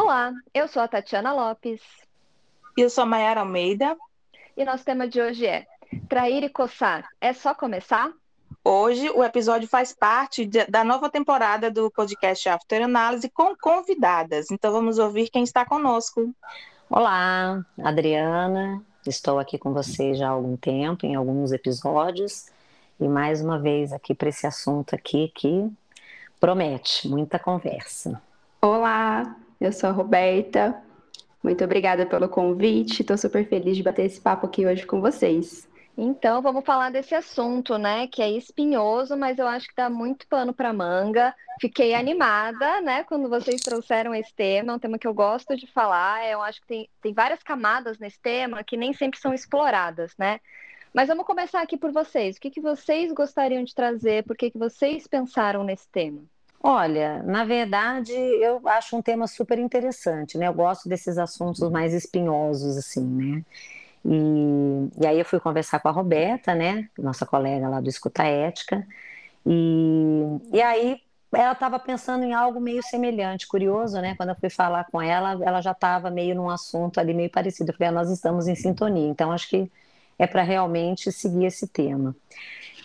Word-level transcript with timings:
Olá, 0.00 0.32
eu 0.54 0.68
sou 0.68 0.80
a 0.80 0.86
Tatiana 0.86 1.32
Lopes. 1.32 1.80
E 2.76 2.82
eu 2.82 2.88
sou 2.88 3.02
a 3.02 3.06
Mayara 3.06 3.40
Almeida. 3.40 3.96
E 4.56 4.64
nosso 4.64 4.84
tema 4.84 5.08
de 5.08 5.20
hoje 5.20 5.44
é 5.44 5.66
Trair 6.08 6.44
e 6.44 6.48
coçar. 6.48 7.08
É 7.20 7.32
só 7.32 7.52
começar? 7.52 8.12
Hoje 8.64 9.10
o 9.10 9.24
episódio 9.24 9.66
faz 9.66 9.92
parte 9.92 10.46
de, 10.46 10.64
da 10.66 10.84
nova 10.84 11.10
temporada 11.10 11.68
do 11.68 11.90
podcast 11.90 12.48
After 12.48 12.84
Análise 12.84 13.28
com 13.28 13.56
convidadas. 13.56 14.52
Então 14.52 14.70
vamos 14.70 15.00
ouvir 15.00 15.30
quem 15.30 15.42
está 15.42 15.66
conosco. 15.66 16.32
Olá, 16.88 17.60
Adriana. 17.82 18.80
Estou 19.04 19.40
aqui 19.40 19.58
com 19.58 19.72
você 19.72 20.14
já 20.14 20.28
há 20.28 20.30
algum 20.30 20.56
tempo, 20.56 21.06
em 21.06 21.16
alguns 21.16 21.50
episódios, 21.50 22.46
e 23.00 23.08
mais 23.08 23.40
uma 23.40 23.58
vez 23.58 23.92
aqui 23.92 24.14
para 24.14 24.28
esse 24.28 24.46
assunto 24.46 24.94
aqui 24.94 25.32
que 25.34 25.68
promete 26.38 27.08
muita 27.08 27.36
conversa. 27.36 28.22
Olá, 28.62 29.34
eu 29.60 29.72
sou 29.72 29.90
a 29.90 29.92
Roberta. 29.92 30.80
Muito 31.42 31.64
obrigada 31.64 32.04
pelo 32.06 32.28
convite. 32.28 33.02
Estou 33.02 33.16
super 33.16 33.48
feliz 33.48 33.76
de 33.76 33.82
bater 33.82 34.06
esse 34.06 34.20
papo 34.20 34.46
aqui 34.46 34.66
hoje 34.66 34.86
com 34.86 35.00
vocês. 35.00 35.68
Então, 36.00 36.40
vamos 36.40 36.64
falar 36.64 36.90
desse 36.90 37.12
assunto, 37.12 37.76
né? 37.76 38.06
Que 38.06 38.22
é 38.22 38.30
espinhoso, 38.30 39.16
mas 39.16 39.36
eu 39.36 39.48
acho 39.48 39.66
que 39.66 39.74
dá 39.74 39.90
muito 39.90 40.28
pano 40.28 40.54
para 40.54 40.72
manga. 40.72 41.34
Fiquei 41.60 41.92
animada, 41.92 42.80
né? 42.80 43.02
Quando 43.02 43.28
vocês 43.28 43.60
trouxeram 43.60 44.14
esse 44.14 44.32
tema, 44.32 44.72
é 44.72 44.76
um 44.76 44.78
tema 44.78 44.96
que 44.96 45.08
eu 45.08 45.12
gosto 45.12 45.56
de 45.56 45.66
falar. 45.66 46.24
Eu 46.24 46.40
acho 46.40 46.60
que 46.60 46.68
tem, 46.68 46.88
tem 47.02 47.12
várias 47.12 47.42
camadas 47.42 47.98
nesse 47.98 48.20
tema 48.20 48.62
que 48.62 48.76
nem 48.76 48.92
sempre 48.92 49.18
são 49.18 49.34
exploradas, 49.34 50.14
né? 50.16 50.38
Mas 50.94 51.08
vamos 51.08 51.26
começar 51.26 51.62
aqui 51.62 51.76
por 51.76 51.90
vocês. 51.90 52.36
O 52.36 52.40
que, 52.40 52.50
que 52.50 52.60
vocês 52.60 53.12
gostariam 53.12 53.64
de 53.64 53.74
trazer? 53.74 54.22
Por 54.22 54.36
que, 54.36 54.52
que 54.52 54.58
vocês 54.58 55.06
pensaram 55.08 55.64
nesse 55.64 55.88
tema? 55.88 56.22
Olha, 56.70 57.22
na 57.22 57.44
verdade, 57.46 58.12
eu 58.12 58.60
acho 58.68 58.94
um 58.94 59.00
tema 59.00 59.26
super 59.26 59.58
interessante, 59.58 60.36
né? 60.36 60.48
Eu 60.48 60.52
gosto 60.52 60.86
desses 60.86 61.16
assuntos 61.16 61.60
mais 61.70 61.94
espinhosos, 61.94 62.76
assim, 62.76 63.02
né? 63.06 63.42
E, 64.04 65.02
e 65.02 65.06
aí 65.06 65.18
eu 65.18 65.24
fui 65.24 65.40
conversar 65.40 65.80
com 65.80 65.88
a 65.88 65.92
Roberta, 65.92 66.54
né? 66.54 66.90
Nossa 66.98 67.24
colega 67.24 67.70
lá 67.70 67.80
do 67.80 67.88
Escuta 67.88 68.22
Ética. 68.24 68.86
E, 69.46 70.24
e 70.52 70.62
aí 70.62 71.00
ela 71.34 71.52
estava 71.52 71.78
pensando 71.78 72.24
em 72.24 72.34
algo 72.34 72.60
meio 72.60 72.82
semelhante, 72.82 73.48
curioso, 73.48 74.00
né? 74.02 74.14
Quando 74.16 74.30
eu 74.30 74.36
fui 74.36 74.50
falar 74.50 74.84
com 74.92 75.00
ela, 75.00 75.32
ela 75.42 75.62
já 75.62 75.72
estava 75.72 76.10
meio 76.10 76.34
num 76.34 76.50
assunto 76.50 77.00
ali 77.00 77.14
meio 77.14 77.30
parecido. 77.30 77.70
Eu 77.72 77.76
falei, 77.76 77.88
ah, 77.90 77.92
nós 77.92 78.10
estamos 78.10 78.46
em 78.46 78.54
sintonia, 78.54 79.08
então 79.08 79.32
acho 79.32 79.48
que 79.48 79.70
é 80.18 80.26
para 80.26 80.42
realmente 80.42 81.12
seguir 81.12 81.46
esse 81.46 81.66
tema. 81.66 82.14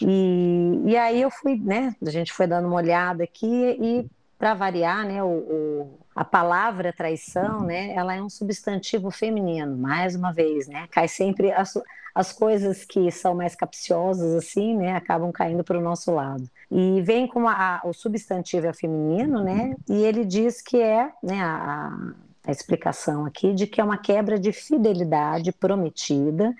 E, 0.01 0.81
e 0.85 0.97
aí 0.97 1.21
eu 1.21 1.31
fui, 1.31 1.55
né? 1.57 1.95
A 2.05 2.09
gente 2.09 2.33
foi 2.33 2.47
dando 2.47 2.67
uma 2.67 2.75
olhada 2.75 3.23
aqui 3.23 3.77
e 3.79 4.05
para 4.37 4.53
variar, 4.53 5.05
né? 5.05 5.23
O, 5.23 5.27
o, 5.27 5.99
a 6.15 6.25
palavra 6.25 6.93
traição, 6.93 7.61
né? 7.61 7.93
Ela 7.93 8.15
é 8.15 8.21
um 8.21 8.29
substantivo 8.29 9.09
feminino, 9.09 9.77
mais 9.77 10.15
uma 10.15 10.33
vez, 10.33 10.67
né? 10.67 10.87
Cai 10.91 11.07
sempre 11.07 11.51
as, 11.51 11.73
as 12.13 12.31
coisas 12.33 12.83
que 12.83 13.09
são 13.11 13.35
mais 13.35 13.55
capciosas 13.55 14.35
assim, 14.35 14.75
né? 14.75 14.95
Acabam 14.95 15.31
caindo 15.31 15.63
para 15.63 15.77
o 15.77 15.81
nosso 15.81 16.11
lado. 16.11 16.49
E 16.69 17.01
vem 17.01 17.27
com 17.27 17.47
a, 17.47 17.81
o 17.85 17.93
substantivo 17.93 18.67
é 18.67 18.73
feminino, 18.73 19.43
né? 19.43 19.75
E 19.89 20.03
ele 20.03 20.25
diz 20.25 20.61
que 20.61 20.81
é, 20.81 21.09
né? 21.21 21.41
A, 21.41 22.13
a 22.45 22.51
explicação 22.51 23.25
aqui 23.25 23.53
de 23.53 23.65
que 23.65 23.79
é 23.79 23.83
uma 23.83 23.97
quebra 23.97 24.37
de 24.37 24.51
fidelidade 24.51 25.51
prometida 25.53 26.53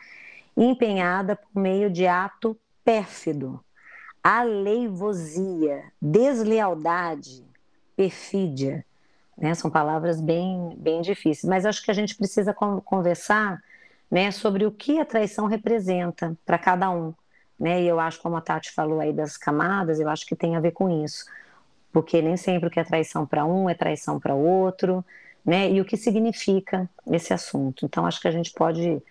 empenhada 0.56 1.36
por 1.36 1.62
meio 1.62 1.90
de 1.90 2.06
ato 2.06 2.58
pérfido, 2.84 3.64
aleivosia, 4.23 5.84
deslealdade, 6.02 7.44
perfídia. 7.96 8.86
Né? 9.38 9.54
São 9.54 9.70
palavras 9.70 10.22
bem, 10.22 10.76
bem 10.78 11.02
difíceis, 11.02 11.50
mas 11.50 11.66
acho 11.66 11.84
que 11.84 11.92
a 11.92 11.94
gente 11.94 12.16
precisa 12.16 12.54
conversar 12.54 13.62
né, 14.09 14.30
sobre 14.31 14.66
o 14.66 14.72
que 14.72 15.00
a 15.00 15.06
traição 15.06 15.48
representa 15.48 16.38
para 16.46 16.58
cada 16.58 16.90
um. 16.90 17.14
Né? 17.59 17.84
E 17.84 17.88
eu 17.88 18.00
acho, 18.00 18.22
como 18.22 18.35
a 18.35 18.41
Tati 18.41 18.72
falou 18.72 19.00
aí 19.00 19.12
das 19.12 19.38
camadas, 19.38 20.00
eu 20.00 20.08
acho 20.08 20.25
que 20.25 20.35
tem 20.35 20.56
a 20.56 20.59
ver 20.59 20.72
com 20.72 21.03
isso. 21.03 21.25
Porque 21.91 22.22
nem 22.22 22.38
sempre 22.38 22.68
o 22.68 22.72
que 22.72 22.80
é 22.80 22.84
traição 22.84 23.25
para 23.25 23.46
um 23.46 23.70
é 23.70 23.74
traição 23.74 24.20
para 24.20 24.34
outro, 24.34 25.06
né? 25.46 25.70
E 25.70 25.80
o 25.80 25.85
que 25.85 25.96
significa 25.96 26.90
esse 27.12 27.34
assunto. 27.34 27.85
Então, 27.85 28.06
acho 28.06 28.20
que 28.20 28.28
a 28.28 28.31
gente 28.31 28.52
pode 28.52 29.02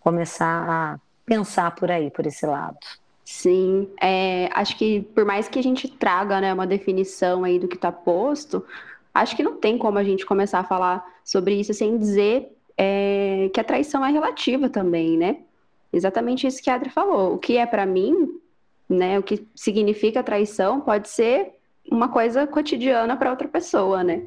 começar 0.00 0.68
a 0.68 1.00
pensar 1.24 1.74
por 1.74 1.90
aí, 1.90 2.10
por 2.10 2.26
esse 2.26 2.44
lado. 2.46 2.78
Sim, 3.24 3.88
é, 4.02 4.50
acho 4.52 4.76
que 4.76 5.02
por 5.14 5.24
mais 5.24 5.48
que 5.48 5.58
a 5.58 5.62
gente 5.62 5.86
traga 5.86 6.40
né, 6.40 6.52
uma 6.52 6.66
definição 6.66 7.44
aí 7.44 7.60
do 7.60 7.68
que 7.68 7.76
está 7.76 7.92
posto, 7.92 8.64
acho 9.14 9.36
que 9.36 9.42
não 9.42 9.56
tem 9.56 9.78
como 9.78 9.98
a 9.98 10.02
gente 10.02 10.26
começar 10.26 10.58
a 10.58 10.64
falar 10.64 11.06
sobre 11.24 11.54
isso 11.54 11.72
sem 11.72 11.96
dizer 11.96 12.48
é, 12.76 13.48
que 13.54 13.60
a 13.60 13.64
traição 13.64 14.04
é 14.04 14.10
relativa 14.10 14.68
também, 14.68 15.16
né? 15.16 15.36
Exatamente 15.92 16.46
isso 16.46 16.62
que 16.62 16.70
a 16.70 16.74
Adri 16.74 16.90
falou. 16.90 17.34
O 17.34 17.38
que 17.38 17.56
é 17.56 17.66
para 17.66 17.86
mim, 17.86 18.40
né? 18.88 19.18
O 19.18 19.22
que 19.22 19.46
significa 19.54 20.22
traição 20.22 20.80
pode 20.80 21.08
ser 21.08 21.52
uma 21.88 22.08
coisa 22.08 22.46
cotidiana 22.46 23.16
para 23.16 23.30
outra 23.30 23.48
pessoa, 23.48 24.02
né? 24.02 24.22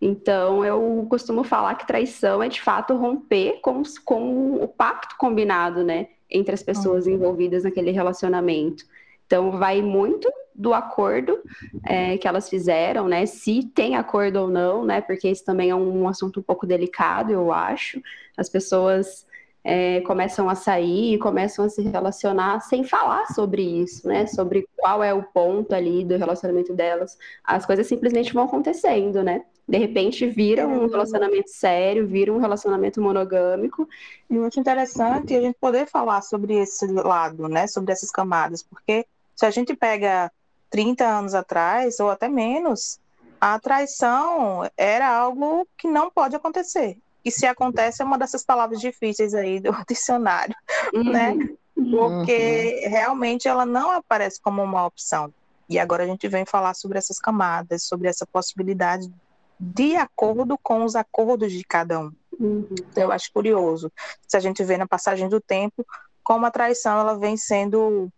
Então, 0.00 0.64
eu 0.64 1.06
costumo 1.10 1.44
falar 1.44 1.74
que 1.74 1.86
traição 1.86 2.42
é 2.42 2.48
de 2.48 2.60
fato 2.60 2.96
romper 2.96 3.60
com, 3.60 3.82
com 4.04 4.54
o 4.54 4.66
pacto 4.66 5.16
combinado, 5.18 5.84
né? 5.84 6.08
entre 6.30 6.54
as 6.54 6.62
pessoas 6.62 7.06
uhum. 7.06 7.14
envolvidas 7.14 7.64
naquele 7.64 7.90
relacionamento. 7.90 8.84
Então, 9.26 9.52
vai 9.52 9.82
muito 9.82 10.30
do 10.54 10.74
acordo 10.74 11.38
é, 11.86 12.18
que 12.18 12.28
elas 12.28 12.48
fizeram, 12.48 13.08
né? 13.08 13.26
Se 13.26 13.64
tem 13.74 13.96
acordo 13.96 14.36
ou 14.36 14.48
não, 14.48 14.84
né? 14.84 15.00
Porque 15.00 15.28
isso 15.28 15.44
também 15.44 15.70
é 15.70 15.74
um 15.74 16.06
assunto 16.08 16.40
um 16.40 16.42
pouco 16.42 16.66
delicado, 16.66 17.32
eu 17.32 17.52
acho. 17.52 18.00
As 18.36 18.48
pessoas 18.48 19.26
é, 19.62 20.00
começam 20.02 20.48
a 20.48 20.54
sair, 20.54 21.18
começam 21.18 21.64
a 21.64 21.68
se 21.68 21.82
relacionar 21.82 22.60
sem 22.60 22.82
falar 22.82 23.26
sobre 23.34 23.62
isso, 23.62 24.06
né? 24.08 24.26
Sobre 24.26 24.66
qual 24.76 25.02
é 25.02 25.12
o 25.12 25.22
ponto 25.22 25.74
ali 25.74 26.04
do 26.04 26.16
relacionamento 26.16 26.72
delas. 26.72 27.18
As 27.44 27.66
coisas 27.66 27.86
simplesmente 27.86 28.32
vão 28.32 28.44
acontecendo, 28.44 29.22
né? 29.22 29.44
De 29.68 29.78
repente 29.78 30.26
vira 30.26 30.66
um 30.66 30.88
relacionamento 30.88 31.50
sério, 31.50 32.06
vira 32.06 32.32
um 32.32 32.38
relacionamento 32.38 33.00
monogâmico. 33.00 33.88
E 34.28 34.34
muito 34.34 34.58
interessante 34.58 35.34
a 35.36 35.40
gente 35.40 35.56
poder 35.60 35.86
falar 35.86 36.22
sobre 36.22 36.54
esse 36.54 36.86
lado, 36.86 37.48
né? 37.48 37.66
Sobre 37.66 37.92
essas 37.92 38.10
camadas, 38.10 38.62
porque 38.62 39.06
se 39.36 39.44
a 39.44 39.50
gente 39.50 39.74
pega 39.74 40.32
30 40.70 41.04
anos 41.04 41.34
atrás, 41.34 42.00
ou 42.00 42.10
até 42.10 42.28
menos, 42.28 42.98
a 43.40 43.58
traição 43.58 44.68
era 44.76 45.08
algo 45.08 45.66
que 45.76 45.88
não 45.88 46.10
pode 46.10 46.34
acontecer 46.34 46.98
e 47.24 47.30
se 47.30 47.46
acontece 47.46 48.02
é 48.02 48.04
uma 48.04 48.18
dessas 48.18 48.44
palavras 48.44 48.80
difíceis 48.80 49.34
aí 49.34 49.60
do 49.60 49.70
dicionário, 49.88 50.54
uhum. 50.94 51.04
né? 51.04 51.36
Porque 51.74 52.82
uhum. 52.84 52.90
realmente 52.90 53.48
ela 53.48 53.64
não 53.64 53.90
aparece 53.90 54.40
como 54.40 54.62
uma 54.62 54.86
opção. 54.86 55.32
E 55.68 55.78
agora 55.78 56.02
a 56.02 56.06
gente 56.06 56.26
vem 56.28 56.44
falar 56.44 56.74
sobre 56.74 56.98
essas 56.98 57.18
camadas, 57.18 57.84
sobre 57.84 58.08
essa 58.08 58.26
possibilidade 58.26 59.10
de 59.58 59.94
acordo 59.94 60.58
com 60.58 60.84
os 60.84 60.96
acordos 60.96 61.52
de 61.52 61.62
cada 61.64 62.00
um. 62.00 62.12
Uhum. 62.38 62.66
Então, 62.72 63.04
eu 63.04 63.12
acho 63.12 63.30
curioso 63.32 63.92
se 64.26 64.36
a 64.36 64.40
gente 64.40 64.64
vê 64.64 64.76
na 64.76 64.86
passagem 64.86 65.28
do 65.28 65.40
tempo 65.40 65.86
como 66.22 66.46
a 66.46 66.50
traição 66.50 66.98
ela 66.98 67.18
vem 67.18 67.36
sendo, 67.36 68.08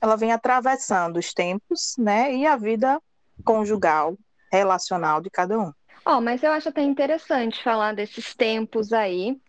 ela 0.00 0.16
vem 0.16 0.32
atravessando 0.32 1.18
os 1.18 1.32
tempos, 1.32 1.94
né? 1.98 2.34
E 2.34 2.46
a 2.46 2.56
vida 2.56 3.00
conjugal, 3.44 4.16
relacional 4.52 5.20
de 5.20 5.30
cada 5.30 5.58
um. 5.58 5.72
Ó, 6.06 6.18
oh, 6.18 6.20
mas 6.20 6.42
eu 6.42 6.52
acho 6.52 6.68
até 6.68 6.82
interessante 6.82 7.62
falar 7.62 7.94
desses 7.94 8.34
tempos 8.34 8.92
aí, 8.92 9.40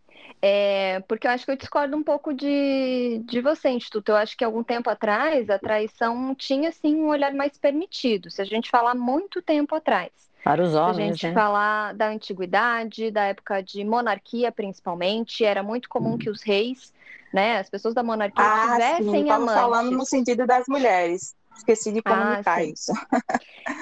é, 0.41 0.99
porque 1.07 1.27
eu 1.27 1.31
acho 1.31 1.45
que 1.45 1.51
eu 1.51 1.57
discordo 1.57 1.97
um 1.97 2.03
pouco 2.03 2.33
de, 2.33 3.21
de 3.25 3.41
você, 3.41 3.69
Instituto. 3.69 4.09
Eu 4.09 4.15
acho 4.15 4.37
que 4.37 4.43
algum 4.43 4.63
tempo 4.63 4.89
atrás 4.89 5.49
a 5.49 5.59
traição 5.59 6.33
tinha, 6.35 6.71
sim, 6.71 6.95
um 6.95 7.07
olhar 7.07 7.33
mais 7.33 7.57
permitido. 7.57 8.29
Se 8.29 8.41
a 8.41 8.45
gente 8.45 8.69
falar 8.69 8.95
muito 8.95 9.41
tempo 9.41 9.75
atrás. 9.75 10.11
Para 10.43 10.61
os 10.61 10.75
homens, 10.75 10.95
Se 10.95 11.01
a 11.01 11.05
gente 11.05 11.27
né? 11.27 11.33
falar 11.33 11.93
da 11.95 12.09
antiguidade, 12.09 13.09
da 13.09 13.23
época 13.23 13.63
de 13.63 13.83
monarquia, 13.83 14.51
principalmente, 14.51 15.43
era 15.43 15.63
muito 15.63 15.89
comum 15.89 16.13
hum. 16.13 16.17
que 16.17 16.29
os 16.29 16.43
reis, 16.43 16.93
né, 17.33 17.57
as 17.57 17.69
pessoas 17.69 17.95
da 17.95 18.03
monarquia 18.03 18.45
ah, 18.45 18.73
tivessem 18.73 19.09
sim, 19.09 19.29
amantes. 19.29 19.55
falando 19.55 19.91
no 19.91 20.05
sentido 20.05 20.45
das 20.45 20.65
mulheres. 20.67 21.35
Esqueci 21.55 21.91
de 21.91 22.01
comunicar 22.01 22.57
ah, 22.57 22.63
isso. 22.63 22.91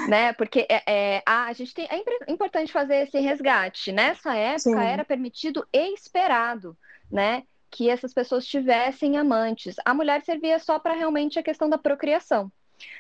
né? 0.08 0.34
Porque 0.34 0.66
é, 0.70 0.84
é, 0.86 1.24
a, 1.26 1.52
gente 1.54 1.74
tem, 1.74 1.88
é 1.90 2.32
importante 2.32 2.72
fazer 2.72 3.04
esse 3.04 3.20
resgate. 3.20 3.92
Nessa 3.92 4.36
época 4.36 4.60
sim. 4.60 4.76
era 4.76 5.04
permitido 5.04 5.66
e 5.74 5.94
esperado, 5.94 6.78
né? 7.12 7.44
Que 7.70 7.90
essas 7.90 8.14
pessoas 8.14 8.46
tivessem 8.46 9.18
amantes. 9.18 9.76
A 9.84 9.94
mulher 9.94 10.22
servia 10.24 10.60
só 10.60 10.78
para 10.78 10.94
realmente 10.94 11.40
a 11.40 11.44
questão 11.44 11.70
da 11.70 11.78
procriação. 11.78 12.52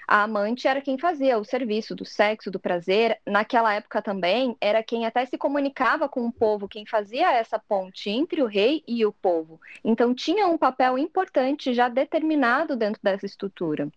A 0.08 0.24
amante 0.24 0.68
era 0.68 0.81
quem 0.81 0.98
fazia 0.98 1.38
o 1.38 1.44
serviço 1.44 1.96
do 1.96 2.06
sexo, 2.06 2.52
do 2.52 2.60
prazer. 2.60 3.20
Naquela 3.25 3.74
época 3.74 4.02
também 4.02 4.56
era 4.60 4.84
quem 4.84 5.06
até 5.06 5.25
se 5.25 5.38
comunicava 5.38 6.08
com 6.10 6.25
o 6.25 6.31
povo, 6.31 6.68
quem 6.68 6.86
fazia 6.86 7.31
essa 7.31 7.60
ponte 7.60 8.10
entre 8.10 8.42
o 8.42 8.48
rei 8.48 8.84
e 8.88 9.06
o 9.06 9.12
povo. 9.12 9.60
Então 9.84 10.14
tinha 10.14 10.48
um 10.48 10.58
papel 10.58 10.98
importante 10.98 11.74
já 11.74 11.90
determinado 11.90 12.75
dentro 12.75 13.02
dessa 13.02 13.25
estrutura. 13.25 13.90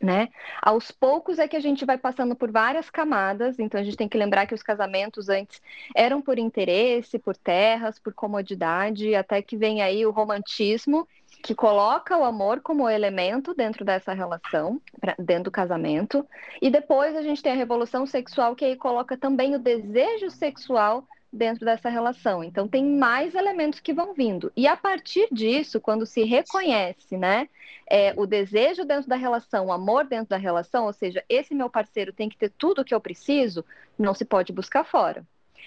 Né? 0.00 0.28
Aos 0.62 0.90
poucos 0.90 1.38
é 1.38 1.48
que 1.48 1.56
a 1.56 1.60
gente 1.60 1.84
vai 1.84 1.98
passando 1.98 2.36
por 2.36 2.50
várias 2.50 2.88
camadas, 2.88 3.58
então 3.58 3.80
a 3.80 3.84
gente 3.84 3.96
tem 3.96 4.08
que 4.08 4.18
lembrar 4.18 4.46
que 4.46 4.54
os 4.54 4.62
casamentos 4.62 5.28
antes 5.28 5.60
eram 5.94 6.20
por 6.20 6.38
interesse, 6.38 7.18
por 7.18 7.36
terras, 7.36 7.98
por 7.98 8.12
comodidade, 8.12 9.14
até 9.14 9.42
que 9.42 9.56
vem 9.56 9.82
aí 9.82 10.06
o 10.06 10.10
romantismo, 10.10 11.06
que 11.42 11.54
coloca 11.54 12.16
o 12.16 12.24
amor 12.24 12.60
como 12.60 12.88
elemento 12.88 13.54
dentro 13.54 13.84
dessa 13.84 14.12
relação, 14.12 14.80
dentro 15.18 15.44
do 15.44 15.50
casamento, 15.50 16.26
e 16.60 16.70
depois 16.70 17.16
a 17.16 17.22
gente 17.22 17.42
tem 17.42 17.52
a 17.52 17.56
revolução 17.56 18.06
sexual, 18.06 18.54
que 18.54 18.64
aí 18.64 18.76
coloca 18.76 19.16
também 19.16 19.54
o 19.54 19.58
desejo 19.58 20.30
sexual 20.30 21.06
dentro 21.32 21.64
dessa 21.64 21.88
relação. 21.88 22.42
Então 22.42 22.66
tem 22.66 22.84
mais 22.84 23.34
elementos 23.34 23.80
que 23.80 23.92
vão 23.92 24.14
vindo. 24.14 24.52
E 24.56 24.66
a 24.66 24.76
partir 24.76 25.28
disso, 25.30 25.80
quando 25.80 26.06
se 26.06 26.24
reconhece, 26.24 27.16
né, 27.16 27.48
é, 27.88 28.12
o 28.16 28.26
desejo 28.26 28.84
dentro 28.84 29.08
da 29.08 29.16
relação, 29.16 29.66
o 29.66 29.72
amor 29.72 30.04
dentro 30.06 30.28
da 30.30 30.36
relação, 30.36 30.86
ou 30.86 30.92
seja, 30.92 31.24
esse 31.28 31.54
meu 31.54 31.70
parceiro 31.70 32.12
tem 32.12 32.28
que 32.28 32.36
ter 32.36 32.50
tudo 32.50 32.82
o 32.82 32.84
que 32.84 32.94
eu 32.94 33.00
preciso, 33.00 33.64
não 33.98 34.14
se 34.14 34.24
pode 34.24 34.52
buscar 34.52 34.84
fora. 34.84 35.24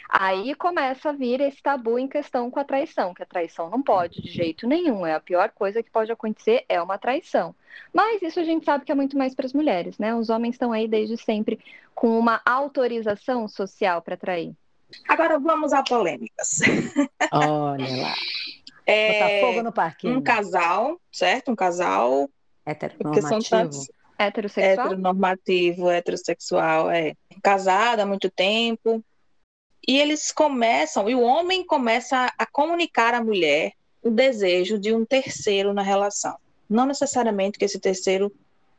Aí 0.10 0.54
começa 0.56 1.10
a 1.10 1.14
vir 1.14 1.40
esse 1.40 1.62
tabu 1.62 1.98
em 1.98 2.08
questão 2.08 2.52
com 2.52 2.60
a 2.60 2.66
traição, 2.66 3.14
que 3.14 3.24
a 3.24 3.26
traição 3.26 3.70
não 3.70 3.82
pode 3.82 4.22
de 4.22 4.30
jeito 4.30 4.68
nenhum, 4.68 5.06
é 5.06 5.14
a 5.14 5.20
pior 5.20 5.50
coisa 5.52 5.82
que 5.82 5.90
pode 5.90 6.12
acontecer 6.12 6.66
é 6.68 6.82
uma 6.82 6.98
traição. 6.98 7.56
Mas 7.94 8.22
isso 8.22 8.40
a 8.40 8.44
gente 8.44 8.66
sabe 8.66 8.84
que 8.84 8.92
é 8.92 8.96
muito 8.96 9.18
mais 9.18 9.34
para 9.34 9.46
as 9.46 9.54
mulheres, 9.54 9.98
né? 9.98 10.14
Os 10.14 10.30
homens 10.30 10.56
estão 10.56 10.74
aí 10.74 10.88
desde 10.88 11.16
sempre 11.18 11.60
com 11.96 12.20
uma 12.20 12.42
autorização 12.46 13.48
social 13.48 14.02
para 14.02 14.18
trair. 14.18 14.54
Agora 15.08 15.40
vamos 15.40 15.74
a 15.74 15.84
polêmicas. 15.84 16.60
Olha 17.32 18.02
lá. 18.02 18.16
É, 18.86 19.42
fogo 19.42 19.64
no 19.64 19.72
parquinho. 19.72 20.18
Um 20.18 20.22
casal, 20.22 21.00
certo? 21.12 21.52
Um 21.52 21.56
casal. 21.56 22.30
Heteronormativo. 22.66 23.86
Heterossexual? 24.18 24.86
Heteronormativo, 24.86 25.90
heterossexual, 25.90 26.92
é. 26.92 27.16
Casado 27.42 28.02
há 28.02 28.06
muito 28.06 28.30
tempo. 28.30 29.04
E 29.88 30.00
eles 30.00 30.32
começam, 30.32 31.10
e 31.10 31.16
o 31.16 31.22
homem 31.22 31.66
começa 31.66 32.32
a 32.38 32.46
comunicar 32.46 33.16
à 33.16 33.24
mulher 33.24 33.74
o 34.04 34.12
desejo 34.12 34.78
de 34.78 34.94
um 34.94 35.04
terceiro 35.06 35.74
na 35.74 35.82
relação. 35.82 36.36
Não 36.70 36.86
necessariamente 36.86 37.58
que 37.58 37.66
esse 37.66 37.80
terceiro 37.80 38.32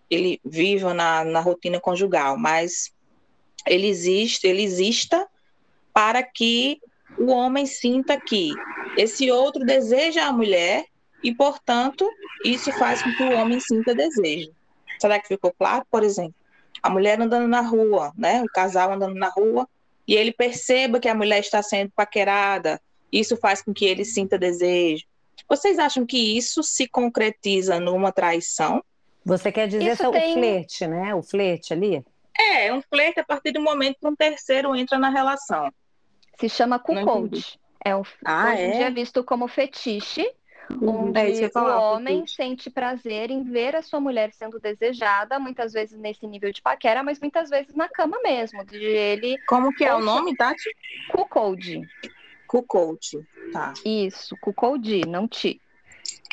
ele 0.09 0.41
viva 0.45 0.95
na, 0.95 1.25
na 1.25 1.41
rotina 1.41 1.81
conjugal, 1.81 2.37
mas 2.37 2.93
ele 3.67 3.87
existe, 3.87 4.47
ele 4.47 4.63
exista 4.63 5.27
para 5.93 6.23
que 6.23 6.81
o 7.19 7.31
homem 7.31 7.67
sinta 7.67 8.19
que 8.19 8.53
esse 8.97 9.31
outro 9.31 9.65
deseja 9.65 10.27
a 10.27 10.33
mulher 10.33 10.87
e, 11.23 11.35
portanto, 11.35 12.09
isso 12.45 12.73
faz 12.73 13.03
com 13.03 13.13
que 13.13 13.23
o 13.23 13.33
homem 13.35 13.61
sinta 13.61 13.95
desejo. 13.95 14.51
Será 15.01 15.19
que 15.19 15.29
ficou 15.29 15.53
claro? 15.53 15.85
Por 15.91 16.03
exemplo, 16.03 16.35
a 16.83 16.91
mulher 16.91 17.21
andando 17.21 17.47
na 17.47 17.61
rua, 17.61 18.13
né? 18.17 18.43
O 18.43 18.47
casal 18.47 18.93
andando 18.93 19.15
na 19.15 19.29
rua 19.29 19.69
e 20.07 20.15
ele 20.15 20.33
perceba 20.33 20.99
que 20.99 21.09
a 21.09 21.15
mulher 21.15 21.41
está 21.41 21.63
sendo 21.63 21.91
paquerada, 21.95 22.81
isso 23.11 23.37
faz 23.37 23.63
com 23.63 23.73
que 23.73 23.85
ele 23.85 24.05
sinta 24.05 24.39
desejo. 24.39 25.05
Vocês 25.49 25.79
acham 25.79 26.05
que 26.07 26.37
isso 26.37 26.63
se 26.63 26.89
concretiza 26.89 27.79
numa 27.79 28.11
traição? 28.11 28.83
Você 29.25 29.53
quer 29.53 29.69
dizer 29.69 29.93
isso 29.93 30.11
tem... 30.11 30.33
o 30.33 30.35
flerte, 30.35 30.87
né? 30.87 31.15
O 31.15 31.23
flerte 31.23 31.73
ali? 31.73 32.05
É, 32.37 32.73
um 32.73 32.83
flerte 32.83 33.21
a 33.21 33.25
partir 33.25 33.53
do 33.53 33.61
momento 33.61 33.99
que 34.01 34.07
um 34.07 34.17
terceiro 34.17 34.75
entra 34.75 34.99
na 34.99 35.11
relação. 35.11 35.73
Se 36.39 36.49
chama 36.49 36.79
cuckold. 36.79 37.59
É 37.85 37.97
um, 37.97 38.03
ah, 38.25 38.53
hoje 38.53 38.61
é? 38.61 38.83
é 38.83 38.91
visto 38.91 39.25
como 39.25 39.49
fetiche, 39.49 40.25
uhum. 40.71 41.09
onde 41.09 41.19
é 41.21 41.51
o 41.59 41.81
homem 41.81 42.25
sente 42.27 42.71
prazer 42.71 43.31
em 43.31 43.43
ver 43.43 43.75
a 43.75 43.83
sua 43.83 44.01
mulher 44.01 44.33
sendo 44.33 44.61
desejada, 44.61 45.39
muitas 45.41 45.73
vezes 45.73 45.99
nesse 45.99 46.27
nível 46.27 46.53
de 46.53 46.63
paquera, 46.63 47.03
mas 47.03 47.19
muitas 47.19 47.51
vezes 47.51 47.75
na 47.75 47.89
cama 47.89 48.19
mesmo, 48.23 48.65
de 48.65 48.77
ele... 48.77 49.37
Como 49.49 49.75
que 49.75 49.85
é 49.85 49.93
o 49.95 50.01
nome, 50.01 50.37
Tati? 50.37 50.71
Cuckold. 51.11 51.83
Cuckold, 52.47 53.27
tá. 53.53 53.75
Isso, 53.85 54.37
cuckold, 54.41 55.07
não 55.09 55.27
ti. 55.27 55.61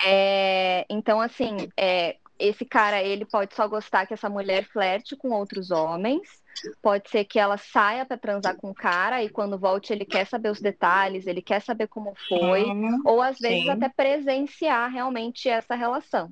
É, 0.06 0.86
então, 0.90 1.20
assim, 1.20 1.70
é, 1.76 2.18
esse 2.40 2.66
cara, 2.66 3.04
ele 3.04 3.26
pode 3.26 3.54
só 3.54 3.68
gostar 3.68 4.06
que 4.06 4.14
essa 4.14 4.30
mulher 4.30 4.66
flerte 4.66 5.16
com 5.16 5.30
outros 5.32 5.70
homens, 5.72 6.28
Pode 6.82 7.10
ser 7.10 7.24
que 7.26 7.40
ela 7.40 7.58
saia 7.58 8.06
para 8.06 8.18
transar 8.18 8.56
com 8.56 8.70
o 8.70 8.76
cara 8.76 9.24
e 9.24 9.30
quando 9.30 9.58
volte 9.58 9.94
ele 9.94 10.06
quer 10.06 10.26
saber 10.26 10.50
os 10.50 10.60
detalhes, 10.60 11.28
ele 11.28 11.42
quer 11.42 11.62
saber 11.62 11.88
como 11.88 12.14
foi, 12.28 12.64
uhum, 12.64 13.02
ou 13.06 13.22
às 13.22 13.40
vezes 13.40 13.64
sim. 13.64 13.70
até 13.70 13.90
presenciar 13.90 14.92
realmente 14.92 15.48
essa 15.48 15.76
relação. 15.76 16.30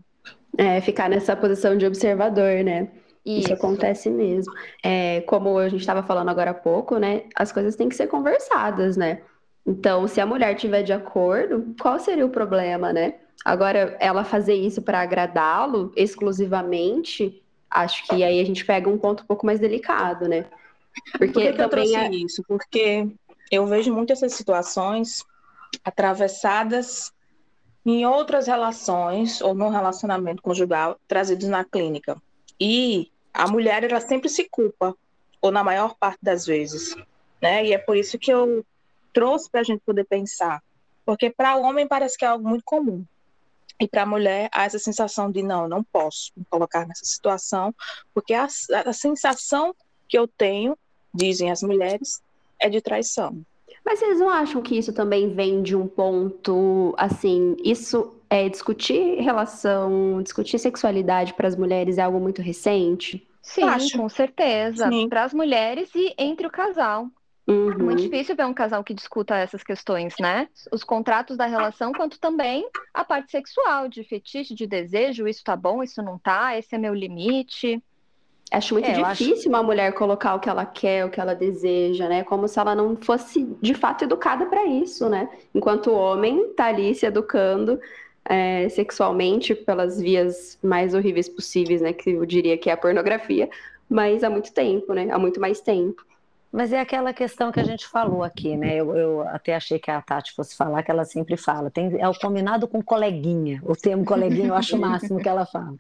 É, 0.58 0.82
ficar 0.82 1.10
nessa 1.10 1.36
posição 1.36 1.78
de 1.78 1.86
observador, 1.86 2.64
né? 2.64 2.90
Isso, 3.26 3.46
Isso 3.46 3.54
acontece 3.54 4.10
mesmo. 4.10 4.52
É, 4.84 5.22
como 5.22 5.58
a 5.58 5.70
gente 5.70 5.82
estava 5.82 6.02
falando 6.02 6.30
agora 6.30 6.52
há 6.52 6.54
pouco, 6.54 6.98
né? 6.98 7.24
As 7.36 7.52
coisas 7.52 7.76
têm 7.76 7.90
que 7.90 7.96
ser 7.96 8.08
conversadas, 8.08 8.98
né? 8.98 9.22
Então, 9.66 10.08
se 10.08 10.22
a 10.22 10.26
mulher 10.26 10.56
tiver 10.56 10.82
de 10.82 10.94
acordo, 10.94 11.76
qual 11.80 12.00
seria 12.00 12.26
o 12.26 12.30
problema, 12.30 12.94
né? 12.94 13.16
Agora, 13.46 13.96
ela 14.00 14.24
fazer 14.24 14.56
isso 14.56 14.82
para 14.82 15.02
agradá-lo 15.02 15.92
exclusivamente, 15.96 17.42
acho 17.70 18.06
que 18.08 18.24
aí 18.24 18.40
a 18.40 18.46
gente 18.46 18.66
pega 18.66 18.90
um 18.90 18.98
ponto 18.98 19.24
um 19.24 19.26
pouco 19.26 19.46
mais 19.46 19.60
delicado, 19.60 20.28
né? 20.28 20.46
Porque 21.12 21.28
Por 21.28 21.42
que, 21.42 21.54
que 21.54 21.62
eu 21.62 21.70
trouxe 21.70 21.96
é... 21.96 22.10
isso? 22.10 22.44
Porque 22.48 23.08
eu 23.52 23.66
vejo 23.66 23.94
muitas 23.94 24.22
essas 24.22 24.34
situações 24.34 25.24
atravessadas 25.84 27.14
em 27.86 28.06
outras 28.06 28.48
relações 28.48 29.40
ou 29.40 29.56
no 29.56 29.70
relacionamento 29.70 30.42
conjugal 30.42 31.00
trazidos 31.08 31.48
na 31.48 31.64
clínica. 31.64 32.22
E 32.60 33.12
a 33.34 33.48
mulher 33.48 33.84
ela 33.84 34.02
sempre 34.02 34.30
se 34.30 34.48
culpa, 34.50 34.96
ou 35.42 35.52
na 35.52 35.64
maior 35.64 35.96
parte 35.96 36.20
das 36.22 36.46
vezes, 36.46 36.96
né? 37.42 37.66
E 37.66 37.74
é 37.74 37.78
por 37.78 37.96
isso 37.96 38.18
que 38.18 38.32
eu 38.32 38.66
trouxe 39.14 39.50
para 39.50 39.62
a 39.62 39.64
gente 39.64 39.82
poder 39.86 40.04
pensar, 40.04 40.62
porque 41.06 41.30
para 41.30 41.56
o 41.56 41.62
homem 41.62 41.88
parece 41.88 42.18
que 42.18 42.26
é 42.26 42.28
algo 42.28 42.48
muito 42.48 42.64
comum. 42.66 43.06
E 43.80 43.88
para 43.88 44.04
a 44.04 44.06
mulher, 44.06 44.50
há 44.52 44.66
essa 44.66 44.80
sensação 44.80 45.32
de 45.32 45.44
não, 45.44 45.68
não 45.68 45.84
posso 45.84 46.32
me 46.36 46.44
colocar 46.50 46.88
nessa 46.88 47.06
situação, 47.06 47.74
porque 48.14 48.34
a, 48.34 48.48
a 48.86 48.94
sensação 48.94 49.76
que 50.08 50.18
eu 50.18 50.28
tenho, 50.28 50.78
dizem 51.14 51.52
as 51.52 51.62
mulheres, 51.62 52.22
é 52.60 52.70
de 52.70 52.82
traição. 52.82 53.40
Mas 53.86 54.00
vocês 54.00 54.20
não 54.20 54.30
acham 54.30 54.62
que 54.62 54.78
isso 54.78 54.92
também 54.92 55.34
vem 55.34 55.62
de 55.62 55.76
um 55.76 55.88
ponto, 55.88 56.94
assim, 56.98 57.56
isso 57.64 58.16
é 58.30 58.50
discutir 58.50 59.22
relação, 59.22 60.22
discutir 60.22 60.60
sexualidade 60.60 61.34
para 61.34 61.48
as 61.48 61.56
mulheres 61.56 61.98
é 61.98 62.02
algo 62.02 62.20
muito 62.20 62.42
recente? 62.42 63.26
Sim, 63.42 63.64
Acho. 63.64 63.98
com 63.98 64.10
certeza. 64.10 64.90
Para 65.08 65.24
as 65.24 65.34
mulheres 65.34 65.90
e 65.96 66.14
entre 66.18 66.46
o 66.46 66.52
casal. 66.52 67.08
Uhum. 67.48 67.72
É 67.72 67.76
muito 67.78 68.02
difícil 68.02 68.36
ver 68.36 68.46
um 68.46 68.54
casal 68.54 68.84
que 68.84 68.94
discuta 68.94 69.36
essas 69.38 69.64
questões, 69.64 70.16
né? 70.20 70.50
Os 70.70 70.84
contratos 70.84 71.38
da 71.38 71.46
relação, 71.46 71.94
quanto 71.94 72.20
também 72.20 72.68
a 72.94 73.06
parte 73.06 73.32
sexual, 73.32 73.88
de 73.88 74.04
fetiche, 74.04 74.54
de 74.54 74.68
desejo, 74.68 75.28
isso 75.28 75.44
tá 75.46 75.56
bom, 75.56 75.82
isso 75.82 76.02
não 76.02 76.18
tá, 76.20 76.58
esse 76.58 76.76
é 76.76 76.78
meu 76.78 76.94
limite. 76.94 77.82
Acho 78.52 78.74
muito 78.74 78.90
é, 78.90 78.94
difícil 78.94 79.34
acho... 79.34 79.50
uma 79.50 79.64
mulher 79.64 79.94
colocar 79.94 80.36
o 80.36 80.40
que 80.40 80.50
ela 80.50 80.66
quer, 80.66 81.06
o 81.06 81.10
que 81.10 81.20
ela 81.22 81.34
deseja, 81.34 82.10
né? 82.10 82.24
Como 82.24 82.50
se 82.50 82.60
ela 82.60 82.76
não 82.76 82.98
fosse 82.98 83.46
de 83.62 83.74
fato 83.74 84.04
educada 84.04 84.46
para 84.46 84.66
isso, 84.66 85.08
né? 85.08 85.30
Enquanto 85.56 85.92
o 85.92 85.96
homem 85.96 86.50
tá 86.54 86.66
ali 86.66 86.94
se 86.96 87.06
educando 87.06 87.80
é, 88.26 88.68
sexualmente 88.70 89.56
pelas 89.56 90.02
vias 90.02 90.60
mais 90.62 90.94
horríveis 90.94 91.30
possíveis, 91.30 91.82
né? 91.82 91.94
Que 91.94 92.12
eu 92.12 92.26
diria 92.26 92.58
que 92.58 92.70
é 92.70 92.74
a 92.74 92.78
pornografia, 92.78 93.50
mas 93.90 94.22
há 94.22 94.30
muito 94.30 94.54
tempo, 94.54 94.94
né? 94.94 95.08
Há 95.12 95.18
muito 95.18 95.40
mais 95.40 95.62
tempo. 95.62 96.06
Mas 96.52 96.72
é 96.72 96.80
aquela 96.80 97.14
questão 97.14 97.52
que 97.52 97.60
a 97.60 97.64
gente 97.64 97.86
falou 97.88 98.24
aqui, 98.24 98.56
né? 98.56 98.76
Eu, 98.76 98.96
eu, 98.96 99.28
até 99.28 99.56
achei 99.56 99.78
que 99.78 99.92
a 99.92 100.02
Tati 100.02 100.34
fosse 100.34 100.56
falar, 100.56 100.82
que 100.82 100.90
ela 100.90 101.04
sempre 101.04 101.36
fala. 101.36 101.70
Tem, 101.70 102.00
é 102.00 102.08
o 102.08 102.18
combinado 102.18 102.68
com 102.68 102.82
coleguinha. 102.82 103.62
O 103.66 103.76
termo 103.76 104.06
coleguinha 104.06 104.48
eu 104.48 104.56
acho 104.56 104.78
o 104.78 104.80
máximo 104.80 105.20
que 105.20 105.28
ela 105.28 105.46
fala. 105.46 105.76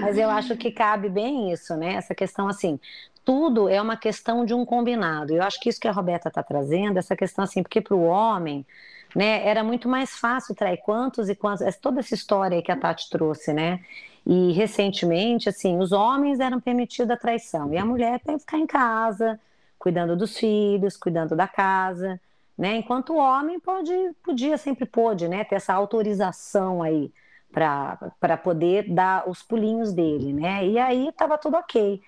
Mas 0.00 0.18
eu 0.18 0.28
acho 0.28 0.56
que 0.56 0.72
cabe 0.72 1.08
bem 1.08 1.52
isso, 1.52 1.76
né? 1.76 1.94
Essa 1.94 2.14
questão 2.14 2.48
assim, 2.48 2.80
tudo 3.24 3.68
é 3.68 3.80
uma 3.80 3.96
questão 3.96 4.44
de 4.44 4.54
um 4.54 4.64
combinado. 4.64 5.32
Eu 5.32 5.42
acho 5.42 5.60
que 5.60 5.68
isso 5.68 5.80
que 5.80 5.86
a 5.86 5.92
Roberta 5.92 6.28
está 6.28 6.42
trazendo, 6.42 6.98
essa 6.98 7.14
questão 7.14 7.44
assim, 7.44 7.62
porque 7.62 7.80
para 7.80 7.94
o 7.94 8.02
homem, 8.02 8.66
né, 9.14 9.46
era 9.46 9.62
muito 9.62 9.88
mais 9.88 10.10
fácil 10.16 10.54
trair 10.54 10.78
quantos 10.78 11.28
e 11.28 11.34
quantos, 11.34 11.76
toda 11.76 12.00
essa 12.00 12.14
história 12.14 12.62
que 12.62 12.72
a 12.72 12.76
Tati 12.76 13.08
trouxe, 13.08 13.52
né? 13.52 13.80
E 14.26 14.52
recentemente, 14.52 15.48
assim, 15.48 15.78
os 15.78 15.92
homens 15.92 16.40
eram 16.40 16.60
permitidos 16.60 17.10
a 17.10 17.16
traição 17.16 17.72
e 17.72 17.78
a 17.78 17.84
mulher 17.84 18.20
tem 18.20 18.34
que 18.36 18.40
ficar 18.40 18.58
em 18.58 18.66
casa, 18.66 19.38
cuidando 19.78 20.16
dos 20.16 20.36
filhos, 20.36 20.96
cuidando 20.96 21.36
da 21.36 21.48
casa, 21.48 22.20
né? 22.56 22.76
Enquanto 22.76 23.12
o 23.12 23.18
homem 23.18 23.60
pode, 23.60 23.92
podia, 24.22 24.58
sempre 24.58 24.84
pôde, 24.84 25.28
né? 25.28 25.44
Ter 25.44 25.56
essa 25.56 25.72
autorização 25.74 26.82
aí 26.82 27.12
para 27.52 28.36
poder 28.42 28.92
dar 28.92 29.28
os 29.28 29.42
pulinhos 29.42 29.92
dele, 29.92 30.32
né? 30.32 30.66
E 30.66 30.78
aí 30.78 31.08
estava 31.08 31.38
tudo 31.38 31.56
ok. 31.56 32.00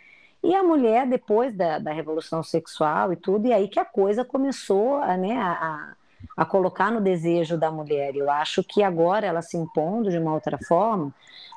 E 0.42 0.54
a 0.54 0.62
mulher, 0.62 1.06
depois 1.06 1.54
da, 1.54 1.78
da 1.78 1.92
revolução 1.92 2.42
sexual 2.42 3.12
e 3.12 3.16
tudo, 3.16 3.46
e 3.46 3.52
aí 3.52 3.68
que 3.68 3.78
a 3.78 3.84
coisa 3.84 4.24
começou 4.24 4.96
a, 4.96 5.16
né, 5.16 5.36
a, 5.36 5.94
a 6.36 6.44
colocar 6.44 6.90
no 6.90 7.00
desejo 7.00 7.58
da 7.58 7.70
mulher. 7.70 8.16
Eu 8.16 8.30
acho 8.30 8.64
que 8.64 8.82
agora 8.82 9.26
ela 9.26 9.42
se 9.42 9.56
impondo 9.56 10.10
de 10.10 10.18
uma 10.18 10.32
outra 10.32 10.58
forma, 10.58 11.12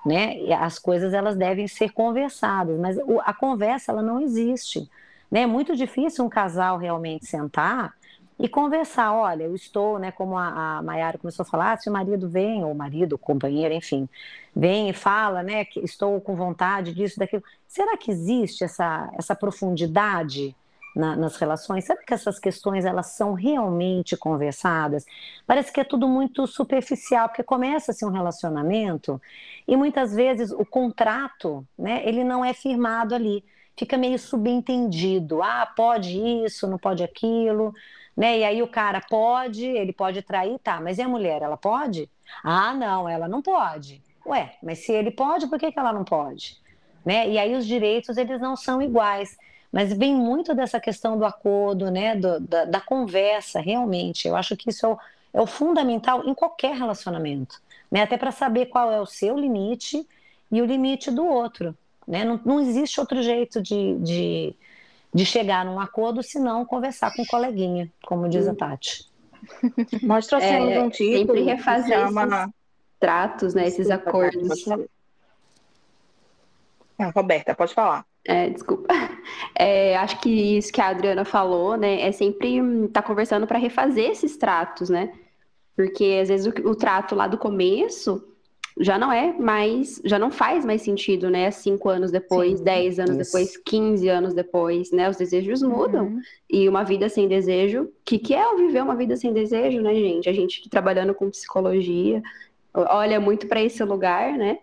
né? 0.06 0.38
As 0.60 0.78
coisas 0.78 1.14
elas 1.14 1.36
devem 1.36 1.68
ser 1.68 1.92
conversadas, 1.92 2.78
mas 2.80 2.98
a 3.24 3.34
conversa 3.34 3.92
ela 3.92 4.02
não 4.02 4.22
existe. 4.22 4.90
Né? 5.34 5.42
É 5.42 5.48
muito 5.48 5.76
difícil 5.76 6.24
um 6.24 6.30
casal 6.30 6.78
realmente 6.78 7.26
sentar 7.26 7.96
e 8.38 8.48
conversar. 8.48 9.12
Olha, 9.14 9.46
eu 9.46 9.56
estou, 9.56 9.98
né, 9.98 10.12
como 10.12 10.38
a, 10.38 10.78
a 10.78 10.84
Mayara 10.84 11.18
começou 11.18 11.42
a 11.42 11.48
falar, 11.48 11.80
se 11.80 11.90
o 11.90 11.92
marido 11.92 12.30
vem, 12.30 12.64
ou 12.64 12.72
o 12.72 12.76
marido, 12.76 13.18
companheiro, 13.18 13.74
enfim, 13.74 14.08
vem 14.56 14.92
e 14.92 14.94
fala, 14.94 15.42
né, 15.42 15.66
que 15.66 15.80
estou 15.80 16.22
com 16.22 16.36
vontade 16.36 16.94
disso, 16.94 17.18
daquilo. 17.18 17.42
Será 17.68 17.98
que 17.98 18.12
existe 18.12 18.64
essa, 18.64 19.12
essa 19.18 19.36
profundidade 19.36 20.56
na, 20.96 21.16
nas 21.16 21.36
relações? 21.38 21.84
Será 21.86 22.00
que 22.04 22.14
essas 22.14 22.38
questões 22.38 22.86
elas 22.86 23.08
são 23.08 23.34
realmente 23.34 24.16
conversadas? 24.16 25.04
Parece 25.48 25.74
que 25.74 25.80
é 25.80 25.84
tudo 25.84 26.08
muito 26.08 26.46
superficial, 26.46 27.28
porque 27.28 27.42
começa-se 27.42 28.06
um 28.06 28.12
relacionamento 28.12 29.20
e 29.68 29.76
muitas 29.76 30.14
vezes 30.14 30.52
o 30.52 30.64
contrato, 30.64 31.66
né, 31.76 32.04
ele 32.06 32.24
não 32.24 32.46
é 32.46 32.54
firmado 32.54 33.16
ali. 33.16 33.44
Fica 33.76 33.98
meio 33.98 34.20
subentendido. 34.20 35.42
Ah, 35.42 35.66
pode 35.76 36.18
isso, 36.18 36.68
não 36.68 36.78
pode 36.78 37.04
aquilo 37.04 37.74
né? 38.16 38.40
E 38.40 38.44
aí 38.44 38.62
o 38.62 38.68
cara 38.68 39.02
pode, 39.02 39.66
ele 39.66 39.92
pode 39.92 40.22
trair, 40.22 40.58
tá, 40.60 40.80
mas 40.80 40.98
e 40.98 41.02
a 41.02 41.08
mulher, 41.08 41.42
ela 41.42 41.58
pode? 41.58 42.10
Ah, 42.44 42.74
não, 42.74 43.10
ela 43.10 43.28
não 43.28 43.42
pode. 43.42 44.02
Ué, 44.26 44.56
mas 44.64 44.80
se 44.80 44.92
ele 44.92 45.12
pode, 45.12 45.48
por 45.48 45.60
que, 45.60 45.72
que 45.72 45.80
ela 45.80 45.92
não 45.92 46.04
pode? 46.04 46.58
Né? 47.06 47.30
E 47.30 47.38
aí 47.38 47.56
os 47.56 47.66
direitos, 47.66 48.18
eles 48.18 48.40
não 48.40 48.56
são 48.56 48.82
iguais. 48.82 49.38
Mas 49.72 49.92
vem 49.92 50.14
muito 50.14 50.54
dessa 50.54 50.80
questão 50.80 51.18
do 51.18 51.26
acordo, 51.26 51.90
né? 51.90 52.16
Do, 52.16 52.40
da, 52.40 52.66
da, 52.66 52.80
conversa, 52.80 53.60
realmente. 53.60 54.28
Eu 54.28 54.36
acho 54.36 54.56
que 54.56 54.70
isso 54.70 54.86
é 54.86 54.90
o, 54.90 55.00
é 55.34 55.42
o 55.42 55.48
fundamental 55.48 56.24
em 56.26 56.34
qualquer 56.34 56.76
relacionamento. 56.76 57.60
Né? 57.92 58.04
Até 58.04 58.16
para 58.16 58.32
saber 58.32 58.68
qual 58.68 58.92
é 58.92 59.02
o 59.02 59.06
seu 59.06 59.38
limite 59.38 60.08
e 60.52 60.62
o 60.62 60.66
limite 60.66 61.10
do 61.10 61.26
outro. 61.26 61.76
Né? 62.08 62.24
Não, 62.24 62.40
não 62.46 62.60
existe 62.60 63.00
outro 63.00 63.22
jeito 63.22 63.62
de, 63.62 63.96
de, 64.00 64.56
de 65.14 65.26
chegar 65.26 65.66
num 65.66 65.80
acordo, 65.80 66.22
se 66.24 66.40
não 66.40 66.66
conversar 66.66 67.14
com 67.16 67.22
o 67.24 67.28
coleguinha, 67.28 67.92
como 68.06 68.30
diz 68.30 68.48
a 68.48 68.56
Tati. 68.56 69.06
Nós 70.02 70.28
trouxemos 70.28 70.72
é, 70.72 70.82
um 70.82 70.90
título 70.90 71.38
sempre 71.38 71.44
refazer 71.44 72.00
chama... 72.00 72.24
esses 72.24 72.54
tratos, 73.00 73.54
né, 73.54 73.68
esses 73.68 73.88
desculpa, 73.88 74.10
acordos. 74.10 74.66
Ah, 76.98 77.12
Roberta, 77.14 77.54
pode 77.54 77.74
falar. 77.74 78.06
É, 78.26 78.50
desculpa. 78.50 78.88
É, 79.56 79.96
acho 79.98 80.20
que 80.20 80.58
isso 80.58 80.74
que 80.74 80.82
a 80.82 80.88
Adriana 80.88 81.24
falou, 81.24 81.78
né, 81.78 82.02
é 82.02 82.12
sempre 82.12 82.58
estar 82.86 83.02
tá 83.02 83.08
conversando 83.08 83.46
para 83.46 83.60
refazer 83.60 84.10
esses 84.10 84.36
tratos, 84.36 84.90
né? 84.90 85.14
Porque 85.76 86.20
às 86.22 86.28
vezes 86.28 86.48
o, 86.48 86.70
o 86.70 86.76
trato 86.76 87.14
lá 87.14 87.28
do 87.28 87.38
começo 87.38 88.33
já 88.80 88.98
não 88.98 89.12
é 89.12 89.32
mais, 89.34 90.02
já 90.04 90.18
não 90.18 90.32
faz 90.32 90.66
mais 90.66 90.82
sentido, 90.82 91.30
né? 91.30 91.52
Cinco 91.52 91.90
anos 91.90 92.12
depois, 92.12 92.58
Sim, 92.58 92.64
dez 92.64 93.00
anos 93.00 93.16
isso. 93.18 93.32
depois, 93.32 93.58
quinze 93.58 94.10
anos 94.10 94.34
depois, 94.34 94.92
né? 94.92 95.10
Os 95.10 95.18
desejos 95.18 95.62
mudam. 95.62 96.06
Uhum. 96.06 96.22
E 96.50 96.68
uma 96.68 96.84
vida 96.84 97.08
sem 97.10 97.28
desejo, 97.28 97.84
o 97.84 97.92
que, 98.04 98.18
que 98.18 98.34
é 98.34 98.56
viver 98.56 98.82
uma 98.82 98.96
vida 98.96 99.16
sem 99.16 99.32
desejo, 99.32 99.82
né, 99.82 99.94
gente? 99.94 100.28
A 100.30 100.34
gente 100.34 100.68
trabalhando 100.70 101.14
com 101.14 101.30
psicologia, 101.30 102.22
olha 102.74 103.20
muito 103.20 103.48
para 103.48 103.62
esse 103.62 103.84
lugar, 103.84 104.34
né? 104.34 104.58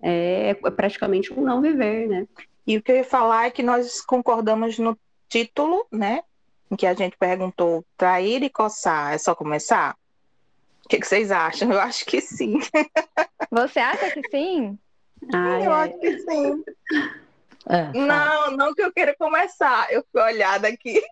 É, 0.00 0.50
é 0.50 0.70
praticamente 0.70 1.32
um 1.32 1.42
não 1.42 1.60
viver, 1.60 2.06
né? 2.06 2.28
E 2.66 2.76
o 2.76 2.82
que 2.82 2.92
eu 2.92 2.96
ia 2.96 3.04
falar 3.04 3.46
é 3.46 3.50
que 3.50 3.62
nós 3.62 4.00
concordamos 4.00 4.78
no 4.78 4.96
título, 5.28 5.86
né? 5.90 6.22
Em 6.70 6.76
que 6.76 6.86
a 6.86 6.94
gente 6.94 7.16
perguntou 7.16 7.84
trair 7.96 8.42
e 8.42 8.50
coçar, 8.50 9.14
é 9.14 9.18
só 9.18 9.34
começar? 9.34 9.96
O 10.88 10.96
que, 10.96 11.00
que, 11.00 11.06
vocês 11.06 11.30
acham? 11.30 11.70
Eu 11.70 11.78
acho 11.78 12.06
que 12.06 12.18
sim. 12.18 12.60
Você 13.52 13.78
acha 13.78 14.10
que 14.10 14.22
sim? 14.30 14.78
Ah, 15.34 15.60
eu 15.60 15.70
é. 15.70 15.84
acho 15.84 15.98
que 15.98 16.18
sim. 16.20 16.64
É, 17.68 17.92
não, 17.92 18.52
não 18.52 18.74
que 18.74 18.80
eu 18.80 18.90
queira 18.90 19.14
começar. 19.14 19.92
Eu 19.92 20.02
fui 20.10 20.22
olhada 20.22 20.66
aqui. 20.66 21.02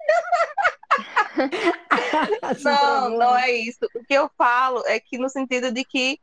não, 2.64 3.11
não 3.18 3.37
é 3.37 3.50
isso. 3.50 3.80
O 3.95 4.02
que 4.02 4.14
eu 4.14 4.30
falo 4.38 4.83
é 4.87 4.99
que 4.99 5.18
no 5.18 5.28
sentido 5.28 5.71
de 5.71 5.85
que 5.85 6.18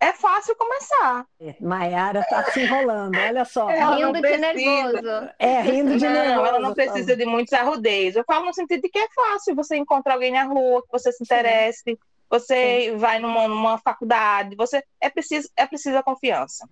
é 0.00 0.12
fácil 0.12 0.56
começar. 0.56 1.24
É, 1.40 1.54
Maiara 1.60 2.26
tá 2.28 2.42
se 2.50 2.62
enrolando, 2.62 3.16
olha 3.16 3.44
só. 3.44 3.70
Ela 3.70 3.94
rindo 3.94 4.20
de 4.20 4.36
nervoso. 4.36 5.30
É, 5.38 5.60
rindo 5.60 5.96
de 5.96 6.06
não, 6.06 6.12
nervoso. 6.12 6.46
Ela 6.46 6.58
não 6.58 6.74
precisa 6.74 7.14
de 7.14 7.24
muitos 7.24 7.52
arrudeios. 7.52 8.16
Eu 8.16 8.24
falo 8.24 8.46
no 8.46 8.52
sentido 8.52 8.82
de 8.82 8.88
que 8.88 8.98
é 8.98 9.08
fácil 9.14 9.54
você 9.54 9.76
encontrar 9.76 10.14
alguém 10.14 10.32
na 10.32 10.42
rua, 10.42 10.82
que 10.82 10.90
você 10.90 11.12
se 11.12 11.22
interesse, 11.22 11.82
Sim 11.84 11.96
você 12.30 12.90
Sim. 12.90 12.96
vai 12.96 13.18
numa, 13.18 13.48
numa 13.48 13.78
faculdade, 13.78 14.54
você 14.54 14.84
é 15.00 15.10
preciso, 15.10 15.48
é 15.56 15.66
preciso 15.66 15.98
a 15.98 16.02
confiança. 16.02 16.68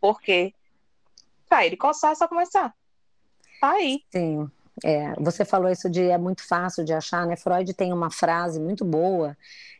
Porque 0.00 0.54
para 1.48 1.66
ele 1.66 1.76
coçar 1.76 2.12
é 2.12 2.14
só 2.14 2.26
começar. 2.26 2.74
Tá 3.60 3.72
aí. 3.72 4.02
Sim. 4.10 4.50
É, 4.84 5.12
você 5.18 5.44
falou 5.44 5.70
isso 5.70 5.90
de 5.90 6.02
é 6.02 6.16
muito 6.16 6.46
fácil 6.46 6.84
de 6.84 6.92
achar, 6.92 7.26
né? 7.26 7.36
Freud 7.36 7.74
tem 7.74 7.92
uma 7.92 8.10
frase 8.10 8.60
muito 8.60 8.84
boa 8.84 9.36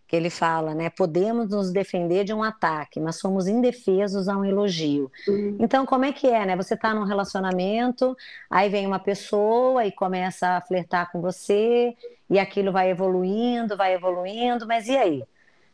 que 0.09 0.17
ele 0.17 0.31
fala, 0.31 0.75
né? 0.75 0.89
Podemos 0.89 1.51
nos 1.51 1.71
defender 1.71 2.25
de 2.25 2.33
um 2.33 2.43
ataque, 2.43 2.99
mas 2.99 3.17
somos 3.17 3.47
indefesos 3.47 4.27
a 4.27 4.35
um 4.39 4.45
elogio. 4.45 5.13
Uhum. 5.29 5.59
Então, 5.61 5.85
como 5.85 6.07
é 6.07 6.13
que 6.13 6.27
é, 6.27 6.47
né? 6.47 6.57
Você 6.57 6.73
está 6.73 6.95
num 6.95 7.05
relacionamento, 7.05 8.17
aí 8.49 8.71
vem 8.71 8.87
uma 8.87 8.99
pessoa 8.99 9.85
e 9.85 9.93
começa 9.93 10.57
a 10.57 10.61
flertar 10.63 11.13
com 11.13 11.21
você, 11.21 11.95
e 12.31 12.39
aquilo 12.39 12.73
vai 12.73 12.91
evoluindo, 12.91 13.77
vai 13.77 13.93
evoluindo, 13.93 14.67
mas 14.67 14.89
e 14.89 14.97
aí? 14.97 15.25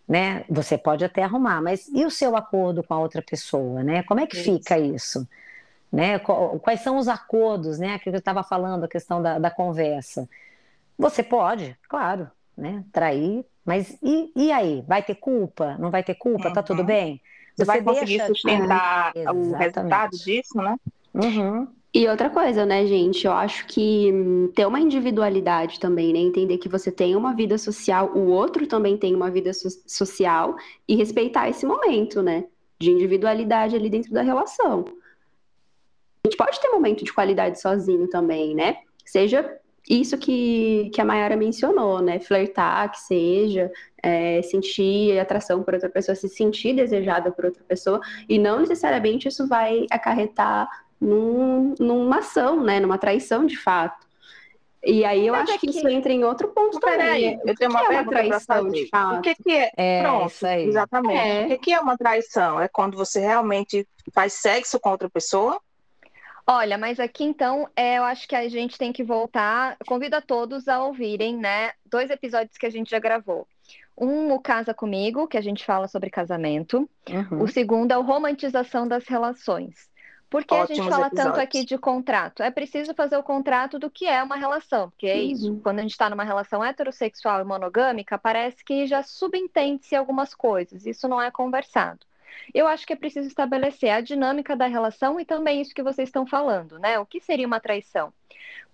Né? 0.07 0.45
Você 0.51 0.77
pode 0.77 1.05
até 1.05 1.23
arrumar, 1.23 1.63
mas 1.63 1.87
e 1.89 2.05
o 2.05 2.11
seu 2.11 2.37
acordo 2.37 2.83
com 2.83 2.93
a 2.93 2.99
outra 2.99 3.23
pessoa, 3.23 3.85
né? 3.85 4.03
Como 4.03 4.19
é 4.19 4.27
que 4.27 4.37
fica 4.37 4.77
isso? 4.77 5.27
Né? 5.93 6.19
Quais 6.19 6.81
são 6.81 6.99
os 6.99 7.07
acordos, 7.07 7.79
né? 7.79 8.01
Que 8.01 8.09
eu 8.09 8.15
estava 8.17 8.43
falando, 8.43 8.83
a 8.83 8.89
questão 8.89 9.23
da, 9.23 9.39
da 9.39 9.51
conversa. 9.51 10.29
Você 10.99 11.23
pode, 11.23 11.77
claro, 11.89 12.29
né? 12.57 12.85
Trair 12.93 13.45
mas 13.65 13.97
e, 14.03 14.31
e 14.37 14.53
aí? 14.53 14.85
Vai 14.87 15.03
ter 15.03 15.15
culpa? 15.15 15.77
Não 15.79 15.91
vai 15.91 16.03
ter 16.03 16.15
culpa? 16.15 16.49
Uhum. 16.49 16.55
Tá 16.55 16.63
tudo 16.63 16.81
uhum. 16.81 16.87
bem? 16.87 17.21
Você, 17.55 17.65
Você 17.65 17.65
vai 17.65 17.83
conseguir 17.83 18.19
deixa... 18.19 18.27
sustentar 18.27 19.13
ah, 19.27 19.33
o 19.33 19.53
resultado 19.53 20.11
disso, 20.11 20.59
né? 20.59 20.77
Uhum. 21.15 21.69
E 21.95 22.09
outra 22.09 22.29
coisa, 22.29 22.67
né, 22.67 22.85
gente? 22.87 23.25
Eu 23.25 23.33
acho 23.33 23.67
que 23.67 24.13
ter 24.57 24.67
uma 24.67 24.81
individualidade 24.81 25.79
também, 25.79 26.13
né? 26.13 26.19
Entender 26.19 26.59
que 26.59 26.69
você 26.69 26.91
tem 26.91 27.15
uma 27.15 27.33
vida 27.33 27.57
social, 27.57 28.11
o 28.13 28.27
outro 28.27 28.67
também 28.67 28.97
tem 28.97 29.15
uma 29.15 29.31
vida 29.31 29.53
so 29.53 29.69
social 29.87 30.57
e 30.89 30.97
respeitar 30.97 31.49
esse 31.49 31.65
momento, 31.65 32.21
né? 32.21 32.45
De 32.81 32.91
individualidade 32.91 33.77
ali 33.77 33.89
dentro 33.89 34.13
da 34.13 34.23
relação. 34.23 34.85
A 36.25 36.29
gente 36.29 36.37
pode 36.37 36.61
ter 36.61 36.69
momento 36.69 37.05
de 37.05 37.13
qualidade 37.13 37.61
sozinho 37.61 38.09
também, 38.09 38.57
né? 38.57 38.79
Seja 39.05 39.49
isso 39.89 40.17
que, 40.17 40.91
que 40.95 41.01
a 41.01 41.05
Mayara 41.05 41.37
mencionou, 41.37 42.01
né? 42.01 42.19
Flertar, 42.19 42.91
que 42.91 43.01
seja, 43.01 43.71
é, 44.03 44.41
sentir 44.43 45.19
atração 45.19 45.63
por 45.63 45.75
outra 45.75 45.91
pessoa, 45.91 46.15
se 46.15 46.29
sentir 46.29 46.75
desejada 46.75 47.31
por 47.31 47.47
outra 47.47 47.63
pessoa, 47.65 48.01
e 48.29 48.39
não 48.39 48.61
necessariamente 48.61 49.29
isso 49.29 49.47
vai 49.47 49.87
acarretar 49.91 50.69
num, 51.01 51.75
numa 51.79 52.19
ação, 52.19 52.63
né? 52.63 52.81
Numa 52.81 52.97
traição 52.97 53.45
de 53.45 53.57
fato. 53.57 54.05
E 54.87 55.05
aí 55.05 55.27
eu 55.27 55.33
Mas 55.33 55.45
acho 55.45 55.53
é 55.53 55.59
que, 55.59 55.67
que, 55.67 55.79
isso 55.79 55.89
entra 55.89 56.13
em 56.13 56.25
outro 56.25 56.49
ponto 56.49 56.79
também. 56.79 57.41
eu 57.45 57.55
tenho 57.55 57.71
uma, 57.71 57.81
é 57.85 58.01
uma 58.01 58.05
traição 58.05 58.69
de 58.69 58.87
fato. 58.89 59.19
O 59.19 59.23
que, 59.23 59.35
que 59.35 59.51
é? 59.51 59.71
é 59.77 60.03
Pronto, 60.03 60.31
isso 60.31 60.47
aí. 60.47 60.67
exatamente. 60.67 61.19
É. 61.19 61.45
O 61.45 61.49
que, 61.49 61.59
que 61.59 61.73
é 61.73 61.81
uma 61.81 61.97
traição? 61.97 62.61
É 62.61 62.69
quando 62.69 62.97
você 62.97 63.21
realmente 63.21 63.89
faz 64.13 64.35
sexo 64.35 64.79
com 64.79 64.91
outra 64.91 65.09
pessoa 65.09 65.59
Olha, 66.47 66.77
mas 66.77 67.01
aqui 67.01 67.25
então 67.25 67.69
é, 67.75 67.97
eu 67.99 68.05
acho 68.05 68.29
que 68.29 68.37
a 68.37 68.49
gente 68.49 68.77
tem 68.77 68.93
que 68.93 69.03
voltar. 69.03 69.77
Convido 69.87 70.17
a 70.17 70.21
todos 70.21 70.69
a 70.69 70.83
ouvirem, 70.85 71.37
né? 71.37 71.73
Dois 71.87 72.11
episódios 72.11 72.59
que 72.59 72.67
a 72.67 72.71
gente 72.71 72.91
já 72.91 72.99
gravou. 72.99 73.47
Um, 73.97 74.33
o 74.33 74.41
Casa 74.41 74.75
Comigo, 74.75 75.27
que 75.27 75.39
a 75.39 75.41
gente 75.41 75.65
fala 75.65 75.89
sobre 75.89 76.11
casamento. 76.11 76.89
Uhum. 77.09 77.43
O 77.43 77.49
segundo 77.49 77.93
é 77.93 77.99
o 77.99 78.03
Romantização 78.03 78.87
das 78.87 79.07
Relações. 79.07 79.89
Por 80.29 80.45
que 80.45 80.53
Ótimos 80.53 80.71
a 80.71 80.75
gente 80.75 80.91
fala 80.91 81.07
episódios. 81.07 81.33
tanto 81.33 81.41
aqui 81.41 81.65
de 81.65 81.79
contrato? 81.79 82.43
É 82.43 82.51
preciso 82.51 82.93
fazer 82.93 83.17
o 83.17 83.23
contrato 83.23 83.79
do 83.79 83.89
que 83.89 84.07
é 84.07 84.21
uma 84.23 84.37
relação, 84.37 84.91
porque 84.91 85.07
é 85.07 85.15
uhum. 85.15 85.23
isso. 85.23 85.61
Quando 85.63 85.79
a 85.79 85.83
gente 85.83 85.93
está 85.93 86.11
numa 86.11 86.25
relação 86.25 86.63
heterossexual 86.63 87.41
e 87.41 87.45
monogâmica, 87.45 88.19
parece 88.19 88.65
que 88.65 88.87
já 88.87 89.03
subentende-se 89.03 89.95
algumas 89.95 90.35
coisas. 90.35 90.85
Isso 90.87 91.09
não 91.09 91.23
é 91.23 91.31
conversado. 91.31 92.01
Eu 92.53 92.67
acho 92.67 92.87
que 92.87 92.93
é 92.93 92.97
preciso 92.97 93.29
estabelecer 93.29 93.91
a 93.91 94.01
dinâmica 94.01 94.57
da 94.57 94.67
relação 94.67 95.19
e 95.19 95.25
também 95.25 95.61
isso 95.61 95.75
que 95.75 95.83
vocês 95.83 96.09
estão 96.09 96.27
falando, 96.27 96.79
né? 96.79 96.99
O 96.99 97.07
que 97.07 97.21
seria 97.21 97.47
uma 97.47 97.61
traição? 97.61 98.13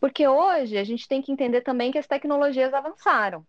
Porque 0.01 0.27
hoje 0.27 0.79
a 0.79 0.85
gente 0.85 1.07
tem 1.07 1.21
que 1.21 1.31
entender 1.31 1.61
também 1.61 1.93
que 1.93 1.99
as 1.99 2.07
tecnologias 2.07 2.73
avançaram. 2.73 3.45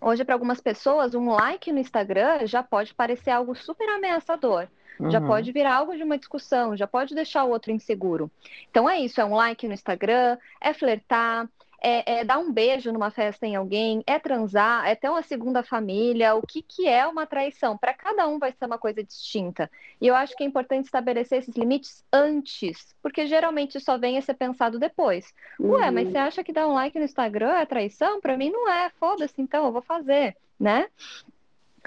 Hoje, 0.00 0.24
para 0.24 0.34
algumas 0.34 0.60
pessoas, 0.60 1.14
um 1.14 1.30
like 1.30 1.72
no 1.72 1.80
Instagram 1.80 2.46
já 2.46 2.62
pode 2.62 2.94
parecer 2.94 3.30
algo 3.30 3.54
super 3.56 3.88
ameaçador. 3.88 4.68
Uhum. 4.98 5.10
Já 5.10 5.20
pode 5.20 5.50
virar 5.52 5.74
algo 5.74 5.96
de 5.96 6.02
uma 6.02 6.18
discussão, 6.18 6.76
já 6.76 6.86
pode 6.86 7.14
deixar 7.14 7.44
o 7.44 7.50
outro 7.50 7.72
inseguro. 7.72 8.30
Então 8.70 8.88
é 8.88 8.98
isso, 9.00 9.20
é 9.20 9.24
um 9.24 9.34
like 9.34 9.66
no 9.66 9.74
Instagram, 9.74 10.38
é 10.60 10.72
flertar, 10.72 11.48
é, 11.80 12.20
é, 12.20 12.24
dar 12.24 12.38
um 12.38 12.52
beijo 12.52 12.92
numa 12.92 13.10
festa 13.10 13.46
em 13.46 13.54
alguém, 13.54 14.02
é 14.06 14.18
transar, 14.18 14.86
é 14.86 14.94
ter 14.94 15.08
uma 15.08 15.22
segunda 15.22 15.62
família, 15.62 16.34
o 16.34 16.42
que, 16.42 16.60
que 16.60 16.88
é 16.88 17.06
uma 17.06 17.26
traição? 17.26 17.76
Para 17.78 17.94
cada 17.94 18.26
um 18.26 18.38
vai 18.38 18.52
ser 18.52 18.66
uma 18.66 18.78
coisa 18.78 19.02
distinta. 19.02 19.70
E 20.00 20.06
eu 20.06 20.14
acho 20.14 20.36
que 20.36 20.42
é 20.42 20.46
importante 20.46 20.86
estabelecer 20.86 21.38
esses 21.38 21.54
limites 21.54 22.04
antes, 22.12 22.94
porque 23.02 23.26
geralmente 23.26 23.78
só 23.80 23.96
vem 23.96 24.18
a 24.18 24.22
ser 24.22 24.34
pensado 24.34 24.78
depois. 24.78 25.32
Uhum. 25.58 25.72
Ué, 25.72 25.90
mas 25.90 26.08
você 26.08 26.18
acha 26.18 26.44
que 26.44 26.52
dar 26.52 26.66
um 26.66 26.74
like 26.74 26.98
no 26.98 27.04
Instagram 27.04 27.52
é 27.52 27.66
traição? 27.66 28.20
Para 28.20 28.36
mim 28.36 28.50
não 28.50 28.68
é, 28.68 28.90
foda-se, 28.98 29.40
então 29.40 29.66
eu 29.66 29.72
vou 29.72 29.82
fazer, 29.82 30.36
né? 30.58 30.86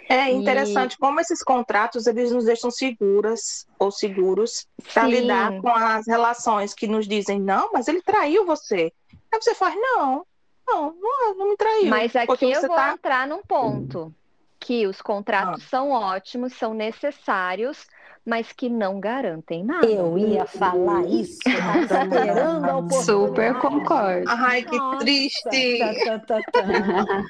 É 0.10 0.31
interessante 0.31 0.93
e... 0.93 0.98
como 0.98 1.19
esses 1.19 1.43
contratos 1.43 2.07
eles 2.07 2.31
nos 2.31 2.45
deixam 2.45 2.71
seguras 2.71 3.67
ou 3.77 3.91
seguros 3.91 4.65
para 4.93 5.07
lidar 5.07 5.62
com 5.62 5.69
as 5.69 6.07
relações 6.07 6.74
que 6.74 6.88
nos 6.88 7.07
dizem 7.07 7.39
não, 7.39 7.71
mas 7.74 7.88
ele 7.88 8.01
traiu 8.01 8.45
você. 8.45 8.91
Aí 9.31 9.41
você 9.41 9.55
faz, 9.55 9.75
não, 9.75 10.25
não, 10.67 10.95
não, 11.00 11.35
não 11.35 11.50
me 11.50 11.57
traiu. 11.57 11.89
Mas 11.89 12.15
aqui 12.15 12.51
eu 12.51 12.61
vou 12.61 12.75
tá... 12.75 12.93
entrar 12.93 13.27
num 13.27 13.41
ponto 13.41 14.13
que 14.59 14.85
os 14.85 15.01
contratos 15.01 15.63
ah. 15.63 15.67
são 15.69 15.91
ótimos, 15.91 16.53
são 16.53 16.73
necessários, 16.73 17.88
mas 18.25 18.51
que 18.51 18.69
não 18.69 19.00
garantem 19.00 19.63
nada. 19.63 19.88
Eu 19.88 20.17
ia 20.17 20.45
falar 20.45 21.03
isso, 21.05 21.39
esperando 21.81 22.65
a 22.65 22.77
oportunidade. 22.77 23.03
Super 23.03 23.53
concordo. 23.55 24.25
Ai, 24.27 24.61
que 24.63 24.77
Nossa, 24.77 25.00
triste. 25.00 25.79
Tá, 25.79 26.19
tá, 26.19 26.39
tá, 26.51 26.61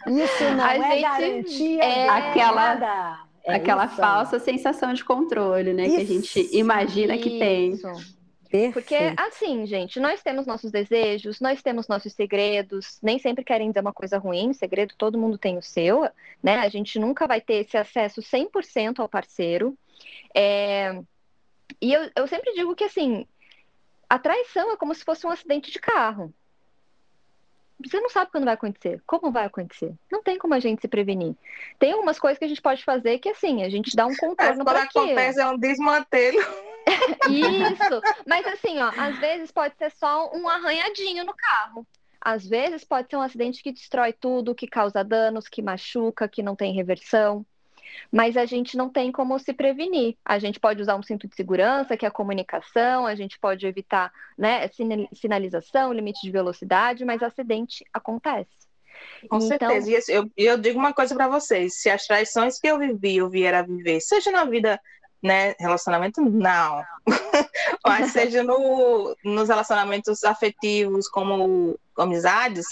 isso 0.08 0.44
não 0.56 0.66
a 0.66 0.76
é 0.76 1.02
garantia 1.02 1.84
é 1.84 2.10
aquela 2.10 2.76
nada. 2.76 3.20
É 3.44 3.56
aquela 3.56 3.86
isso. 3.86 3.96
falsa 3.96 4.40
sensação 4.40 4.94
de 4.94 5.04
controle, 5.04 5.74
né, 5.74 5.88
isso. 5.88 5.96
que 5.96 6.02
a 6.02 6.06
gente 6.06 6.58
imagina 6.58 7.16
isso. 7.16 7.24
que 7.24 7.40
tem. 7.40 7.80
Perfeito. 8.52 8.74
Porque, 8.74 8.96
assim, 9.18 9.66
gente, 9.66 10.00
nós 10.00 10.22
temos 10.22 10.46
nossos 10.46 10.72
desejos, 10.72 11.40
nós 11.40 11.62
temos 11.62 11.88
nossos 11.88 12.12
segredos, 12.12 13.00
nem 13.02 13.18
sempre 13.18 13.46
querem 13.46 13.70
dizer 13.70 13.80
uma 13.80 13.94
coisa 13.94 14.18
ruim, 14.18 14.52
segredo 14.52 14.94
todo 14.98 15.18
mundo 15.18 15.38
tem 15.38 15.58
o 15.58 15.62
seu, 15.62 16.10
né? 16.44 16.56
A 16.60 16.68
gente 16.68 17.00
nunca 17.00 17.26
vai 17.26 17.40
ter 17.40 17.66
esse 17.66 17.78
acesso 17.78 18.22
100% 18.22 19.00
ao 19.00 19.08
parceiro. 19.08 19.78
É... 20.36 21.02
E 21.82 21.94
eu, 21.94 22.12
eu 22.14 22.28
sempre 22.28 22.54
digo 22.54 22.76
que, 22.76 22.84
assim, 22.84 23.26
a 24.10 24.20
traição 24.20 24.74
é 24.74 24.76
como 24.76 24.94
se 24.94 25.06
fosse 25.06 25.26
um 25.26 25.30
acidente 25.30 25.72
de 25.72 25.80
carro. 25.80 26.34
Você 27.84 28.00
não 28.02 28.10
sabe 28.10 28.32
quando 28.32 28.44
vai 28.44 28.54
acontecer, 28.54 29.02
como 29.08 29.32
vai 29.32 29.46
acontecer. 29.46 29.94
Não 30.12 30.22
tem 30.22 30.38
como 30.38 30.54
a 30.54 30.60
gente 30.60 30.82
se 30.82 30.88
prevenir. 30.90 31.36
Tem 31.80 31.94
algumas 31.94 32.20
coisas 32.20 32.38
que 32.38 32.46
a 32.46 32.48
gente 32.48 32.62
pode 32.62 32.84
fazer 32.84 33.18
que, 33.20 33.30
assim, 33.30 33.64
a 33.64 33.70
gente 33.70 33.96
dá 33.96 34.06
um 34.06 34.16
contorno 34.16 34.66
para 34.66 34.84
aquilo. 34.84 35.06
Quando 35.06 35.18
acontece 35.18 35.40
é 35.40 35.48
um 35.48 35.58
desmantelho. 35.58 36.71
Isso. 37.30 38.02
Mas 38.26 38.46
assim, 38.48 38.80
ó, 38.80 38.92
às 38.98 39.18
vezes 39.20 39.52
pode 39.52 39.76
ser 39.78 39.92
só 39.92 40.32
um 40.34 40.48
arranhadinho 40.48 41.26
no 41.26 41.34
carro. 41.34 41.86
Às 42.20 42.48
vezes 42.48 42.84
pode 42.84 43.10
ser 43.10 43.16
um 43.16 43.22
acidente 43.22 43.64
que 43.64 43.72
destrói 43.72 44.14
tudo, 44.14 44.54
que 44.54 44.68
causa 44.68 45.04
danos, 45.04 45.48
que 45.48 45.62
machuca, 45.62 46.28
que 46.28 46.44
não 46.44 46.56
tem 46.56 46.74
reversão. 46.74 47.46
Mas 48.12 48.38
a 48.38 48.46
gente 48.46 48.78
não 48.78 48.90
tem 48.90 49.12
como 49.12 49.38
se 49.40 49.54
prevenir. 49.54 50.16
A 50.24 50.40
gente 50.40 50.60
pode 50.60 50.82
usar 50.82 50.96
um 50.96 51.04
cinto 51.04 51.28
de 51.28 51.36
segurança, 51.36 51.98
que 51.98 52.06
é 52.06 52.08
a 52.08 52.12
comunicação, 52.12 53.06
a 53.06 53.16
gente 53.16 53.40
pode 53.40 53.66
evitar 53.66 54.12
né, 54.38 54.70
sinalização, 55.14 55.92
limite 55.92 56.22
de 56.22 56.32
velocidade, 56.32 57.04
mas 57.04 57.24
acidente 57.24 57.84
acontece. 57.92 58.62
Com 59.28 59.38
então... 59.38 59.42
certeza. 59.42 59.90
E 59.90 60.16
eu, 60.16 60.32
eu 60.38 60.58
digo 60.58 60.80
uma 60.80 60.94
coisa 60.94 61.16
para 61.16 61.28
vocês: 61.28 61.82
se 61.82 61.90
as 61.90 62.06
traições 62.06 62.60
que 62.60 62.68
eu 62.68 62.78
vivi, 62.78 63.18
eu 63.18 63.30
vier 63.30 63.54
a 63.54 63.62
viver, 63.62 64.00
seja 64.00 64.32
na 64.32 64.46
vida 64.46 64.80
né, 65.22 65.54
relacionamento, 65.60 66.22
não. 66.22 66.84
Mas 67.86 68.12
seja 68.12 68.44
no, 68.44 69.16
nos 69.24 69.50
relacionamentos 69.50 70.24
afetivos, 70.24 71.08
como 71.08 71.78
amizades, 71.98 72.66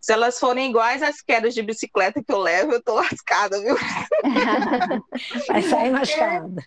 se 0.00 0.12
elas 0.12 0.38
forem 0.38 0.68
iguais 0.68 1.02
às 1.02 1.22
quedas 1.22 1.54
de 1.54 1.62
bicicleta 1.62 2.22
que 2.22 2.32
eu 2.32 2.38
levo, 2.38 2.72
eu 2.72 2.82
tô 2.82 2.94
lascada, 2.94 3.58
viu? 3.60 3.74
Vai 5.48 5.62
sair 5.62 5.90
machucada. 5.90 6.62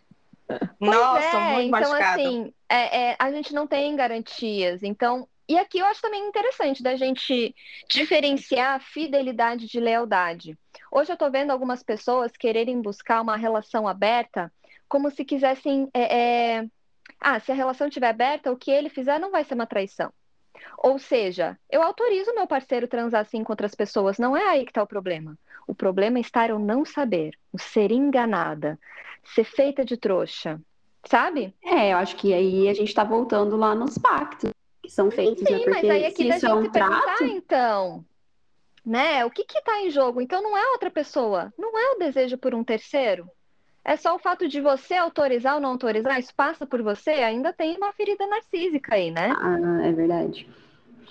Nossa, 0.80 1.38
é, 1.38 1.54
muito 1.54 1.68
então, 1.68 1.92
machucada. 1.92 2.22
assim, 2.22 2.54
é, 2.70 3.10
é, 3.10 3.16
a 3.20 3.32
gente 3.32 3.54
não 3.54 3.68
tem 3.68 3.96
garantias. 3.96 4.82
Então, 4.82 5.28
e 5.48 5.58
aqui 5.58 5.80
eu 5.80 5.86
acho 5.86 6.02
também 6.02 6.28
interessante 6.28 6.82
da 6.82 6.96
gente 6.96 7.56
diferenciar 7.90 8.76
a 8.76 8.80
fidelidade 8.80 9.68
de 9.68 9.80
lealdade. 9.80 10.58
Hoje 10.92 11.12
eu 11.12 11.14
estou 11.14 11.32
vendo 11.32 11.52
algumas 11.52 11.84
pessoas 11.84 12.32
quererem 12.38 12.82
buscar 12.82 13.22
uma 13.22 13.38
relação 13.38 13.88
aberta 13.88 14.52
como 14.88 15.12
se 15.12 15.26
quisessem. 15.26 15.90
É, 15.94 16.18
é... 16.18 16.68
Ah, 17.20 17.40
se 17.40 17.52
a 17.52 17.56
relação 17.56 17.88
estiver 17.88 18.10
aberta, 18.10 18.52
o 18.52 18.58
que 18.58 18.72
ele 18.72 18.90
fizer 18.90 19.20
não 19.20 19.32
vai 19.32 19.44
ser 19.44 19.56
uma 19.56 19.66
traição. 19.66 20.12
Ou 20.78 21.00
seja, 21.00 21.58
eu 21.70 21.82
autorizo 21.82 22.34
meu 22.34 22.48
parceiro 22.48 22.88
transar 22.88 23.22
assim 23.22 23.44
com 23.44 23.54
outras 23.54 23.76
pessoas, 23.76 24.18
não 24.18 24.36
é 24.36 24.50
aí 24.50 24.66
que 24.66 24.72
está 24.72 24.84
o 24.84 24.88
problema. 24.88 25.38
O 25.68 25.74
problema 25.74 26.18
é 26.18 26.22
estar 26.22 26.50
eu 26.50 26.60
não 26.60 26.86
saber, 26.86 27.38
o 27.52 27.60
ser 27.60 27.92
enganada, 27.92 28.80
ser 29.36 29.44
feita 29.44 29.84
de 29.84 29.98
trouxa, 29.98 30.60
sabe? 31.06 31.54
É, 31.64 31.94
eu 31.94 31.98
acho 31.98 32.16
que 32.16 32.34
aí 32.34 32.70
a 32.70 32.74
gente 32.74 32.90
está 32.90 33.04
voltando 33.04 33.56
lá 33.56 33.76
nos 33.76 33.98
pactos 33.98 34.52
que 34.88 34.94
são 34.94 35.12
feitos. 35.12 35.46
Sim, 35.46 35.66
né? 35.66 35.66
mas 35.68 35.90
aí 35.90 36.06
aqui 36.06 36.24
se 36.24 36.30
da 36.30 36.34
gente 36.36 36.46
é 36.46 36.54
um 36.54 36.64
se 36.64 36.72
trato... 36.72 37.24
então, 37.26 38.06
né? 38.86 39.26
O 39.26 39.30
que 39.30 39.42
está 39.42 39.82
em 39.82 39.92
jogo? 39.92 40.22
Então 40.22 40.42
não 40.42 40.58
é 40.58 40.72
outra 40.72 40.90
pessoa, 40.90 41.54
não 41.58 41.78
é 41.78 41.92
o 41.92 42.00
desejo 42.00 42.38
por 42.38 42.56
um 42.56 42.64
terceiro. 42.64 43.30
É 43.88 43.96
só 43.96 44.14
o 44.14 44.20
fato 44.20 44.50
de 44.50 44.60
você 44.60 44.96
autorizar 44.96 45.56
ou 45.56 45.62
não 45.62 45.70
autorizar, 45.70 46.20
isso 46.20 46.34
passa 46.36 46.68
por 46.68 46.84
você, 46.84 47.12
ainda 47.12 47.54
tem 47.54 47.78
uma 47.78 47.94
ferida 47.94 48.28
narcísica 48.28 48.96
aí, 48.96 49.12
né? 49.12 49.34
Ah, 49.40 49.88
é 49.88 49.94
verdade. 49.94 50.46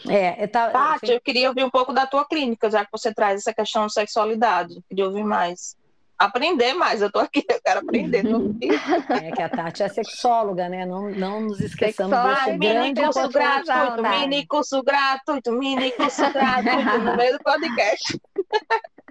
É, 0.06 0.44
eu 0.44 0.46
tá, 0.46 0.68
Tati, 0.68 1.10
eu 1.10 1.20
queria 1.22 1.48
ouvir 1.48 1.64
um 1.64 1.70
pouco 1.70 1.94
da 1.94 2.06
tua 2.06 2.26
clínica, 2.26 2.70
já 2.70 2.84
que 2.84 2.92
você 2.92 3.14
traz 3.14 3.40
essa 3.40 3.54
questão 3.54 3.86
de 3.86 3.94
sexualidade. 3.94 4.74
Queria 4.90 5.06
ouvir 5.06 5.24
mais. 5.24 5.74
Aprender 6.18 6.74
mais, 6.74 7.00
eu 7.00 7.10
tô 7.10 7.18
aqui, 7.18 7.42
eu 7.48 7.60
quero 7.64 7.80
aprender. 7.80 8.24
é 9.24 9.32
que 9.32 9.40
a 9.40 9.48
Tati 9.48 9.82
é 9.82 9.88
sexóloga, 9.88 10.68
né? 10.68 10.84
Não, 10.84 11.08
não 11.08 11.40
nos 11.40 11.60
esqueçamos 11.60 12.14
desse 12.14 12.58
mini 12.58 12.94
curso 12.94 13.28
gratuito, 13.30 14.02
mini 14.02 14.46
curso 14.46 14.82
gratuito, 14.82 15.52
mini 15.52 15.90
curso 15.92 16.30
gratuito, 16.30 16.98
no 16.98 17.16
meio 17.16 17.38
do 17.38 17.42
podcast. 17.42 18.20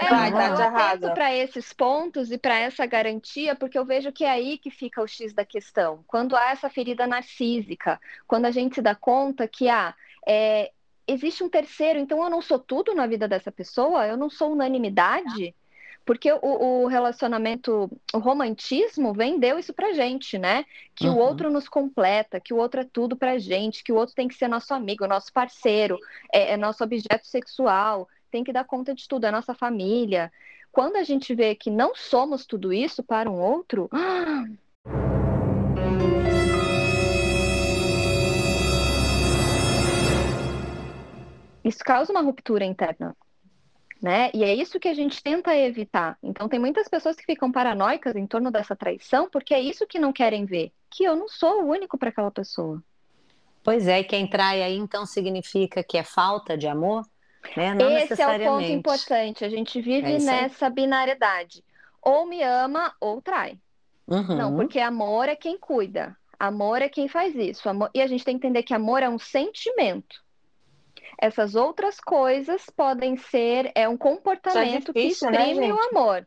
É, 0.00 0.08
Vai, 0.08 0.28
então, 0.28 1.08
eu 1.08 1.14
para 1.14 1.34
esses 1.34 1.72
pontos 1.72 2.30
e 2.30 2.38
para 2.38 2.58
essa 2.58 2.84
garantia, 2.86 3.54
porque 3.54 3.78
eu 3.78 3.84
vejo 3.84 4.12
que 4.12 4.24
é 4.24 4.30
aí 4.30 4.58
que 4.58 4.70
fica 4.70 5.02
o 5.02 5.06
X 5.06 5.32
da 5.32 5.44
questão. 5.44 6.04
Quando 6.06 6.36
há 6.36 6.50
essa 6.50 6.68
ferida 6.68 7.06
narcísica, 7.06 8.00
quando 8.26 8.46
a 8.46 8.50
gente 8.50 8.74
se 8.74 8.82
dá 8.82 8.94
conta 8.94 9.46
que 9.46 9.68
ah, 9.68 9.94
é, 10.26 10.70
existe 11.06 11.44
um 11.44 11.48
terceiro, 11.48 11.98
então 11.98 12.22
eu 12.22 12.30
não 12.30 12.40
sou 12.40 12.58
tudo 12.58 12.94
na 12.94 13.06
vida 13.06 13.28
dessa 13.28 13.52
pessoa, 13.52 14.06
eu 14.06 14.16
não 14.16 14.30
sou 14.30 14.52
unanimidade. 14.52 15.54
Porque 16.04 16.30
o, 16.30 16.82
o 16.82 16.86
relacionamento, 16.86 17.90
o 18.12 18.18
romantismo 18.18 19.14
vendeu 19.14 19.58
isso 19.58 19.72
pra 19.72 19.94
gente, 19.94 20.36
né? 20.36 20.66
Que 20.94 21.08
uhum. 21.08 21.14
o 21.14 21.18
outro 21.18 21.50
nos 21.50 21.66
completa, 21.66 22.38
que 22.38 22.52
o 22.52 22.58
outro 22.58 22.82
é 22.82 22.84
tudo 22.84 23.16
pra 23.16 23.38
gente, 23.38 23.82
que 23.82 23.90
o 23.90 23.96
outro 23.96 24.14
tem 24.14 24.28
que 24.28 24.34
ser 24.34 24.46
nosso 24.46 24.74
amigo, 24.74 25.06
nosso 25.06 25.32
parceiro, 25.32 25.98
é, 26.30 26.52
é 26.52 26.56
nosso 26.58 26.84
objeto 26.84 27.26
sexual, 27.26 28.06
tem 28.34 28.42
que 28.42 28.52
dar 28.52 28.64
conta 28.64 28.92
de 28.92 29.06
tudo, 29.06 29.26
é 29.26 29.28
a 29.28 29.32
nossa 29.32 29.54
família. 29.54 30.32
Quando 30.72 30.96
a 30.96 31.04
gente 31.04 31.32
vê 31.36 31.54
que 31.54 31.70
não 31.70 31.94
somos 31.94 32.44
tudo 32.44 32.72
isso 32.72 33.00
para 33.00 33.30
um 33.30 33.40
outro. 33.40 33.88
Isso 41.64 41.78
causa 41.78 42.12
uma 42.12 42.20
ruptura 42.20 42.62
interna. 42.62 43.16
Né? 44.02 44.30
E 44.34 44.44
é 44.44 44.54
isso 44.54 44.78
que 44.78 44.86
a 44.86 44.92
gente 44.92 45.22
tenta 45.22 45.56
evitar. 45.56 46.18
Então, 46.22 46.46
tem 46.46 46.58
muitas 46.60 46.86
pessoas 46.88 47.16
que 47.16 47.24
ficam 47.24 47.50
paranoicas 47.50 48.14
em 48.14 48.26
torno 48.26 48.50
dessa 48.50 48.76
traição, 48.76 49.30
porque 49.30 49.54
é 49.54 49.60
isso 49.60 49.86
que 49.86 49.98
não 49.98 50.12
querem 50.12 50.44
ver, 50.44 50.72
que 50.90 51.04
eu 51.04 51.16
não 51.16 51.26
sou 51.26 51.62
o 51.62 51.70
único 51.70 51.96
para 51.96 52.10
aquela 52.10 52.30
pessoa. 52.30 52.82
Pois 53.62 53.88
é, 53.88 54.00
e 54.00 54.04
quem 54.04 54.28
trai 54.28 54.62
aí 54.62 54.76
então 54.76 55.06
significa 55.06 55.82
que 55.82 55.96
é 55.96 56.04
falta 56.04 56.58
de 56.58 56.66
amor? 56.66 57.06
Né? 57.56 58.04
Esse 58.04 58.20
é 58.20 58.26
o 58.26 58.44
ponto 58.44 58.64
importante. 58.64 59.44
A 59.44 59.48
gente 59.48 59.80
vive 59.80 60.14
é 60.14 60.18
nessa 60.18 60.68
binariedade. 60.68 61.64
Ou 62.02 62.26
me 62.26 62.42
ama 62.42 62.94
ou 63.00 63.20
trai. 63.22 63.58
Uhum. 64.06 64.36
Não, 64.36 64.56
porque 64.56 64.80
amor 64.80 65.28
é 65.28 65.36
quem 65.36 65.58
cuida. 65.58 66.16
Amor 66.38 66.82
é 66.82 66.88
quem 66.88 67.08
faz 67.08 67.34
isso. 67.34 67.68
Amor... 67.68 67.90
E 67.94 68.02
a 68.02 68.06
gente 68.06 68.24
tem 68.24 68.38
que 68.38 68.46
entender 68.46 68.62
que 68.62 68.74
amor 68.74 69.02
é 69.02 69.08
um 69.08 69.18
sentimento. 69.18 70.22
Essas 71.20 71.54
outras 71.54 72.00
coisas 72.00 72.66
podem 72.76 73.16
ser 73.16 73.70
é 73.74 73.88
um 73.88 73.96
comportamento 73.96 74.90
é 74.90 74.94
difícil, 74.94 75.28
que 75.28 75.36
né, 75.36 75.50
exprime 75.50 75.68
né, 75.68 75.74
o 75.74 75.88
amor. 75.90 76.26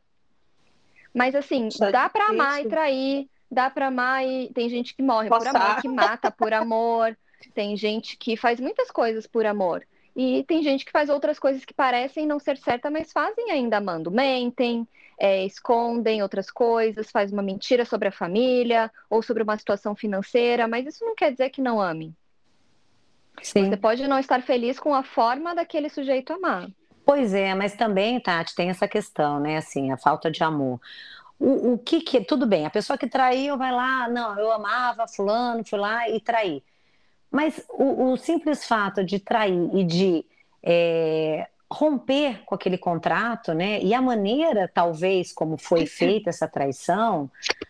Mas 1.14 1.36
assim, 1.36 1.70
é 1.82 1.92
dá 1.92 2.08
para 2.10 2.28
amar 2.28 2.62
e 2.64 2.70
trair, 2.70 3.30
dá 3.52 3.70
para 3.70 3.88
amar 3.88 4.26
e 4.26 4.52
tem 4.54 4.70
gente 4.70 4.96
que 4.96 5.02
morre 5.02 5.30
Passar. 5.30 5.52
por 5.52 5.58
amor, 5.58 5.82
que 5.82 5.88
mata 5.88 6.32
por 6.32 6.54
amor, 6.54 7.18
tem 7.54 7.76
gente 7.76 8.18
que 8.18 8.38
faz 8.38 8.60
muitas 8.60 8.90
coisas 8.90 9.28
por 9.28 9.46
amor. 9.46 9.86
E 10.18 10.44
tem 10.46 10.64
gente 10.64 10.84
que 10.84 10.92
faz 10.92 11.10
outras 11.10 11.38
coisas 11.38 11.64
que 11.64 11.76
parecem 11.76 12.26
não 12.26 12.40
ser 12.40 12.58
certa, 12.58 12.90
mas 12.90 13.12
fazem 13.12 13.52
ainda 13.52 13.78
amando. 13.78 14.10
Mentem, 14.10 14.88
é, 15.20 15.46
escondem 15.46 16.24
outras 16.24 16.50
coisas, 16.50 17.12
faz 17.12 17.32
uma 17.32 17.44
mentira 17.44 17.86
sobre 17.86 18.08
a 18.08 18.12
família 18.12 18.92
ou 19.12 19.22
sobre 19.22 19.44
uma 19.44 19.56
situação 19.60 19.96
financeira, 19.96 20.68
mas 20.68 20.88
isso 20.88 21.06
não 21.06 21.14
quer 21.14 21.32
dizer 21.32 21.52
que 21.52 21.62
não 21.62 21.80
ame. 21.80 22.16
Sim. 23.44 23.70
Você 23.70 23.78
pode 23.78 24.08
não 24.08 24.18
estar 24.18 24.42
feliz 24.42 24.80
com 24.80 24.92
a 24.96 25.04
forma 25.04 25.54
daquele 25.54 25.88
sujeito 25.88 26.34
amar. 26.34 26.68
Pois 27.06 27.36
é, 27.36 27.54
mas 27.54 27.76
também, 27.76 28.20
Tati, 28.20 28.56
tem 28.56 28.72
essa 28.72 28.88
questão, 28.88 29.40
né? 29.40 29.58
Assim, 29.58 29.92
a 29.92 29.98
falta 29.98 30.32
de 30.32 30.44
amor. 30.44 30.82
O, 31.40 31.74
o 31.74 31.78
que 31.78 32.02
que. 32.02 32.22
Tudo 32.22 32.48
bem, 32.48 32.66
a 32.66 32.72
pessoa 32.72 32.98
que 32.98 33.08
traiu 33.08 33.56
vai 33.56 33.72
lá, 33.72 34.10
não, 34.10 34.38
eu 34.40 34.52
amava 34.52 35.08
Fulano, 35.08 35.64
fui 35.64 35.78
lá 35.78 36.10
e 36.10 36.20
traí. 36.20 36.64
Mas 37.32 37.64
o, 37.70 38.12
o 38.12 38.18
simples 38.18 38.66
fato 38.66 39.04
de 39.04 39.20
trair 39.20 39.70
e 39.74 39.84
de 39.84 40.26
é, 40.64 41.48
romper 41.70 42.44
com 42.46 42.56
aquele 42.56 42.78
contrato, 42.78 43.54
né? 43.54 43.82
E 43.82 43.94
a 43.94 44.02
maneira, 44.02 44.70
talvez, 44.74 45.32
como 45.32 45.58
foi 45.58 45.86
feita 45.86 46.30
essa 46.30 46.48
traição, 46.48 47.30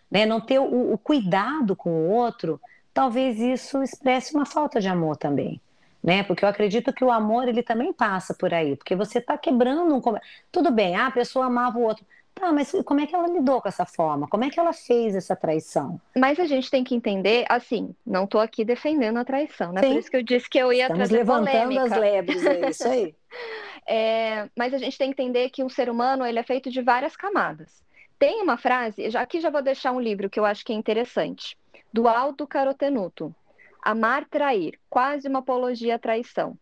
né? 0.10 0.26
Não 0.26 0.40
ter 0.40 0.60
o, 0.60 0.94
o 0.94 0.98
cuidado 0.98 1.76
com 1.76 1.90
o 1.90 2.10
outro, 2.10 2.62
talvez 2.94 3.40
isso 3.40 3.82
expresse 3.82 4.34
uma 4.34 4.46
falta 4.46 4.80
de 4.80 4.88
amor 4.88 5.18
também 5.18 5.60
né? 6.04 6.24
Porque 6.24 6.46
eu 6.46 6.50
acredito 6.50 6.94
que 6.94 7.04
o 7.04 7.12
amor 7.12 7.50
ele 7.50 7.62
também 7.62 7.92
passa 7.92 8.34
por 8.34 8.54
aí, 8.54 8.78
porque 8.78 8.96
você 8.96 9.18
está 9.18 9.38
quebrando 9.38 9.94
um 9.94 10.02
tudo 10.50 10.72
bem, 10.72 10.96
ah, 10.96 11.08
a 11.08 11.12
pessoa 11.12 11.48
amava 11.48 11.78
o 11.78 11.82
outro, 11.82 12.06
tá? 12.40 12.52
Mas 12.52 12.72
como 12.86 13.00
é 13.00 13.08
que 13.08 13.16
ela 13.16 13.28
lidou 13.28 13.62
com 13.62 13.68
essa 13.68 13.86
forma? 13.86 14.28
Como 14.28 14.44
é 14.44 14.50
que 14.50 14.60
ela 14.60 14.74
fez 14.74 15.16
essa 15.16 15.36
traição? 15.36 16.00
Mas 16.16 16.40
a 16.40 16.46
gente 16.46 16.70
tem 16.70 16.84
que 16.84 16.96
entender, 16.96 17.46
assim, 17.50 17.96
não 18.06 18.26
estou 18.26 18.42
aqui 18.42 18.64
defendendo 18.64 19.18
a 19.18 19.26
traição, 19.26 19.72
né? 19.72 19.82
Sim. 19.82 19.90
Por 19.90 20.00
isso 20.00 20.12
que 20.12 20.18
eu 20.18 20.24
disse 20.24 20.50
que 20.50 20.58
eu 20.58 20.72
ia 20.72 20.84
Estamos 20.84 21.10
trazer 21.10 21.18
levantando 21.18 21.68
polêmica. 21.68 21.84
as 21.84 21.92
lebres, 22.02 22.46
é 22.46 22.70
isso 22.70 22.88
aí. 22.88 23.16
é, 23.88 24.50
mas 24.56 24.74
a 24.74 24.78
gente 24.78 24.98
tem 24.98 25.12
que 25.12 25.22
entender 25.22 25.50
que 25.50 25.64
um 25.64 25.70
ser 25.70 25.90
humano 25.90 26.26
ele 26.26 26.40
é 26.40 26.44
feito 26.44 26.70
de 26.70 26.82
várias 26.82 27.16
camadas. 27.16 27.84
Tem 28.20 28.42
uma 28.42 28.58
frase, 28.58 29.10
já 29.10 29.22
aqui 29.22 29.40
já 29.40 29.50
vou 29.50 29.62
deixar 29.62 29.92
um 29.92 30.00
livro 30.00 30.30
que 30.30 30.40
eu 30.40 30.46
acho 30.46 30.66
que 30.66 30.74
é 30.74 30.76
interessante, 30.76 31.58
do 31.94 32.08
Aldo 32.08 32.48
Carotenuto, 32.48 33.34
Amar 33.82 34.26
trair, 34.26 34.78
quase 34.90 35.28
uma 35.28 35.40
apologia 35.40 35.96
à 35.96 36.00
traição. 36.00 36.58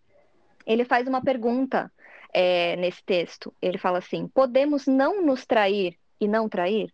Ele 0.66 0.86
faz 0.86 1.08
uma 1.08 1.22
pergunta 1.22 1.92
é, 2.34 2.76
nesse 2.76 3.04
texto. 3.04 3.54
Ele 3.62 3.78
fala 3.78 4.00
assim: 4.00 4.28
podemos 4.28 4.88
não 4.88 5.26
nos 5.26 5.46
trair 5.46 5.98
e 6.20 6.28
não 6.28 6.50
trair? 6.50 6.94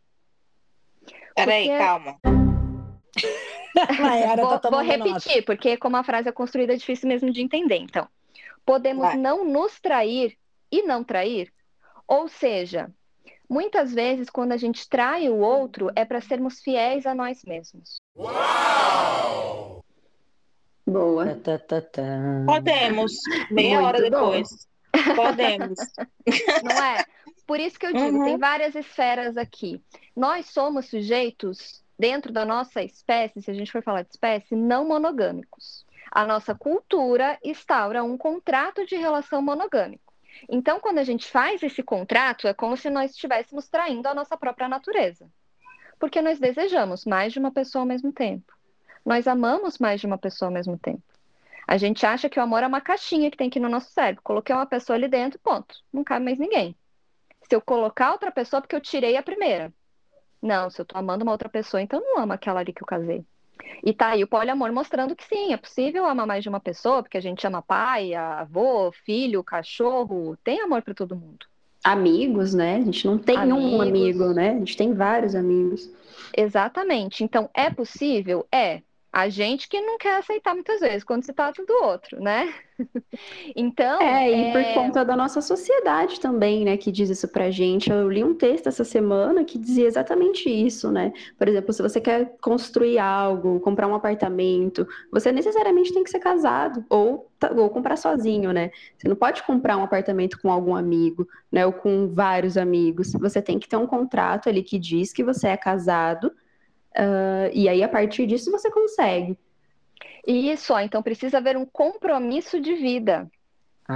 Peraí, 1.35 1.67
porque... 1.67 1.77
calma. 1.77 2.17
vou, 4.37 4.59
tá 4.59 4.69
vou 4.69 4.81
repetir, 4.81 5.35
nota. 5.35 5.43
porque 5.45 5.77
como 5.77 5.97
a 5.97 6.03
frase 6.03 6.29
é 6.29 6.31
construída, 6.31 6.73
é 6.73 6.77
difícil 6.77 7.07
mesmo 7.07 7.31
de 7.31 7.41
entender. 7.41 7.77
Então, 7.77 8.07
podemos 8.65 9.03
Vai. 9.03 9.17
não 9.17 9.45
nos 9.45 9.79
trair 9.79 10.37
e 10.71 10.83
não 10.83 11.03
trair? 11.03 11.51
Ou 12.07 12.27
seja, 12.27 12.91
muitas 13.49 13.93
vezes, 13.93 14.29
quando 14.29 14.51
a 14.51 14.57
gente 14.57 14.87
trai 14.89 15.29
o 15.29 15.37
outro, 15.37 15.89
é 15.95 16.05
para 16.05 16.21
sermos 16.21 16.59
fiéis 16.59 17.05
a 17.05 17.15
nós 17.15 17.43
mesmos. 17.45 18.01
Uau! 18.17 19.83
Boa. 20.85 21.35
Tá, 21.35 21.57
tá, 21.57 21.81
tá, 21.81 22.03
Podemos, 22.45 23.13
meia 23.49 23.75
Muito 23.75 23.87
hora 23.87 24.01
depois. 24.01 24.49
Bom. 24.49 24.70
Podemos. 25.15 25.77
Não 26.63 26.83
é? 26.83 27.05
Por 27.45 27.59
isso 27.59 27.79
que 27.79 27.85
eu 27.85 27.93
digo, 27.93 28.17
uhum. 28.17 28.25
tem 28.25 28.37
várias 28.37 28.75
esferas 28.75 29.37
aqui. 29.37 29.81
Nós 30.15 30.47
somos 30.47 30.87
sujeitos, 30.87 31.83
dentro 31.97 32.31
da 32.31 32.45
nossa 32.45 32.81
espécie, 32.81 33.41
se 33.41 33.51
a 33.51 33.53
gente 33.53 33.71
for 33.71 33.83
falar 33.83 34.03
de 34.03 34.09
espécie, 34.09 34.55
não 34.55 34.87
monogâmicos. 34.87 35.85
A 36.11 36.25
nossa 36.25 36.53
cultura 36.53 37.37
instaura 37.43 38.03
um 38.03 38.17
contrato 38.17 38.85
de 38.85 38.95
relação 38.95 39.41
monogâmico. 39.41 40.13
Então, 40.49 40.79
quando 40.79 40.99
a 40.99 41.03
gente 41.03 41.29
faz 41.29 41.61
esse 41.61 41.83
contrato, 41.83 42.47
é 42.47 42.53
como 42.53 42.75
se 42.75 42.89
nós 42.89 43.11
estivéssemos 43.11 43.67
traindo 43.67 44.07
a 44.07 44.13
nossa 44.13 44.37
própria 44.37 44.67
natureza. 44.67 45.27
Porque 45.99 46.21
nós 46.21 46.39
desejamos 46.39 47.05
mais 47.05 47.31
de 47.31 47.39
uma 47.39 47.51
pessoa 47.51 47.83
ao 47.83 47.87
mesmo 47.87 48.11
tempo 48.11 48.51
nós 49.05 49.27
amamos 49.27 49.77
mais 49.79 49.99
de 49.99 50.07
uma 50.07 50.17
pessoa 50.17 50.47
ao 50.47 50.53
mesmo 50.53 50.77
tempo. 50.77 51.01
A 51.71 51.77
gente 51.77 52.05
acha 52.05 52.27
que 52.27 52.37
o 52.37 52.43
amor 52.43 52.63
é 52.63 52.67
uma 52.67 52.81
caixinha 52.81 53.31
que 53.31 53.37
tem 53.37 53.47
aqui 53.47 53.57
no 53.57 53.69
nosso 53.69 53.89
cérebro. 53.91 54.21
Coloquei 54.21 54.53
uma 54.53 54.65
pessoa 54.65 54.97
ali 54.97 55.07
dentro, 55.07 55.39
ponto. 55.39 55.73
Não 55.93 56.03
cabe 56.03 56.25
mais 56.25 56.37
ninguém. 56.37 56.75
Se 57.47 57.55
eu 57.55 57.61
colocar 57.61 58.11
outra 58.11 58.29
pessoa, 58.29 58.57
é 58.57 58.61
porque 58.61 58.75
eu 58.75 58.81
tirei 58.81 59.15
a 59.15 59.23
primeira. 59.23 59.73
Não, 60.41 60.69
se 60.69 60.81
eu 60.81 60.85
tô 60.85 60.97
amando 60.97 61.23
uma 61.23 61.31
outra 61.31 61.47
pessoa, 61.47 61.81
então 61.81 62.01
não 62.01 62.19
amo 62.19 62.33
aquela 62.33 62.59
ali 62.59 62.73
que 62.73 62.83
eu 62.83 62.85
casei. 62.85 63.23
E 63.85 63.93
tá 63.93 64.09
aí 64.09 64.21
o 64.21 64.27
poliamor 64.27 64.73
mostrando 64.73 65.15
que 65.15 65.23
sim, 65.23 65.53
é 65.53 65.57
possível 65.57 66.03
amar 66.03 66.27
mais 66.27 66.43
de 66.43 66.49
uma 66.49 66.59
pessoa, 66.59 67.01
porque 67.01 67.17
a 67.17 67.21
gente 67.21 67.47
ama 67.47 67.61
pai, 67.61 68.13
avô, 68.15 68.91
filho, 68.91 69.41
cachorro, 69.41 70.35
tem 70.43 70.59
amor 70.59 70.81
para 70.81 70.93
todo 70.93 71.15
mundo. 71.15 71.45
Amigos, 71.81 72.53
né? 72.53 72.75
A 72.75 72.81
gente 72.81 73.07
não 73.07 73.17
tem 73.17 73.37
amigos. 73.37 73.63
um 73.63 73.81
amigo, 73.81 74.33
né? 74.33 74.49
A 74.49 74.59
gente 74.59 74.75
tem 74.75 74.93
vários 74.93 75.35
amigos. 75.35 75.89
Exatamente. 76.35 77.23
Então, 77.23 77.49
é 77.53 77.69
possível? 77.69 78.45
É. 78.51 78.81
A 79.13 79.27
gente 79.27 79.67
que 79.67 79.81
não 79.81 79.97
quer 79.97 80.19
aceitar 80.19 80.53
muitas 80.53 80.79
vezes 80.79 81.03
quando 81.03 81.25
se 81.25 81.33
trata 81.33 81.65
do 81.65 81.73
outro, 81.83 82.21
né? 82.21 82.53
então. 83.53 84.01
É, 84.01 84.31
e 84.31 84.43
é... 84.45 84.51
por 84.53 84.73
conta 84.73 85.03
da 85.03 85.17
nossa 85.17 85.41
sociedade 85.41 86.17
também, 86.17 86.63
né, 86.63 86.77
que 86.77 86.89
diz 86.93 87.09
isso 87.09 87.27
pra 87.27 87.51
gente. 87.51 87.91
Eu 87.91 88.09
li 88.09 88.23
um 88.23 88.33
texto 88.33 88.67
essa 88.67 88.85
semana 88.85 89.43
que 89.43 89.57
dizia 89.57 89.85
exatamente 89.85 90.49
isso, 90.49 90.89
né? 90.89 91.11
Por 91.37 91.49
exemplo, 91.49 91.73
se 91.73 91.81
você 91.81 91.99
quer 91.99 92.37
construir 92.39 92.99
algo, 92.99 93.59
comprar 93.59 93.85
um 93.85 93.95
apartamento, 93.95 94.87
você 95.11 95.29
necessariamente 95.29 95.93
tem 95.93 96.05
que 96.05 96.09
ser 96.09 96.19
casado 96.19 96.85
ou, 96.89 97.29
ou 97.57 97.69
comprar 97.69 97.97
sozinho, 97.97 98.53
né? 98.53 98.71
Você 98.97 99.09
não 99.09 99.15
pode 99.17 99.43
comprar 99.43 99.75
um 99.75 99.83
apartamento 99.83 100.39
com 100.39 100.49
algum 100.49 100.73
amigo, 100.73 101.27
né? 101.51 101.65
Ou 101.65 101.73
com 101.73 102.07
vários 102.07 102.55
amigos. 102.55 103.11
Você 103.11 103.41
tem 103.41 103.59
que 103.59 103.67
ter 103.67 103.75
um 103.75 103.87
contrato 103.87 104.47
ali 104.47 104.63
que 104.63 104.79
diz 104.79 105.11
que 105.11 105.21
você 105.21 105.49
é 105.49 105.57
casado 105.57 106.31
Uh, 106.97 107.49
e 107.53 107.69
aí, 107.69 107.83
a 107.83 107.89
partir 107.89 108.25
disso, 108.27 108.51
você 108.51 108.69
consegue. 108.69 109.37
Isso, 110.25 110.73
ó, 110.73 110.79
então 110.79 111.01
precisa 111.01 111.37
haver 111.37 111.57
um 111.57 111.65
compromisso 111.65 112.59
de 112.59 112.75
vida. 112.75 113.29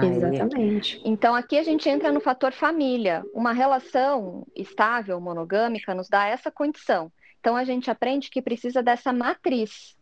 Exatamente. 0.03 1.01
Então 1.05 1.35
aqui 1.35 1.57
a 1.57 1.63
gente 1.63 1.87
entra 1.87 2.11
no 2.11 2.19
fator 2.19 2.51
família. 2.51 3.23
Uma 3.33 3.53
relação 3.53 4.45
estável, 4.55 5.19
monogâmica, 5.21 5.93
nos 5.93 6.09
dá 6.09 6.25
essa 6.25 6.51
condição. 6.51 7.11
Então 7.39 7.55
a 7.55 7.63
gente 7.63 7.89
aprende 7.89 8.29
que 8.29 8.41
precisa 8.41 8.81
dessa 8.81 9.13
matriz 9.13 9.95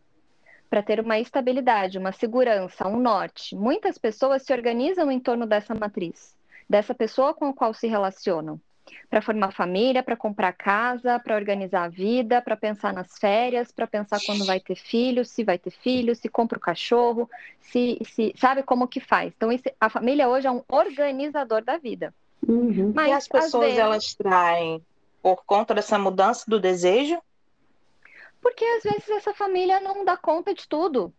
para 0.68 0.82
ter 0.82 0.98
uma 0.98 1.18
estabilidade, 1.18 1.98
uma 1.98 2.10
segurança, 2.10 2.88
um 2.88 2.98
norte. 2.98 3.54
Muitas 3.54 3.98
pessoas 3.98 4.42
se 4.42 4.52
organizam 4.52 5.12
em 5.12 5.20
torno 5.20 5.46
dessa 5.46 5.74
matriz, 5.74 6.36
dessa 6.68 6.94
pessoa 6.94 7.34
com 7.34 7.46
a 7.50 7.54
qual 7.54 7.72
se 7.72 7.86
relacionam 7.86 8.60
para 9.08 9.22
formar 9.22 9.52
família, 9.52 10.02
para 10.02 10.16
comprar 10.16 10.52
casa, 10.52 11.18
para 11.18 11.36
organizar 11.36 11.84
a 11.84 11.88
vida, 11.88 12.42
para 12.42 12.56
pensar 12.56 12.92
nas 12.92 13.18
férias, 13.18 13.70
para 13.70 13.86
pensar 13.86 14.18
quando 14.24 14.44
vai 14.44 14.60
ter 14.60 14.76
filho, 14.76 15.24
se 15.24 15.44
vai 15.44 15.58
ter 15.58 15.70
filho, 15.70 16.14
se 16.14 16.28
compra 16.28 16.58
o 16.58 16.60
cachorro, 16.60 17.28
se, 17.60 17.98
se 18.04 18.34
sabe 18.36 18.62
como 18.62 18.88
que 18.88 19.00
faz. 19.00 19.32
Então 19.36 19.50
a 19.80 19.88
família 19.88 20.28
hoje 20.28 20.46
é 20.46 20.50
um 20.50 20.62
organizador 20.68 21.62
da 21.62 21.76
vida. 21.76 22.12
Uhum. 22.46 22.92
Mas, 22.94 23.08
e 23.08 23.12
as 23.12 23.28
pessoas 23.28 23.64
vezes... 23.64 23.78
elas 23.78 24.14
traem 24.14 24.82
por 25.22 25.44
conta 25.44 25.74
dessa 25.74 25.98
mudança 25.98 26.44
do 26.46 26.60
desejo? 26.60 27.18
Porque 28.42 28.64
às 28.64 28.82
vezes 28.82 29.08
essa 29.08 29.32
família 29.32 29.80
não 29.80 30.04
dá 30.04 30.18
conta 30.18 30.52
de 30.52 30.68
tudo. 30.68 31.12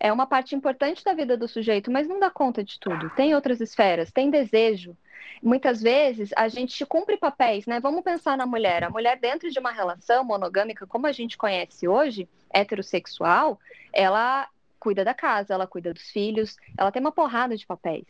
É 0.00 0.12
uma 0.12 0.26
parte 0.26 0.54
importante 0.54 1.04
da 1.04 1.14
vida 1.14 1.36
do 1.36 1.46
sujeito, 1.46 1.90
mas 1.90 2.08
não 2.08 2.18
dá 2.18 2.30
conta 2.30 2.64
de 2.64 2.78
tudo. 2.80 3.10
Tem 3.10 3.34
outras 3.34 3.60
esferas, 3.60 4.10
tem 4.10 4.30
desejo, 4.30 4.96
muitas 5.42 5.80
vezes 5.80 6.30
a 6.36 6.48
gente 6.48 6.84
cumpre 6.86 7.16
papéis, 7.16 7.66
né? 7.66 7.80
Vamos 7.80 8.02
pensar 8.02 8.36
na 8.36 8.46
mulher. 8.46 8.84
A 8.84 8.90
mulher, 8.90 9.18
dentro 9.18 9.50
de 9.50 9.58
uma 9.58 9.70
relação 9.70 10.24
monogâmica, 10.24 10.86
como 10.86 11.06
a 11.06 11.12
gente 11.12 11.36
conhece 11.36 11.86
hoje, 11.86 12.28
heterossexual, 12.52 13.58
ela 13.92 14.48
cuida 14.78 15.04
da 15.04 15.14
casa, 15.14 15.54
ela 15.54 15.66
cuida 15.66 15.92
dos 15.92 16.10
filhos, 16.10 16.56
ela 16.76 16.92
tem 16.92 17.00
uma 17.00 17.12
porrada 17.12 17.56
de 17.56 17.66
papéis, 17.66 18.06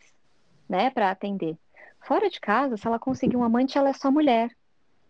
né, 0.68 0.90
para 0.90 1.10
atender. 1.10 1.56
Fora 2.00 2.28
de 2.28 2.40
casa, 2.40 2.76
se 2.76 2.86
ela 2.86 2.98
conseguir 2.98 3.36
um 3.36 3.42
amante, 3.42 3.76
ela 3.76 3.88
é 3.88 3.92
só 3.92 4.10
mulher 4.10 4.50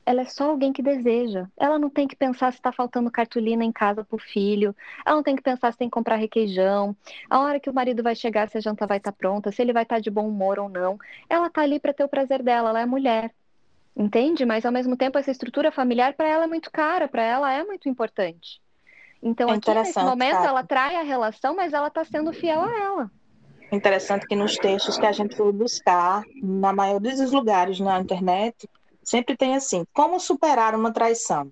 ela 0.09 0.23
é 0.23 0.25
só 0.25 0.49
alguém 0.49 0.73
que 0.73 0.81
deseja. 0.81 1.47
Ela 1.55 1.79
não 1.79 1.91
tem 1.91 2.09
que 2.09 2.17
pensar 2.17 2.51
se 2.51 2.59
está 2.59 2.73
faltando 2.73 3.11
cartolina 3.11 3.63
em 3.63 3.71
casa 3.71 4.03
para 4.03 4.17
o 4.17 4.19
filho. 4.19 4.75
Ela 5.05 5.17
não 5.17 5.23
tem 5.23 5.37
que 5.37 5.43
pensar 5.43 5.71
se 5.71 5.77
tem 5.77 5.87
que 5.87 5.93
comprar 5.93 6.17
requeijão. 6.17 6.97
A 7.29 7.41
hora 7.41 7.61
que 7.61 7.69
o 7.69 7.75
marido 7.75 8.03
vai 8.03 8.17
chegar, 8.17 8.49
se 8.49 8.57
a 8.57 8.61
janta 8.63 8.87
vai 8.87 8.97
estar 8.97 9.13
tá 9.13 9.17
pronta, 9.19 9.53
se 9.53 9.61
ele 9.61 9.71
vai 9.71 9.83
estar 9.83 9.97
tá 9.97 10.01
de 10.01 10.11
bom 10.11 10.27
humor 10.27 10.59
ou 10.59 10.67
não. 10.67 10.99
Ela 11.29 11.49
está 11.49 11.61
ali 11.61 11.79
para 11.79 11.93
ter 11.93 12.05
o 12.05 12.09
prazer 12.09 12.43
dela. 12.43 12.71
Ela 12.71 12.81
é 12.81 12.87
mulher. 12.87 13.35
Entende? 13.95 14.47
Mas 14.47 14.65
ao 14.65 14.73
mesmo 14.73 14.97
tempo 14.97 15.19
essa 15.19 15.31
estrutura 15.31 15.71
familiar 15.71 16.15
para 16.15 16.27
ela 16.27 16.45
é 16.45 16.47
muito 16.47 16.71
cara, 16.71 17.07
para 17.07 17.23
ela 17.23 17.53
é 17.53 17.63
muito 17.63 17.87
importante. 17.87 18.63
Então, 19.23 19.51
é 19.51 19.57
aqui 19.57 19.75
nesse 19.75 20.01
momento 20.01 20.37
cara. 20.37 20.49
ela 20.49 20.65
trai 20.65 20.97
a 20.97 21.03
relação, 21.03 21.55
mas 21.55 21.75
ela 21.75 21.89
está 21.89 22.03
sendo 22.03 22.33
fiel 22.33 22.63
a 22.63 22.81
ela. 22.81 23.11
Interessante 23.71 24.27
que 24.27 24.35
nos 24.35 24.57
textos 24.57 24.97
que 24.97 25.05
a 25.05 25.13
gente 25.13 25.37
foi 25.37 25.53
buscar, 25.53 26.23
na 26.43 26.73
maioria 26.73 27.15
dos 27.15 27.31
lugares 27.31 27.79
na 27.79 28.01
internet, 28.01 28.67
sempre 29.09 29.37
tem 29.37 29.57
assim, 29.57 29.85
como 29.93 30.21
superar 30.21 30.75
uma 30.75 30.93
traição? 30.93 31.51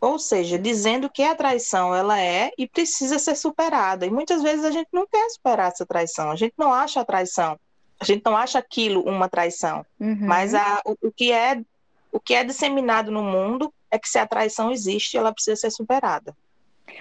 Ou 0.00 0.18
seja, 0.18 0.58
dizendo 0.58 1.08
que 1.08 1.22
a 1.22 1.34
traição 1.34 1.94
ela 1.94 2.20
é 2.20 2.50
e 2.58 2.66
precisa 2.66 3.20
ser 3.20 3.36
superada. 3.36 4.04
E 4.04 4.10
muitas 4.10 4.42
vezes 4.42 4.64
a 4.64 4.70
gente 4.72 4.88
não 4.92 5.06
quer 5.06 5.30
superar 5.30 5.70
essa 5.70 5.86
traição, 5.86 6.30
a 6.30 6.36
gente 6.36 6.54
não 6.58 6.72
acha 6.72 7.00
a 7.00 7.04
traição, 7.04 7.56
a 8.00 8.04
gente 8.04 8.22
não 8.24 8.36
acha 8.36 8.58
aquilo 8.58 9.02
uma 9.02 9.28
traição. 9.28 9.86
Uhum. 10.00 10.26
Mas 10.26 10.54
a, 10.54 10.82
o, 10.84 10.96
o, 11.06 11.12
que 11.12 11.30
é 11.30 11.62
o 12.10 12.18
que 12.18 12.34
é 12.34 12.42
disseminado 12.42 13.12
no 13.12 13.22
mundo 13.22 13.72
é 13.92 13.98
que 13.98 14.08
se 14.08 14.18
a 14.18 14.26
traição 14.26 14.72
existe, 14.72 15.16
ela 15.16 15.32
precisa 15.32 15.54
ser 15.54 15.70
superada. 15.70 16.34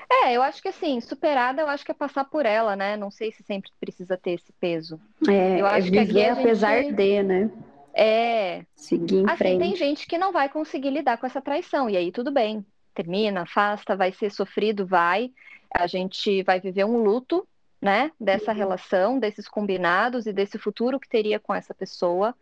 É, 0.09 0.33
eu 0.33 0.43
acho 0.43 0.61
que 0.61 0.67
assim, 0.67 1.01
superada, 1.01 1.61
eu 1.61 1.67
acho 1.67 1.83
que 1.83 1.91
é 1.91 1.95
passar 1.95 2.25
por 2.25 2.45
ela, 2.45 2.75
né? 2.75 2.95
Não 2.95 3.09
sei 3.09 3.31
se 3.31 3.41
sempre 3.43 3.71
precisa 3.79 4.15
ter 4.15 4.31
esse 4.31 4.53
peso. 4.59 4.99
É, 5.27 5.59
eu 5.59 5.65
acho 5.65 5.87
é 5.87 5.91
viver 5.91 6.35
que 6.35 6.39
apesar 6.39 6.83
gente... 6.83 6.95
de, 6.95 7.23
né? 7.23 7.49
É. 7.93 8.65
Seguir 8.75 9.19
em 9.19 9.25
assim, 9.25 9.37
frente. 9.37 9.59
tem 9.59 9.75
gente 9.75 10.07
que 10.07 10.17
não 10.17 10.31
vai 10.31 10.49
conseguir 10.49 10.89
lidar 10.89 11.17
com 11.17 11.25
essa 11.25 11.41
traição, 11.41 11.89
e 11.89 11.97
aí 11.97 12.11
tudo 12.11 12.31
bem. 12.31 12.65
Termina, 12.93 13.41
afasta, 13.41 13.95
vai 13.95 14.11
ser 14.11 14.31
sofrido, 14.31 14.85
vai. 14.85 15.31
A 15.73 15.87
gente 15.87 16.43
vai 16.43 16.59
viver 16.59 16.85
um 16.85 17.01
luto, 17.01 17.47
né? 17.81 18.11
Dessa 18.19 18.51
uhum. 18.51 18.57
relação, 18.57 19.19
desses 19.19 19.47
combinados 19.47 20.25
e 20.25 20.33
desse 20.33 20.57
futuro 20.57 20.99
que 20.99 21.07
teria 21.07 21.39
com 21.39 21.53
essa 21.53 21.73
pessoa. 21.73 22.35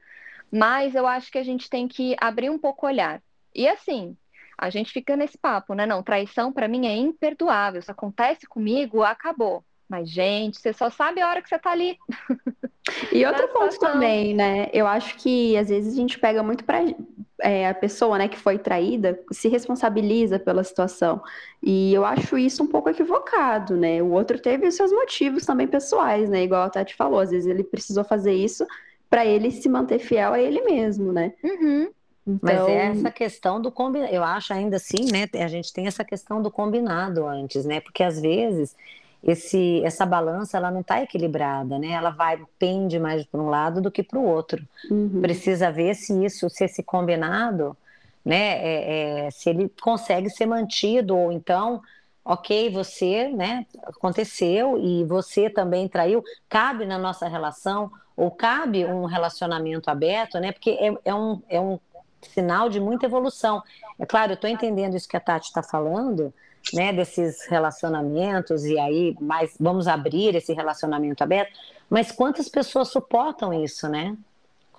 Mas 0.51 0.95
eu 0.95 1.05
acho 1.05 1.31
que 1.31 1.37
a 1.37 1.43
gente 1.43 1.69
tem 1.69 1.87
que 1.87 2.15
abrir 2.19 2.49
um 2.49 2.57
pouco 2.57 2.85
o 2.85 2.89
olhar. 2.89 3.21
E 3.53 3.67
assim, 3.67 4.17
a 4.57 4.69
gente 4.69 4.91
fica 4.91 5.15
nesse 5.15 5.37
papo, 5.37 5.73
né? 5.73 5.85
Não, 5.85 6.03
traição 6.03 6.51
para 6.51 6.67
mim 6.67 6.87
é 6.87 6.95
imperdoável. 6.95 7.81
Se 7.81 7.91
acontece 7.91 8.47
comigo, 8.47 9.03
acabou. 9.03 9.63
Mas, 9.89 10.09
gente, 10.09 10.59
você 10.59 10.71
só 10.71 10.89
sabe 10.89 11.19
a 11.19 11.27
hora 11.27 11.41
que 11.41 11.49
você 11.49 11.57
tá 11.57 11.71
ali. 11.71 11.97
E 13.11 13.25
outro 13.25 13.47
ponto 13.49 13.77
também, 13.79 14.33
né? 14.33 14.69
Eu 14.71 14.85
acho 14.85 15.17
que 15.17 15.57
às 15.57 15.69
vezes 15.69 15.93
a 15.93 15.97
gente 15.97 16.19
pega 16.19 16.43
muito 16.43 16.63
para 16.63 16.79
é, 17.41 17.67
a 17.67 17.73
pessoa, 17.73 18.17
né, 18.17 18.27
que 18.27 18.37
foi 18.37 18.57
traída, 18.57 19.19
se 19.31 19.47
responsabiliza 19.47 20.39
pela 20.39 20.63
situação. 20.63 21.21
E 21.61 21.93
eu 21.93 22.05
acho 22.05 22.37
isso 22.37 22.63
um 22.63 22.67
pouco 22.67 22.89
equivocado, 22.89 23.75
né? 23.75 24.01
O 24.01 24.11
outro 24.11 24.39
teve 24.39 24.67
os 24.67 24.75
seus 24.75 24.91
motivos 24.91 25.45
também 25.45 25.67
pessoais, 25.67 26.29
né? 26.29 26.43
Igual 26.43 26.63
a 26.63 26.69
Tati 26.69 26.95
falou, 26.95 27.19
às 27.19 27.31
vezes 27.31 27.49
ele 27.49 27.63
precisou 27.63 28.03
fazer 28.03 28.33
isso 28.33 28.65
para 29.09 29.25
ele 29.25 29.49
se 29.51 29.67
manter 29.67 29.99
fiel 29.99 30.33
a 30.33 30.39
ele 30.39 30.61
mesmo, 30.61 31.11
né? 31.11 31.33
Uhum. 31.43 31.89
Então... 32.27 32.39
Mas 32.41 32.67
é 32.67 32.85
essa 32.87 33.11
questão 33.11 33.59
do 33.59 33.71
combinado, 33.71 34.13
eu 34.13 34.23
acho 34.23 34.53
ainda 34.53 34.77
assim, 34.77 35.11
né? 35.11 35.27
A 35.43 35.47
gente 35.47 35.73
tem 35.73 35.87
essa 35.87 36.03
questão 36.03 36.41
do 36.41 36.51
combinado 36.51 37.25
antes, 37.25 37.65
né? 37.65 37.79
Porque 37.79 38.03
às 38.03 38.19
vezes 38.21 38.75
esse, 39.23 39.81
essa 39.83 40.05
balança 40.05 40.57
ela 40.57 40.71
não 40.71 40.81
está 40.81 41.01
equilibrada, 41.01 41.77
né? 41.77 41.89
Ela 41.89 42.09
vai 42.09 42.41
pende 42.57 42.97
mais 42.97 43.25
para 43.25 43.41
um 43.41 43.49
lado 43.49 43.81
do 43.81 43.91
que 43.91 44.01
para 44.01 44.17
o 44.17 44.25
outro. 44.25 44.65
Uhum. 44.89 45.21
Precisa 45.21 45.71
ver 45.71 45.95
se 45.95 46.23
isso, 46.23 46.49
se 46.49 46.63
esse 46.63 46.81
combinado, 46.81 47.75
né? 48.23 48.57
É, 48.61 49.25
é, 49.27 49.31
se 49.31 49.49
ele 49.49 49.71
consegue 49.81 50.29
ser 50.29 50.45
mantido 50.45 51.17
ou 51.17 51.31
então 51.31 51.81
ok, 52.23 52.69
você, 52.69 53.29
né, 53.29 53.65
aconteceu 53.83 54.77
e 54.77 55.03
você 55.03 55.49
também 55.49 55.87
traiu, 55.87 56.23
cabe 56.47 56.85
na 56.85 56.95
nossa 56.95 57.27
relação, 57.27 57.91
ou 58.15 58.29
cabe 58.29 58.85
um 58.85 59.05
relacionamento 59.05 59.89
aberto, 59.89 60.39
né, 60.39 60.51
porque 60.51 60.71
é, 60.71 60.93
é 61.05 61.15
um, 61.15 61.41
é 61.49 61.59
um 61.59 61.79
sinal 62.21 62.69
de 62.69 62.79
muita 62.79 63.07
evolução. 63.07 63.63
É 63.97 64.05
claro, 64.05 64.33
eu 64.33 64.35
estou 64.35 64.49
entendendo 64.49 64.95
isso 64.95 65.07
que 65.07 65.17
a 65.17 65.19
Tati 65.19 65.47
está 65.47 65.63
falando, 65.63 66.31
né, 66.73 66.93
desses 66.93 67.45
relacionamentos, 67.47 68.65
e 68.65 68.77
aí 68.77 69.15
mais 69.19 69.55
vamos 69.59 69.87
abrir 69.87 70.35
esse 70.35 70.53
relacionamento 70.53 71.23
aberto, 71.23 71.51
mas 71.89 72.11
quantas 72.11 72.47
pessoas 72.47 72.89
suportam 72.89 73.53
isso, 73.53 73.87
né? 73.87 74.15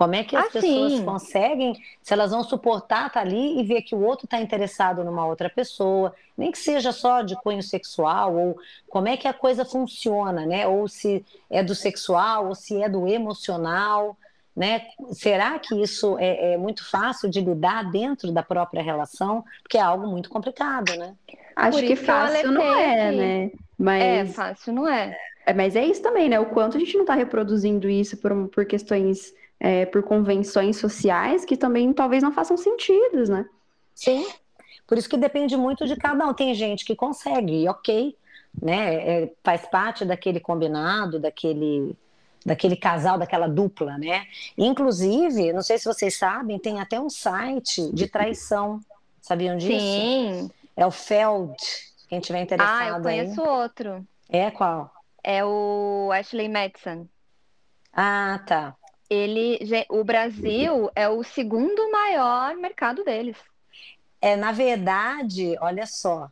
Como 0.00 0.14
é 0.14 0.24
que 0.24 0.34
as 0.34 0.46
ah, 0.46 0.50
pessoas 0.50 0.98
conseguem, 1.00 1.74
se 2.00 2.14
elas 2.14 2.30
vão 2.30 2.42
suportar 2.42 3.08
estar 3.08 3.10
tá 3.10 3.20
ali 3.20 3.60
e 3.60 3.62
ver 3.62 3.82
que 3.82 3.94
o 3.94 4.02
outro 4.02 4.24
está 4.24 4.40
interessado 4.40 5.04
numa 5.04 5.26
outra 5.26 5.50
pessoa, 5.50 6.14
nem 6.38 6.50
que 6.50 6.58
seja 6.58 6.90
só 6.90 7.20
de 7.20 7.36
cunho 7.42 7.62
sexual, 7.62 8.34
ou 8.34 8.58
como 8.88 9.08
é 9.08 9.18
que 9.18 9.28
a 9.28 9.34
coisa 9.34 9.62
funciona, 9.62 10.46
né? 10.46 10.66
Ou 10.66 10.88
se 10.88 11.22
é 11.50 11.62
do 11.62 11.74
sexual, 11.74 12.48
ou 12.48 12.54
se 12.54 12.82
é 12.82 12.88
do 12.88 13.06
emocional. 13.06 14.16
Né? 14.60 14.82
Será 15.12 15.58
que 15.58 15.74
isso 15.82 16.18
é, 16.18 16.52
é, 16.52 16.56
muito 16.58 16.86
fácil 16.86 17.30
de 17.30 17.40
lidar 17.40 17.90
dentro 17.90 18.30
da 18.30 18.42
própria 18.42 18.82
relação? 18.82 19.42
Porque 19.62 19.78
é 19.78 19.80
algo 19.80 20.06
muito 20.06 20.28
complicado, 20.28 20.94
né? 20.98 21.14
Acho 21.56 21.78
Por 21.78 21.86
que 21.86 21.96
fácil 21.96 22.52
não 22.52 22.76
é, 22.78 23.10
né? 23.10 23.50
Mas... 23.78 24.02
É, 24.02 24.26
fácil 24.26 24.74
não 24.74 24.86
é. 24.86 25.16
é. 25.46 25.54
Mas 25.54 25.74
é 25.76 25.86
isso 25.86 26.02
também, 26.02 26.28
né? 26.28 26.38
O 26.38 26.44
quanto 26.44 26.76
a 26.76 26.80
gente 26.80 26.92
não 26.92 27.04
está 27.04 27.14
reproduzindo 27.14 27.88
isso 27.88 28.18
por, 28.18 28.48
por 28.48 28.66
questões, 28.66 29.32
é, 29.58 29.86
por 29.86 30.02
convenções 30.02 30.76
sociais 30.76 31.42
que 31.46 31.56
também 31.56 31.90
talvez 31.94 32.22
não 32.22 32.30
façam 32.30 32.58
sentido, 32.58 33.30
né? 33.30 33.46
Sim. 33.94 34.26
Por 34.86 34.98
isso 34.98 35.08
que 35.08 35.16
depende 35.16 35.56
muito 35.56 35.86
de 35.86 35.96
cada 35.96 36.26
um. 36.26 36.34
Tem 36.34 36.54
gente 36.54 36.84
que 36.84 36.94
consegue, 36.94 37.66
ok, 37.66 38.14
né? 38.60 39.22
É, 39.22 39.32
faz 39.42 39.64
parte 39.64 40.04
daquele 40.04 40.38
combinado, 40.38 41.18
daquele 41.18 41.96
daquele 42.44 42.76
casal, 42.76 43.18
daquela 43.18 43.48
dupla, 43.48 43.98
né? 43.98 44.26
Inclusive, 44.56 45.52
não 45.52 45.62
sei 45.62 45.78
se 45.78 45.84
vocês 45.84 46.16
sabem, 46.16 46.58
tem 46.58 46.80
até 46.80 47.00
um 47.00 47.10
site 47.10 47.90
de 47.92 48.06
traição. 48.06 48.80
Sabiam 49.20 49.56
disso? 49.56 49.78
Sim. 49.78 50.50
É 50.76 50.86
o 50.86 50.90
Feld. 50.90 51.54
Quem 52.08 52.20
tiver 52.20 52.40
interessado. 52.40 52.94
Ah, 52.94 52.98
eu 52.98 53.02
conheço 53.02 53.40
aí. 53.40 53.48
outro. 53.48 54.06
É 54.28 54.50
qual? 54.50 54.92
É 55.22 55.44
o 55.44 56.10
Ashley 56.12 56.48
Madison. 56.48 57.06
Ah, 57.92 58.40
tá. 58.46 58.74
Ele, 59.08 59.58
o 59.88 60.04
Brasil 60.04 60.90
é 60.94 61.08
o 61.08 61.22
segundo 61.22 61.90
maior 61.90 62.56
mercado 62.56 63.04
deles. 63.04 63.36
É, 64.20 64.36
na 64.36 64.52
verdade, 64.52 65.56
olha 65.60 65.86
só, 65.86 66.30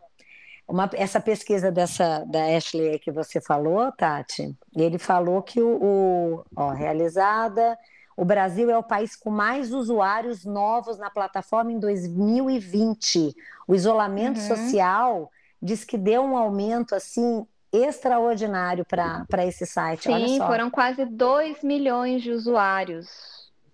uma, 0.69 0.89
essa 0.93 1.19
pesquisa 1.19 1.73
dessa 1.73 2.25
da 2.27 2.45
Ashley 2.57 2.99
que 2.99 3.11
você 3.11 3.41
falou, 3.41 3.91
Tati, 3.93 4.55
ele 4.77 4.99
falou 4.99 5.43
que 5.43 5.63
o, 5.63 5.79
o 5.83 6.45
ó, 6.55 6.71
realizada, 6.71 7.77
o 8.15 8.25
Brasil 8.25 8.71
é 8.71 8.77
o 8.77 8.83
país 8.83 9.17
com 9.17 9.31
mais 9.31 9.73
usuários 9.73 10.45
novos 10.45 10.99
na 10.99 11.09
plataforma 11.09 11.73
em 11.73 11.79
2020. 11.79 13.35
O 13.67 13.75
isolamento 13.75 14.41
uhum. 14.41 14.47
social 14.47 15.33
diz 15.61 15.85
que 15.85 15.97
deu 15.97 16.23
um 16.23 16.37
aumento 16.37 16.95
assim 16.95 17.47
extraordinário 17.73 18.85
para 18.85 19.47
esse 19.47 19.65
site. 19.67 20.05
Sim, 20.05 20.39
foram 20.39 20.71
quase 20.71 21.05
2 21.05 21.63
milhões 21.63 22.23
de 22.23 22.31
usuários. 22.31 23.09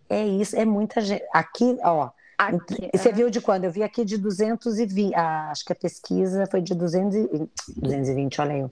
É 0.09 0.25
isso, 0.25 0.57
é 0.57 0.65
muita 0.65 1.01
gente. 1.01 1.25
Aqui, 1.33 1.79
ó, 1.83 2.11
Aqui, 2.37 2.91
e 2.93 2.99
você 2.99 3.13
viu 3.13 3.31
de 3.31 3.41
quando? 3.41 3.65
Eu 3.65 3.71
vi 3.71 3.83
aqui 3.83 4.05
de 4.05 4.19
220, 4.19 5.15
ah, 5.15 5.51
acho 5.51 5.65
que 5.65 5.73
a 5.73 5.77
pesquisa 5.77 6.47
foi 6.51 6.61
de 6.61 6.75
200, 6.75 7.49
220, 7.77 8.41
olha 8.41 8.59
eu. 8.59 8.71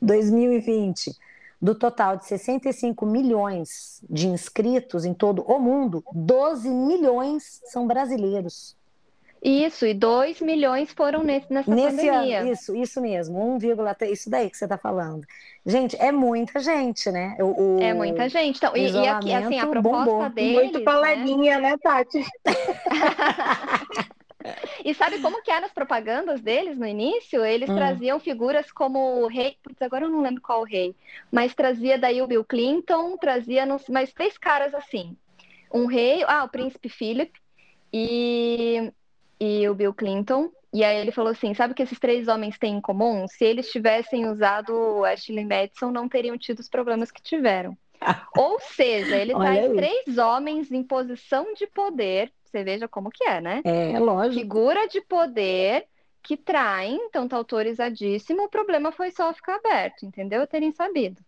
2020, 0.00 1.16
do 1.60 1.74
total 1.74 2.16
de 2.16 2.26
65 2.26 3.06
milhões 3.06 4.02
de 4.08 4.28
inscritos 4.28 5.04
em 5.04 5.14
todo 5.14 5.42
o 5.42 5.58
mundo, 5.58 6.04
12 6.12 6.68
milhões 6.68 7.60
são 7.64 7.86
brasileiros. 7.86 8.75
Isso, 9.48 9.86
e 9.86 9.94
2 9.94 10.40
milhões 10.40 10.90
foram 10.92 11.22
nesse, 11.22 11.52
nessa 11.52 11.72
Nesse 11.72 12.04
pandemia. 12.04 12.40
Ano, 12.40 12.52
isso, 12.52 12.74
isso 12.74 13.00
mesmo, 13.00 13.38
1,3, 13.58 14.10
isso 14.10 14.28
daí 14.28 14.50
que 14.50 14.56
você 14.56 14.64
está 14.64 14.76
falando. 14.76 15.24
Gente, 15.64 15.94
é 16.00 16.10
muita 16.10 16.58
gente, 16.58 17.12
né? 17.12 17.36
O, 17.38 17.78
é 17.80 17.94
muita 17.94 18.28
gente. 18.28 18.56
Então, 18.56 18.76
e, 18.76 18.90
e 18.90 19.06
aqui, 19.06 19.32
assim, 19.32 19.60
a 19.60 19.68
proposta 19.68 20.04
bombou. 20.04 20.30
deles... 20.30 20.52
Muito 20.52 20.82
coleguinha, 20.82 21.60
né, 21.60 21.70
né 21.70 21.76
Tati? 21.78 22.24
E 24.84 24.94
sabe 24.94 25.18
como 25.18 25.42
que 25.42 25.50
eram 25.50 25.66
as 25.66 25.72
propagandas 25.72 26.40
deles 26.40 26.78
no 26.78 26.86
início? 26.86 27.44
Eles 27.44 27.68
hum. 27.68 27.74
traziam 27.74 28.20
figuras 28.20 28.70
como 28.70 29.24
o 29.24 29.26
rei, 29.26 29.56
putz, 29.60 29.82
agora 29.82 30.04
eu 30.04 30.08
não 30.08 30.22
lembro 30.22 30.40
qual 30.40 30.60
o 30.60 30.64
rei, 30.64 30.94
mas 31.32 31.52
trazia 31.52 31.98
daí 31.98 32.22
o 32.22 32.28
Bill 32.28 32.44
Clinton, 32.44 33.16
trazia 33.16 33.66
mais 33.88 34.12
três 34.12 34.38
caras 34.38 34.72
assim. 34.72 35.16
Um 35.72 35.86
rei, 35.86 36.22
ah, 36.28 36.44
o 36.44 36.48
príncipe 36.48 36.88
Philip 36.88 37.32
e 37.92 38.92
e 39.40 39.68
o 39.68 39.74
Bill 39.74 39.94
Clinton. 39.94 40.50
E 40.72 40.84
aí 40.84 40.98
ele 40.98 41.12
falou 41.12 41.30
assim: 41.30 41.54
sabe 41.54 41.72
o 41.72 41.74
que 41.74 41.82
esses 41.82 41.98
três 41.98 42.28
homens 42.28 42.58
têm 42.58 42.76
em 42.76 42.80
comum? 42.80 43.26
Se 43.28 43.44
eles 43.44 43.70
tivessem 43.70 44.26
usado 44.26 44.74
o 44.74 45.04
Ashley 45.04 45.44
Madison, 45.44 45.90
não 45.90 46.08
teriam 46.08 46.36
tido 46.36 46.60
os 46.60 46.68
problemas 46.68 47.10
que 47.10 47.22
tiveram. 47.22 47.76
Ou 48.36 48.60
seja, 48.60 49.16
ele 49.16 49.34
traz 49.34 49.72
três 49.72 50.18
homens 50.18 50.70
em 50.70 50.82
posição 50.82 51.54
de 51.54 51.66
poder. 51.66 52.32
Você 52.44 52.62
veja 52.62 52.86
como 52.86 53.10
que 53.10 53.24
é, 53.24 53.40
né? 53.40 53.62
É, 53.64 53.98
lógico. 53.98 54.40
Figura 54.40 54.86
de 54.86 55.00
poder 55.00 55.86
que 56.22 56.36
traem, 56.36 56.96
então 57.04 57.28
tá 57.28 57.36
autorizadíssimo. 57.36 58.44
O 58.44 58.48
problema 58.48 58.92
foi 58.92 59.10
só 59.10 59.32
ficar 59.32 59.56
aberto, 59.56 60.04
entendeu? 60.04 60.46
Terem 60.46 60.72
sabido. 60.72 61.22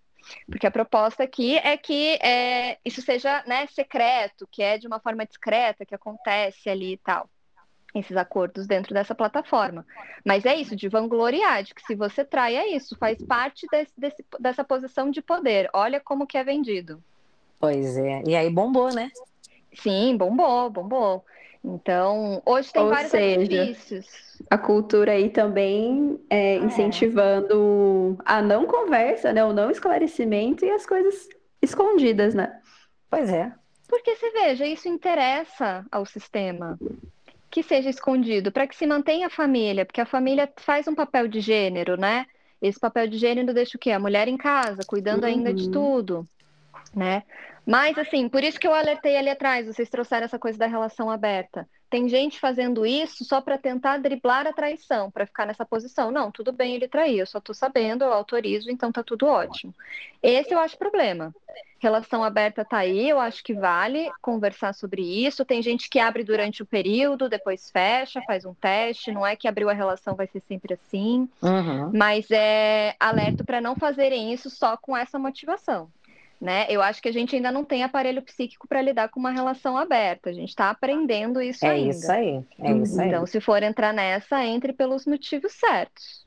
Porque 0.50 0.66
a 0.66 0.70
proposta 0.70 1.22
aqui 1.22 1.56
é 1.56 1.76
que 1.76 2.18
é, 2.20 2.78
isso 2.84 3.00
seja 3.00 3.42
né, 3.46 3.66
secreto, 3.68 4.46
que 4.50 4.62
é 4.62 4.76
de 4.76 4.86
uma 4.86 5.00
forma 5.00 5.24
discreta, 5.24 5.86
que 5.86 5.94
acontece 5.94 6.68
ali 6.68 6.92
e 6.92 6.96
tal 6.98 7.30
esses 7.94 8.16
acordos 8.16 8.66
dentro 8.66 8.92
dessa 8.92 9.14
plataforma. 9.14 9.86
Mas 10.24 10.44
é 10.44 10.54
isso, 10.54 10.76
de 10.76 10.88
vangloriar, 10.88 11.62
de 11.62 11.74
que 11.74 11.82
se 11.82 11.94
você 11.94 12.24
trai, 12.24 12.56
é 12.56 12.74
isso, 12.74 12.96
faz 12.96 13.22
parte 13.22 13.66
desse, 13.70 13.92
desse, 13.96 14.24
dessa 14.38 14.64
posição 14.64 15.10
de 15.10 15.22
poder. 15.22 15.68
Olha 15.72 16.00
como 16.00 16.26
que 16.26 16.36
é 16.36 16.44
vendido. 16.44 17.02
Pois 17.58 17.96
é. 17.96 18.22
E 18.26 18.36
aí 18.36 18.50
bombou, 18.50 18.94
né? 18.94 19.10
Sim, 19.74 20.16
bombou, 20.16 20.70
bombou. 20.70 21.24
Então, 21.64 22.40
hoje 22.46 22.72
tem 22.72 22.82
Ou 22.82 22.90
vários 22.90 23.10
seja, 23.10 23.40
artifícios. 23.40 24.06
A 24.48 24.56
cultura 24.56 25.12
aí 25.12 25.28
também 25.28 26.18
é, 26.30 26.54
é. 26.54 26.58
incentivando 26.58 28.16
a 28.24 28.40
não 28.40 28.66
conversa, 28.66 29.32
né? 29.32 29.44
O 29.44 29.52
não 29.52 29.70
esclarecimento 29.70 30.64
e 30.64 30.70
as 30.70 30.86
coisas 30.86 31.28
escondidas, 31.60 32.34
né? 32.34 32.60
Pois 33.10 33.30
é. 33.32 33.52
Porque 33.88 34.14
você 34.14 34.30
veja, 34.30 34.66
isso 34.66 34.88
interessa 34.88 35.84
ao 35.90 36.06
sistema. 36.06 36.78
Que 37.50 37.62
seja 37.62 37.90
escondido, 37.90 38.52
para 38.52 38.66
que 38.66 38.76
se 38.76 38.86
mantenha 38.86 39.26
a 39.26 39.30
família, 39.30 39.86
porque 39.86 40.00
a 40.00 40.06
família 40.06 40.50
faz 40.56 40.86
um 40.88 40.94
papel 40.94 41.28
de 41.28 41.40
gênero, 41.40 41.96
né? 41.96 42.26
Esse 42.60 42.78
papel 42.78 43.06
de 43.08 43.18
gênero 43.18 43.54
deixa 43.54 43.76
o 43.76 43.80
quê? 43.80 43.90
A 43.90 44.00
mulher 44.00 44.28
em 44.28 44.36
casa, 44.36 44.84
cuidando 44.86 45.24
uhum. 45.24 45.28
ainda 45.30 45.54
de 45.54 45.64
uhum. 45.64 45.70
tudo, 45.70 46.28
né? 46.94 47.22
Mas, 47.68 47.98
assim, 47.98 48.30
por 48.30 48.42
isso 48.42 48.58
que 48.58 48.66
eu 48.66 48.72
alertei 48.72 49.16
ali 49.16 49.28
atrás, 49.28 49.66
vocês 49.66 49.90
trouxeram 49.90 50.24
essa 50.24 50.38
coisa 50.38 50.58
da 50.58 50.66
relação 50.66 51.10
aberta. 51.10 51.68
Tem 51.90 52.08
gente 52.08 52.40
fazendo 52.40 52.86
isso 52.86 53.26
só 53.26 53.42
para 53.42 53.58
tentar 53.58 53.98
driblar 53.98 54.46
a 54.46 54.54
traição, 54.54 55.10
para 55.10 55.26
ficar 55.26 55.46
nessa 55.46 55.66
posição. 55.66 56.10
Não, 56.10 56.30
tudo 56.30 56.50
bem 56.50 56.74
ele 56.74 56.88
trair, 56.88 57.18
eu 57.18 57.26
só 57.26 57.36
estou 57.36 57.54
sabendo, 57.54 58.04
eu 58.04 58.12
autorizo, 58.12 58.70
então 58.70 58.90
tá 58.90 59.02
tudo 59.02 59.26
ótimo. 59.26 59.74
Esse 60.22 60.54
eu 60.54 60.58
acho 60.58 60.78
problema. 60.78 61.34
Relação 61.78 62.24
aberta 62.24 62.64
tá 62.64 62.78
aí, 62.78 63.08
eu 63.08 63.20
acho 63.20 63.44
que 63.44 63.52
vale 63.52 64.10
conversar 64.22 64.72
sobre 64.74 65.02
isso. 65.02 65.44
Tem 65.44 65.62
gente 65.62 65.90
que 65.90 65.98
abre 65.98 66.24
durante 66.24 66.62
o 66.62 66.66
período, 66.66 67.28
depois 67.28 67.70
fecha, 67.70 68.22
faz 68.26 68.46
um 68.46 68.54
teste. 68.54 69.12
Não 69.12 69.26
é 69.26 69.36
que 69.36 69.46
abriu 69.46 69.68
a 69.68 69.74
relação 69.74 70.16
vai 70.16 70.26
ser 70.26 70.40
sempre 70.48 70.72
assim, 70.74 71.28
uhum. 71.42 71.90
mas 71.94 72.30
é 72.30 72.96
alerta 72.98 73.44
para 73.44 73.60
não 73.60 73.76
fazerem 73.76 74.32
isso 74.32 74.48
só 74.48 74.74
com 74.76 74.96
essa 74.96 75.18
motivação 75.18 75.90
né? 76.40 76.66
Eu 76.68 76.80
acho 76.80 77.02
que 77.02 77.08
a 77.08 77.12
gente 77.12 77.34
ainda 77.34 77.50
não 77.50 77.64
tem 77.64 77.82
aparelho 77.82 78.22
psíquico 78.22 78.68
para 78.68 78.80
lidar 78.80 79.08
com 79.08 79.18
uma 79.18 79.30
relação 79.30 79.76
aberta. 79.76 80.30
A 80.30 80.32
gente 80.32 80.50
está 80.50 80.70
aprendendo 80.70 81.42
isso 81.42 81.66
é 81.66 81.70
ainda. 81.70 81.90
Isso 81.90 82.12
aí, 82.12 82.44
é 82.60 82.72
isso 82.72 83.00
aí. 83.00 83.08
Então, 83.08 83.26
se 83.26 83.40
for 83.40 83.62
entrar 83.62 83.92
nessa, 83.92 84.44
entre 84.44 84.72
pelos 84.72 85.04
motivos 85.04 85.52
certos. 85.52 86.26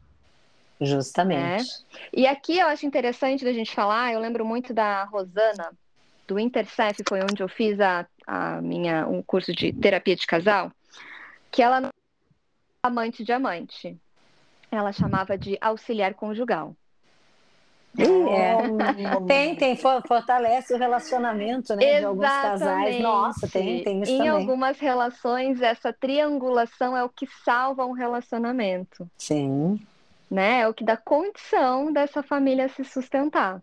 Justamente. 0.82 1.64
Né? 1.64 1.66
E 2.12 2.28
aqui 2.28 2.58
eu 2.58 2.68
acho 2.68 2.86
interessante 2.86 3.46
da 3.46 3.54
gente 3.54 3.74
falar, 3.74 4.14
eu 4.14 4.20
lembro 4.20 4.44
muito 4.44 4.74
da 4.74 5.04
Rosana, 5.06 5.72
do 6.28 6.40
Intercef, 6.40 7.04
foi 7.08 7.22
onde 7.22 7.42
eu 7.42 7.48
fiz 7.48 7.80
a, 7.80 8.06
a 8.26 8.62
minha, 8.62 9.08
um 9.08 9.22
curso 9.22 9.54
de 9.54 9.72
terapia 9.72 10.16
de 10.16 10.26
casal, 10.26 10.72
que 11.52 11.62
ela 11.62 11.80
não 11.80 11.90
amante 12.84 13.24
de 13.24 13.32
amante. 13.32 13.98
Ela 14.72 14.92
chamava 14.92 15.38
de 15.38 15.58
auxiliar 15.62 16.14
conjugal. 16.16 16.76
É. 17.98 19.26
tem, 19.28 19.56
tem, 19.56 19.76
fortalece 19.76 20.74
o 20.74 20.78
relacionamento 20.78 21.76
né, 21.76 22.00
de 22.00 22.06
alguns 22.06 22.26
casais. 22.26 23.00
Nossa, 23.02 23.48
tem, 23.50 23.84
tem 23.84 24.02
isso 24.02 24.12
em 24.14 24.18
também. 24.18 24.30
algumas 24.30 24.80
relações, 24.80 25.62
essa 25.62 25.92
triangulação 25.92 26.96
é 26.96 27.04
o 27.04 27.10
que 27.10 27.28
salva 27.44 27.86
um 27.86 27.92
relacionamento. 27.92 29.10
Sim. 29.18 29.80
Né? 30.30 30.62
É 30.62 30.68
o 30.68 30.74
que 30.74 30.86
dá 30.86 30.96
condição 30.96 31.92
dessa 31.92 32.24
família 32.24 32.70
se 32.70 32.84
sustentar. 32.86 33.62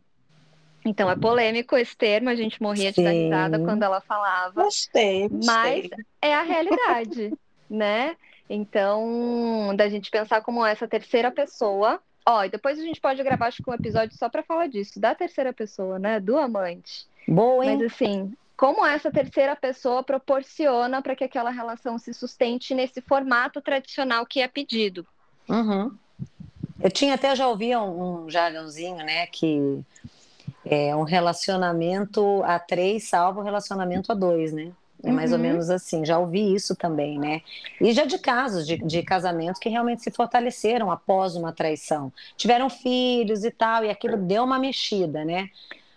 Então 0.85 1.11
é 1.11 1.17
polêmico 1.17 1.77
esse 1.77 1.97
termo, 1.97 2.29
a 2.29 2.35
gente 2.35 2.63
morria 2.63 2.93
de 2.93 3.03
dar 3.03 3.11
risada 3.11 3.59
quando 3.59 3.83
ela 3.83 4.01
falava. 4.01 4.63
Gostei, 4.65 5.29
gostei. 5.29 5.47
Mas 5.47 5.89
é 6.21 6.35
a 6.35 6.43
realidade, 6.43 7.33
né? 7.69 8.15
Então, 8.49 9.75
da 9.77 9.89
gente 9.89 10.11
pensar 10.11 10.41
como 10.41 10.65
essa 10.65 10.89
terceira 10.89 11.31
pessoa 11.31 12.01
Ó, 12.31 12.45
e 12.45 12.51
depois 12.51 12.79
a 12.79 12.83
gente 12.83 13.01
pode 13.01 13.23
gravar, 13.23 13.47
acho 13.47 13.63
que 13.63 13.71
um 13.71 13.75
episódio 13.75 14.15
só 14.15 14.29
para 14.29 14.43
falar 14.43 14.67
disso, 14.67 15.01
da 15.01 15.15
terceira 15.15 15.51
pessoa, 15.51 15.99
né? 15.99 16.21
Do 16.21 16.37
amante. 16.37 17.07
Boa, 17.27 17.65
hein? 17.65 17.79
Mas 17.79 17.91
assim, 17.91 18.35
como 18.55 18.85
essa 18.85 19.11
terceira 19.11 19.57
pessoa 19.57 20.03
proporciona 20.03 21.01
para 21.01 21.17
que 21.17 21.25
aquela 21.25 21.49
relação 21.49 21.99
se 21.99 22.13
sustente 22.13 22.75
nesse 22.75 23.01
formato 23.01 23.63
tradicional 23.63 24.27
que 24.27 24.43
é 24.43 24.47
pedido. 24.47 25.07
Uhum. 25.49 25.91
Eu 26.79 26.91
tinha 26.91 27.15
até 27.15 27.35
já 27.35 27.49
ouvi 27.49 27.75
um, 27.75 28.25
um 28.25 28.31
jargãozinho, 28.31 28.99
né? 28.99 29.27
Que 29.29 29.83
é 30.67 30.95
um 30.95 31.05
relacionamento 31.05 32.43
a 32.45 32.59
três 32.59 33.09
salva 33.09 33.41
o 33.41 33.43
relacionamento 33.43 34.13
a 34.13 34.15
dois, 34.15 34.53
né? 34.53 34.71
É 35.03 35.13
mais 35.13 35.31
uhum. 35.31 35.37
ou 35.37 35.43
menos 35.43 35.71
assim, 35.71 36.05
já 36.05 36.19
ouvi 36.19 36.55
isso 36.55 36.75
também, 36.75 37.19
né? 37.19 37.43
E 37.81 37.93
já 37.93 38.05
de 38.05 38.19
casos 38.19 38.67
de, 38.67 38.77
de 38.79 39.03
casamentos 39.03 39.61
que 39.61 39.69
realmente 39.69 40.03
se 40.03 40.11
fortaleceram 40.11 40.91
após 40.91 41.37
uma 41.37 41.53
traição. 41.53 42.13
Tiveram 42.37 42.69
filhos 42.69 43.45
e 43.45 43.51
tal, 43.51 43.85
e 43.85 43.91
aquilo 43.91 44.17
deu 44.17 44.43
uma 44.43 44.59
mexida, 44.59 45.25
né? 45.25 45.51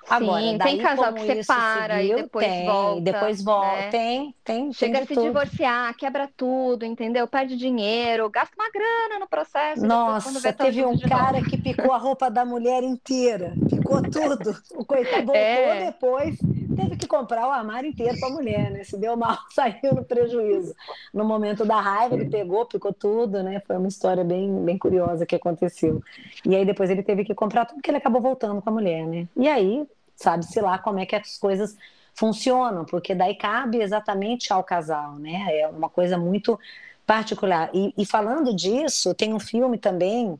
Agora, 0.09 0.41
Sim, 0.41 0.57
tem 0.57 0.77
casal 0.77 1.13
que 1.13 1.25
separa 1.43 1.97
seguiu, 1.97 2.17
e 2.17 2.21
depois 2.23 2.45
tem, 2.45 2.65
volta. 2.65 3.01
Depois 3.01 3.43
volta. 3.43 3.75
Né? 3.77 3.89
Tem, 3.89 4.35
tem. 4.43 4.73
Chega 4.73 4.93
tem 4.93 5.03
a 5.03 5.07
se 5.07 5.13
tudo. 5.13 5.27
divorciar, 5.27 5.95
quebra 5.95 6.29
tudo, 6.35 6.85
entendeu? 6.85 7.27
Perde 7.27 7.55
dinheiro, 7.55 8.29
gasta 8.29 8.53
uma 8.55 8.69
grana 8.69 9.19
no 9.19 9.27
processo. 9.27 9.85
Nossa, 9.85 10.51
teve 10.51 10.83
um 10.83 10.99
cara 10.99 11.39
novo. 11.39 11.49
que 11.49 11.57
picou 11.57 11.93
a 11.93 11.97
roupa 11.97 12.29
da 12.29 12.43
mulher 12.43 12.83
inteira. 12.83 13.53
Picou 13.69 14.01
tudo. 14.01 14.55
O 14.75 14.83
coitado 14.83 15.27
voltou 15.31 15.35
é. 15.35 15.85
depois, 15.85 16.37
teve 16.75 16.95
que 16.95 17.07
comprar 17.07 17.47
o 17.47 17.51
armário 17.51 17.89
inteiro 17.89 18.19
para 18.19 18.29
a 18.29 18.31
mulher, 18.31 18.71
né? 18.71 18.83
Se 18.83 18.97
deu 18.97 19.15
mal, 19.15 19.37
saiu 19.53 19.93
no 19.93 20.03
prejuízo. 20.03 20.75
No 21.13 21.25
momento 21.25 21.65
da 21.65 21.79
raiva, 21.79 22.15
ele 22.15 22.29
pegou, 22.29 22.65
picou 22.65 22.93
tudo, 22.93 23.41
né? 23.43 23.61
Foi 23.65 23.77
uma 23.77 23.87
história 23.87 24.23
bem, 24.23 24.63
bem 24.63 24.77
curiosa 24.77 25.25
que 25.25 25.35
aconteceu. 25.35 26.01
E 26.45 26.55
aí 26.55 26.65
depois 26.65 26.89
ele 26.89 27.03
teve 27.03 27.23
que 27.23 27.35
comprar 27.35 27.65
tudo, 27.65 27.75
porque 27.77 27.89
ele 27.89 27.97
acabou 27.97 28.21
voltando 28.21 28.61
com 28.61 28.69
a 28.69 28.73
mulher, 28.73 29.05
né? 29.05 29.27
E 29.35 29.47
aí 29.47 29.85
sabe-se 30.15 30.61
lá 30.61 30.77
como 30.77 30.99
é 30.99 31.05
que 31.05 31.15
as 31.15 31.37
coisas 31.37 31.75
funcionam, 32.13 32.85
porque 32.85 33.15
daí 33.15 33.35
cabe 33.35 33.81
exatamente 33.81 34.53
ao 34.53 34.63
casal, 34.63 35.15
né? 35.15 35.59
É 35.59 35.67
uma 35.67 35.89
coisa 35.89 36.17
muito 36.17 36.59
particular. 37.05 37.69
E, 37.73 37.93
e, 37.97 38.05
falando 38.05 38.55
disso, 38.55 39.13
tem 39.13 39.33
um 39.33 39.39
filme 39.39 39.77
também, 39.77 40.39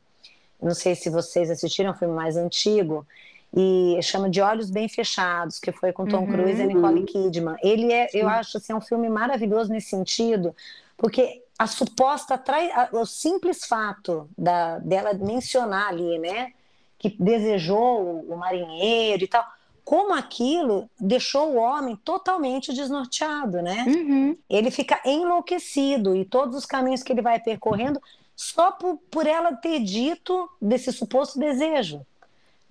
não 0.62 0.74
sei 0.74 0.96
se 0.96 1.10
vocês 1.10 1.50
assistiram, 1.50 1.89
é 1.89 1.94
um 1.94 1.98
filme 1.98 2.13
mais 2.13 2.38
antigo, 2.38 3.06
e 3.54 4.00
chama 4.02 4.30
de 4.30 4.42
Olhos 4.42 4.70
Bem 4.70 4.88
Fechados, 4.88 5.60
que 5.60 5.72
foi 5.72 5.92
com 5.92 6.06
Tom 6.06 6.22
uhum. 6.22 6.32
Cruise 6.32 6.62
e 6.62 6.66
Nicole 6.66 7.04
Kidman. 7.04 7.58
Ele 7.62 7.92
é, 7.92 8.10
eu 8.14 8.28
acho 8.28 8.58
assim, 8.58 8.72
é 8.72 8.76
um 8.76 8.82
filme 8.82 9.10
maravilhoso 9.10 9.72
nesse 9.72 9.90
sentido, 9.90 10.56
porque 10.98 11.44
a 11.60 11.68
suposta 11.68 12.38
trai, 12.38 12.70
o 12.94 13.06
simples 13.06 13.66
fato 13.66 14.30
da, 14.38 14.80
dela 14.80 15.14
mencionar 15.14 15.90
ali, 15.90 16.18
né, 16.18 16.54
que 16.98 17.10
desejou 17.20 18.22
o 18.22 18.38
marinheiro 18.38 19.24
e 19.24 19.28
tal, 19.28 19.46
como 19.84 20.14
aquilo 20.14 20.90
deixou 21.00 21.50
o 21.50 21.58
homem 21.58 21.96
totalmente 21.98 22.72
desnorteado, 22.72 23.62
né? 23.62 23.84
Uhum. 23.88 24.38
Ele 24.50 24.72
fica 24.72 25.02
enlouquecido 25.04 26.16
e 26.16 26.24
todos 26.24 26.56
os 26.56 26.66
caminhos 26.66 27.04
que 27.04 27.12
ele 27.12 27.22
vai 27.22 27.40
percorrendo 27.40 28.02
só 28.36 28.72
por, 28.72 28.98
por 29.10 29.28
ela 29.28 29.54
ter 29.54 29.80
dito 29.80 30.50
desse 30.62 30.92
suposto 30.94 31.38
desejo. 31.38 32.06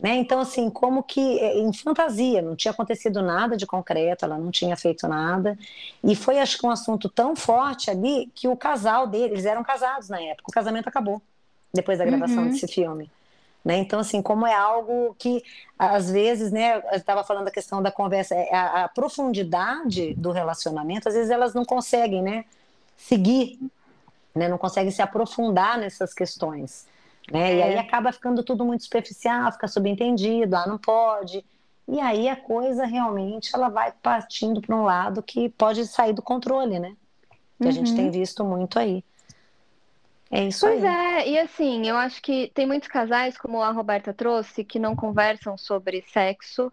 Né? 0.02 0.16
Então, 0.16 0.40
assim, 0.40 0.70
como 0.70 1.02
que 1.02 1.38
é, 1.40 1.58
em 1.58 1.72
fantasia, 1.72 2.40
não 2.40 2.56
tinha 2.56 2.72
acontecido 2.72 3.20
nada 3.20 3.56
de 3.56 3.66
concreto, 3.66 4.24
ela 4.24 4.38
não 4.38 4.50
tinha 4.50 4.76
feito 4.76 5.06
nada. 5.06 5.58
E 6.02 6.16
foi, 6.16 6.38
acho 6.38 6.58
que, 6.58 6.66
um 6.66 6.70
assunto 6.70 7.08
tão 7.08 7.36
forte 7.36 7.90
ali 7.90 8.30
que 8.34 8.48
o 8.48 8.56
casal 8.56 9.06
deles, 9.06 9.32
eles 9.32 9.44
eram 9.44 9.62
casados 9.62 10.08
na 10.08 10.20
época, 10.20 10.48
o 10.48 10.52
casamento 10.52 10.88
acabou 10.88 11.20
depois 11.72 11.98
da 11.98 12.04
gravação 12.04 12.44
uhum. 12.44 12.50
desse 12.50 12.66
filme. 12.66 13.10
Né? 13.62 13.76
Então, 13.76 14.00
assim, 14.00 14.22
como 14.22 14.46
é 14.46 14.54
algo 14.54 15.14
que, 15.18 15.42
às 15.78 16.10
vezes, 16.10 16.50
né, 16.50 16.78
eu 16.78 16.96
estava 16.96 17.22
falando 17.22 17.44
da 17.44 17.50
questão 17.50 17.82
da 17.82 17.92
conversa, 17.92 18.34
é, 18.34 18.54
a, 18.54 18.84
a, 18.84 18.88
profundidade 18.88 20.14
do 20.14 20.30
relacionamento, 20.30 21.08
às 21.08 21.14
vezes 21.14 21.30
elas 21.30 21.52
não 21.52 21.64
conseguem 21.64 22.22
né, 22.22 22.46
seguir, 22.96 23.58
né, 24.34 24.48
não 24.48 24.56
conseguem 24.56 24.90
se 24.90 25.02
aprofundar 25.02 25.76
nessas 25.76 26.14
questões. 26.14 26.86
Né? 27.30 27.52
É. 27.52 27.56
E 27.56 27.62
aí 27.62 27.78
acaba 27.78 28.12
ficando 28.12 28.42
tudo 28.42 28.64
muito 28.64 28.84
superficial, 28.84 29.50
fica 29.52 29.68
subentendido, 29.68 30.56
ah, 30.56 30.66
não 30.66 30.78
pode. 30.78 31.44
E 31.88 32.00
aí 32.00 32.28
a 32.28 32.36
coisa 32.36 32.84
realmente 32.84 33.50
ela 33.54 33.68
vai 33.68 33.92
partindo 34.00 34.60
para 34.60 34.76
um 34.76 34.84
lado 34.84 35.22
que 35.22 35.48
pode 35.48 35.84
sair 35.86 36.12
do 36.12 36.22
controle, 36.22 36.78
né? 36.78 36.94
Que 37.58 37.64
uhum. 37.64 37.68
a 37.68 37.72
gente 37.72 37.94
tem 37.94 38.06
uhum. 38.06 38.12
visto 38.12 38.44
muito 38.44 38.78
aí. 38.78 39.04
É 40.30 40.44
isso 40.44 40.64
pois 40.64 40.84
aí. 40.84 41.18
é, 41.18 41.28
e 41.30 41.38
assim, 41.38 41.88
eu 41.88 41.96
acho 41.96 42.22
que 42.22 42.52
tem 42.54 42.64
muitos 42.64 42.88
casais, 42.88 43.36
como 43.36 43.60
a 43.60 43.72
Roberta 43.72 44.14
trouxe, 44.14 44.62
que 44.62 44.78
não 44.78 44.94
conversam 44.94 45.58
sobre 45.58 46.04
sexo, 46.12 46.72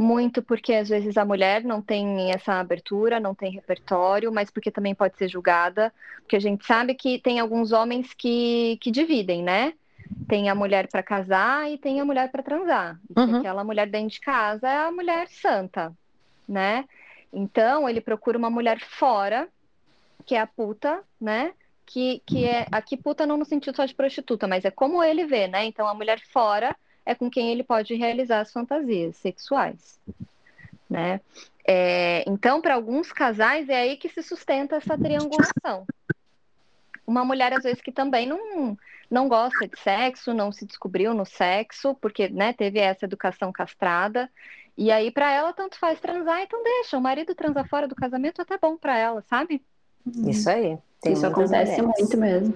muito 0.00 0.42
porque 0.42 0.72
às 0.72 0.88
vezes 0.88 1.18
a 1.18 1.26
mulher 1.26 1.62
não 1.62 1.82
tem 1.82 2.32
essa 2.32 2.54
abertura, 2.54 3.20
não 3.20 3.34
tem 3.34 3.52
repertório, 3.52 4.32
mas 4.32 4.50
porque 4.50 4.70
também 4.70 4.94
pode 4.94 5.18
ser 5.18 5.28
julgada, 5.28 5.92
porque 6.20 6.36
a 6.36 6.40
gente 6.40 6.64
sabe 6.64 6.94
que 6.94 7.18
tem 7.18 7.38
alguns 7.38 7.70
homens 7.70 8.14
que, 8.14 8.78
que 8.80 8.90
dividem, 8.90 9.42
né? 9.42 9.74
Tem 10.26 10.48
a 10.48 10.54
mulher 10.54 10.88
para 10.88 11.02
casar 11.02 11.70
e 11.70 11.76
tem 11.76 12.00
a 12.00 12.04
mulher 12.04 12.30
para 12.30 12.42
transar. 12.42 12.98
Uhum. 13.14 13.36
Aquela 13.36 13.62
mulher 13.62 13.88
dentro 13.90 14.08
de 14.08 14.20
casa 14.20 14.66
é 14.66 14.78
a 14.86 14.90
mulher 14.90 15.28
santa, 15.28 15.92
né? 16.48 16.86
Então 17.30 17.86
ele 17.86 18.00
procura 18.00 18.38
uma 18.38 18.48
mulher 18.48 18.80
fora, 18.80 19.48
que 20.24 20.34
é 20.34 20.40
a 20.40 20.46
puta, 20.46 21.02
né? 21.20 21.52
que, 21.84 22.22
que 22.24 22.44
é 22.44 22.66
aqui 22.70 22.96
puta 22.96 23.26
não 23.26 23.36
no 23.36 23.44
sentido 23.44 23.74
só 23.74 23.84
de 23.84 23.94
prostituta, 23.94 24.46
mas 24.46 24.64
é 24.64 24.70
como 24.70 25.02
ele 25.02 25.26
vê, 25.26 25.48
né? 25.48 25.64
Então 25.64 25.88
a 25.88 25.94
mulher 25.94 26.20
fora 26.32 26.74
é 27.04 27.14
com 27.14 27.30
quem 27.30 27.50
ele 27.50 27.62
pode 27.62 27.94
realizar 27.94 28.40
as 28.40 28.52
fantasias 28.52 29.16
sexuais, 29.16 29.98
né? 30.88 31.20
É, 31.66 32.24
então, 32.26 32.60
para 32.60 32.74
alguns 32.74 33.12
casais 33.12 33.68
é 33.68 33.76
aí 33.76 33.96
que 33.96 34.08
se 34.08 34.22
sustenta 34.22 34.76
essa 34.76 34.96
triangulação. 34.98 35.86
Uma 37.06 37.24
mulher 37.24 37.52
às 37.52 37.62
vezes 37.62 37.80
que 37.80 37.92
também 37.92 38.26
não 38.26 38.76
não 39.10 39.28
gosta 39.28 39.66
de 39.66 39.78
sexo, 39.80 40.32
não 40.32 40.52
se 40.52 40.64
descobriu 40.64 41.12
no 41.12 41.26
sexo, 41.26 41.96
porque 41.96 42.28
né, 42.28 42.52
teve 42.52 42.78
essa 42.78 43.04
educação 43.04 43.50
castrada. 43.50 44.30
E 44.78 44.90
aí, 44.92 45.10
para 45.10 45.30
ela, 45.32 45.52
tanto 45.52 45.78
faz 45.78 46.00
transar, 46.00 46.40
então 46.40 46.62
deixa. 46.62 46.96
O 46.96 47.00
marido 47.00 47.34
transa 47.34 47.64
fora 47.64 47.88
do 47.88 47.94
casamento, 47.94 48.40
é 48.40 48.42
até 48.42 48.56
bom 48.56 48.76
para 48.76 48.96
ela, 48.96 49.20
sabe? 49.22 49.60
Isso 50.26 50.48
aí. 50.48 50.78
Tem 51.02 51.12
isso 51.12 51.26
acontece 51.26 51.82
mulheres. 51.82 52.00
muito 52.00 52.16
mesmo. 52.16 52.54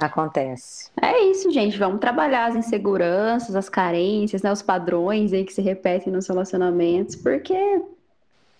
Acontece. 0.00 0.90
É 1.00 1.20
isso, 1.24 1.50
gente. 1.50 1.78
Vamos 1.78 2.00
trabalhar 2.00 2.46
as 2.46 2.56
inseguranças, 2.56 3.54
as 3.54 3.68
carências, 3.68 4.42
né, 4.42 4.50
os 4.50 4.62
padrões 4.62 5.32
aí 5.32 5.44
que 5.44 5.52
se 5.52 5.60
repetem 5.60 6.10
nos 6.10 6.26
relacionamentos, 6.26 7.16
porque, 7.16 7.82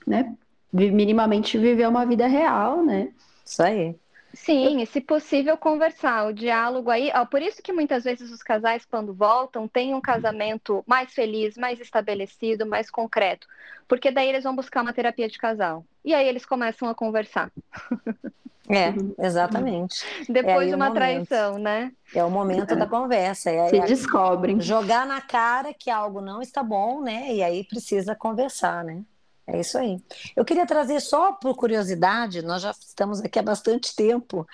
né, 0.06 0.34
minimamente 0.70 1.56
viver 1.56 1.88
uma 1.88 2.04
vida 2.04 2.26
real, 2.26 2.84
né? 2.84 3.08
Isso 3.44 3.62
aí. 3.62 3.96
Sim, 4.34 4.80
e 4.80 4.86
se 4.86 5.00
possível 5.00 5.56
conversar, 5.56 6.28
o 6.28 6.32
diálogo 6.32 6.88
aí, 6.88 7.10
ó, 7.14 7.24
por 7.24 7.42
isso 7.42 7.60
que 7.62 7.72
muitas 7.72 8.04
vezes 8.04 8.30
os 8.30 8.42
casais 8.42 8.84
quando 8.84 9.12
voltam 9.12 9.66
têm 9.66 9.92
um 9.92 10.00
casamento 10.00 10.84
mais 10.86 11.12
feliz, 11.12 11.56
mais 11.56 11.80
estabelecido, 11.80 12.64
mais 12.64 12.88
concreto, 12.90 13.48
porque 13.88 14.10
daí 14.10 14.28
eles 14.28 14.44
vão 14.44 14.54
buscar 14.54 14.82
uma 14.82 14.92
terapia 14.92 15.28
de 15.28 15.36
casal. 15.36 15.84
E 16.04 16.14
aí 16.14 16.28
eles 16.28 16.46
começam 16.46 16.88
a 16.88 16.94
conversar. 16.94 17.50
É, 18.70 18.94
exatamente. 19.26 20.04
Depois 20.28 20.66
é 20.66 20.70
de 20.70 20.74
uma 20.74 20.92
traição, 20.92 21.58
né? 21.58 21.92
É 22.14 22.24
o 22.24 22.30
momento 22.30 22.76
da 22.76 22.86
conversa. 22.86 23.50
É, 23.50 23.68
Se 23.68 23.78
é 23.78 23.84
descobrem. 23.84 24.60
Jogar 24.60 25.04
na 25.06 25.20
cara 25.20 25.74
que 25.74 25.90
algo 25.90 26.20
não 26.20 26.40
está 26.40 26.62
bom, 26.62 27.00
né? 27.00 27.32
E 27.32 27.42
aí 27.42 27.64
precisa 27.64 28.14
conversar, 28.14 28.84
né? 28.84 29.02
É 29.46 29.60
isso 29.60 29.76
aí. 29.76 29.98
Eu 30.36 30.44
queria 30.44 30.64
trazer 30.64 31.00
só 31.00 31.32
por 31.32 31.56
curiosidade, 31.56 32.42
nós 32.42 32.62
já 32.62 32.70
estamos 32.70 33.20
aqui 33.20 33.38
há 33.38 33.42
bastante 33.42 33.94
tempo, 33.96 34.46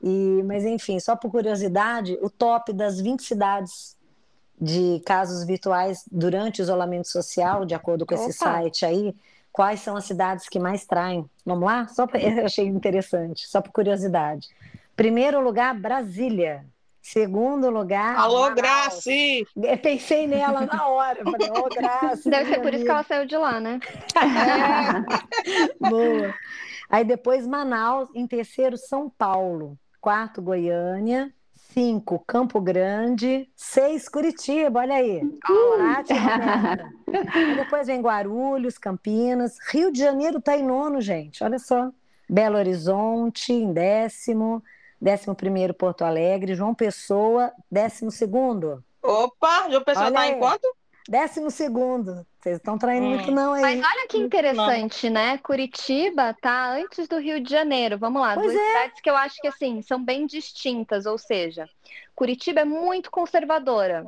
e, 0.00 0.42
mas 0.44 0.64
enfim, 0.64 1.00
só 1.00 1.16
por 1.16 1.30
curiosidade, 1.30 2.16
o 2.22 2.30
top 2.30 2.72
das 2.72 3.00
20 3.00 3.22
cidades 3.22 3.96
de 4.60 5.02
casos 5.04 5.44
virtuais 5.44 6.04
durante 6.10 6.60
o 6.60 6.62
isolamento 6.62 7.08
social, 7.08 7.64
de 7.64 7.74
acordo 7.74 8.06
com 8.06 8.14
Opa. 8.14 8.24
esse 8.24 8.38
site 8.38 8.86
aí, 8.86 9.14
quais 9.54 9.78
são 9.78 9.96
as 9.96 10.04
cidades 10.04 10.48
que 10.48 10.58
mais 10.58 10.84
traem? 10.84 11.30
Vamos 11.46 11.64
lá? 11.64 11.86
Só 11.86 12.08
pra, 12.08 12.18
eu 12.20 12.44
achei 12.44 12.66
interessante, 12.66 13.46
só 13.46 13.62
por 13.62 13.70
curiosidade. 13.70 14.48
Primeiro 14.96 15.40
lugar, 15.40 15.72
Brasília. 15.78 16.66
Segundo 17.00 17.70
lugar. 17.70 18.16
Alô, 18.16 18.50
Grace! 18.54 19.46
Pensei 19.82 20.26
nela 20.26 20.62
na 20.66 20.88
hora. 20.88 21.22
Falei, 21.22 21.50
ô, 21.50 21.68
Grace. 21.68 22.28
Deve 22.28 22.50
ser 22.50 22.62
por 22.62 22.72
isso 22.72 22.84
que 22.84 22.90
ela 22.90 23.02
saiu 23.02 23.26
de 23.26 23.36
lá, 23.36 23.60
né? 23.60 23.78
É. 24.16 25.78
Boa. 25.78 26.34
Aí 26.88 27.04
depois 27.04 27.46
Manaus, 27.46 28.08
em 28.14 28.26
terceiro, 28.26 28.76
São 28.76 29.08
Paulo. 29.10 29.78
Quarto, 30.00 30.40
Goiânia. 30.40 31.32
Cinco, 31.74 32.22
Campo 32.24 32.60
Grande. 32.60 33.50
Seis, 33.56 34.08
Curitiba, 34.08 34.78
olha 34.78 34.94
aí. 34.94 35.20
Uh. 35.24 36.04
depois 37.56 37.88
vem 37.88 38.00
Guarulhos, 38.00 38.78
Campinas. 38.78 39.58
Rio 39.72 39.90
de 39.90 39.98
Janeiro 39.98 40.38
está 40.38 40.56
em 40.56 40.62
nono, 40.62 41.00
gente. 41.00 41.42
Olha 41.42 41.58
só. 41.58 41.90
Belo 42.30 42.56
Horizonte, 42.58 43.52
em 43.52 43.72
décimo. 43.72 44.62
11 45.02 45.72
Porto 45.76 46.02
Alegre, 46.02 46.54
João 46.54 46.72
Pessoa, 46.74 47.52
12 47.68 48.06
Opa, 49.02 49.68
João 49.68 49.82
Pessoa 49.82 50.08
está 50.08 50.28
em 50.28 50.38
quanto? 50.38 50.76
12 51.08 51.40
Vocês 52.44 52.58
estão 52.58 52.76
traindo 52.76 53.06
muito 53.06 53.30
não 53.30 53.54
aí. 53.54 53.62
Mas 53.62 53.78
olha 53.78 54.06
que 54.06 54.18
interessante, 54.18 55.08
não. 55.08 55.14
né? 55.14 55.38
Curitiba 55.38 56.36
tá 56.42 56.72
antes 56.72 57.08
do 57.08 57.16
Rio 57.16 57.40
de 57.40 57.50
Janeiro. 57.50 57.96
Vamos 57.96 58.20
lá, 58.20 58.34
pois 58.34 58.52
duas 58.52 58.62
é. 58.62 58.66
cidades 58.66 59.00
que 59.00 59.08
eu 59.08 59.16
acho 59.16 59.40
que 59.40 59.48
assim 59.48 59.80
são 59.80 60.04
bem 60.04 60.26
distintas, 60.26 61.06
ou 61.06 61.16
seja, 61.16 61.66
Curitiba 62.14 62.60
é 62.60 62.64
muito 62.66 63.10
conservadora. 63.10 64.06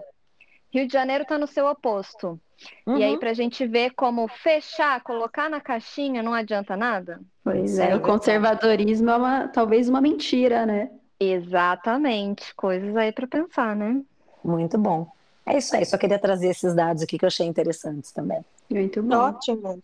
Rio 0.70 0.86
de 0.86 0.92
Janeiro 0.92 1.22
está 1.22 1.38
no 1.38 1.46
seu 1.46 1.66
oposto. 1.66 2.38
Uhum. 2.86 2.98
E 2.98 3.04
aí, 3.04 3.12
uhum. 3.14 3.18
para 3.18 3.30
a 3.30 3.34
gente 3.34 3.66
ver 3.66 3.92
como 3.92 4.28
fechar, 4.28 5.00
colocar 5.00 5.48
na 5.48 5.58
caixinha, 5.58 6.22
não 6.22 6.34
adianta 6.34 6.76
nada? 6.76 7.18
Pois 7.42 7.78
é, 7.78 7.96
o 7.96 8.00
conservadorismo 8.00 9.08
é 9.08 9.16
uma, 9.16 9.48
talvez 9.48 9.88
uma 9.88 10.02
mentira, 10.02 10.66
né? 10.66 10.90
Exatamente, 11.18 12.54
coisas 12.54 12.94
aí 12.96 13.12
para 13.12 13.26
pensar, 13.26 13.74
né? 13.74 14.02
Muito 14.44 14.76
bom. 14.76 15.15
É 15.46 15.56
isso 15.58 15.76
aí, 15.76 15.86
só 15.86 15.96
queria 15.96 16.18
trazer 16.18 16.48
esses 16.48 16.74
dados 16.74 17.02
aqui 17.02 17.16
que 17.16 17.24
eu 17.24 17.28
achei 17.28 17.46
interessantes 17.46 18.10
também. 18.10 18.44
Muito 18.68 19.00
bom. 19.00 19.14
Ótimo. 19.14 19.80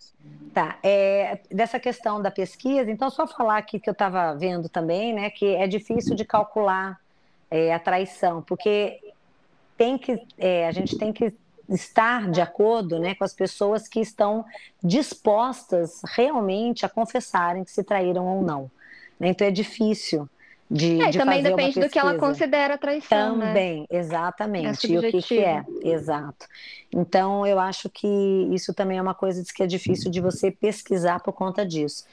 Tá, 0.52 0.76
é, 0.82 1.38
dessa 1.50 1.78
questão 1.78 2.20
da 2.20 2.30
pesquisa, 2.30 2.90
então 2.90 3.08
só 3.08 3.26
falar 3.28 3.58
aqui 3.58 3.78
que 3.78 3.88
eu 3.88 3.92
estava 3.92 4.34
vendo 4.34 4.68
também, 4.68 5.14
né, 5.14 5.30
que 5.30 5.46
é 5.54 5.68
difícil 5.68 6.16
de 6.16 6.24
calcular 6.24 7.00
é, 7.48 7.72
a 7.72 7.78
traição, 7.78 8.42
porque 8.42 9.00
tem 9.76 9.96
que, 9.96 10.20
é, 10.36 10.66
a 10.66 10.72
gente 10.72 10.98
tem 10.98 11.12
que 11.12 11.32
estar 11.68 12.30
de 12.30 12.40
acordo 12.40 12.98
né, 12.98 13.14
com 13.14 13.24
as 13.24 13.32
pessoas 13.32 13.86
que 13.86 14.00
estão 14.00 14.44
dispostas 14.82 16.00
realmente 16.04 16.84
a 16.84 16.88
confessarem 16.88 17.64
que 17.64 17.70
se 17.70 17.84
traíram 17.84 18.26
ou 18.26 18.42
não. 18.42 18.70
Né? 19.18 19.28
Então 19.28 19.46
é 19.46 19.50
difícil 19.50 20.28
de, 20.70 21.02
é, 21.02 21.10
de 21.10 21.18
também 21.18 21.42
depende 21.42 21.78
do 21.78 21.88
que 21.88 21.98
ela 21.98 22.14
considera 22.18 22.78
traição. 22.78 23.36
Né? 23.36 23.46
Também, 23.48 23.80
né? 23.80 23.86
exatamente. 23.90 24.86
É 24.86 24.90
e 24.90 24.98
o 24.98 25.02
que, 25.02 25.22
que 25.22 25.38
é, 25.40 25.64
exato. 25.82 26.46
Então 26.90 27.46
eu 27.46 27.58
acho 27.60 27.90
que 27.90 28.08
isso 28.50 28.72
também 28.72 28.98
é 28.98 29.02
uma 29.02 29.14
coisa 29.14 29.42
que 29.54 29.62
é 29.62 29.66
difícil 29.66 30.10
de 30.10 30.20
você 30.20 30.50
pesquisar 30.50 31.20
por 31.20 31.32
conta 31.32 31.66
disso. 31.66 32.04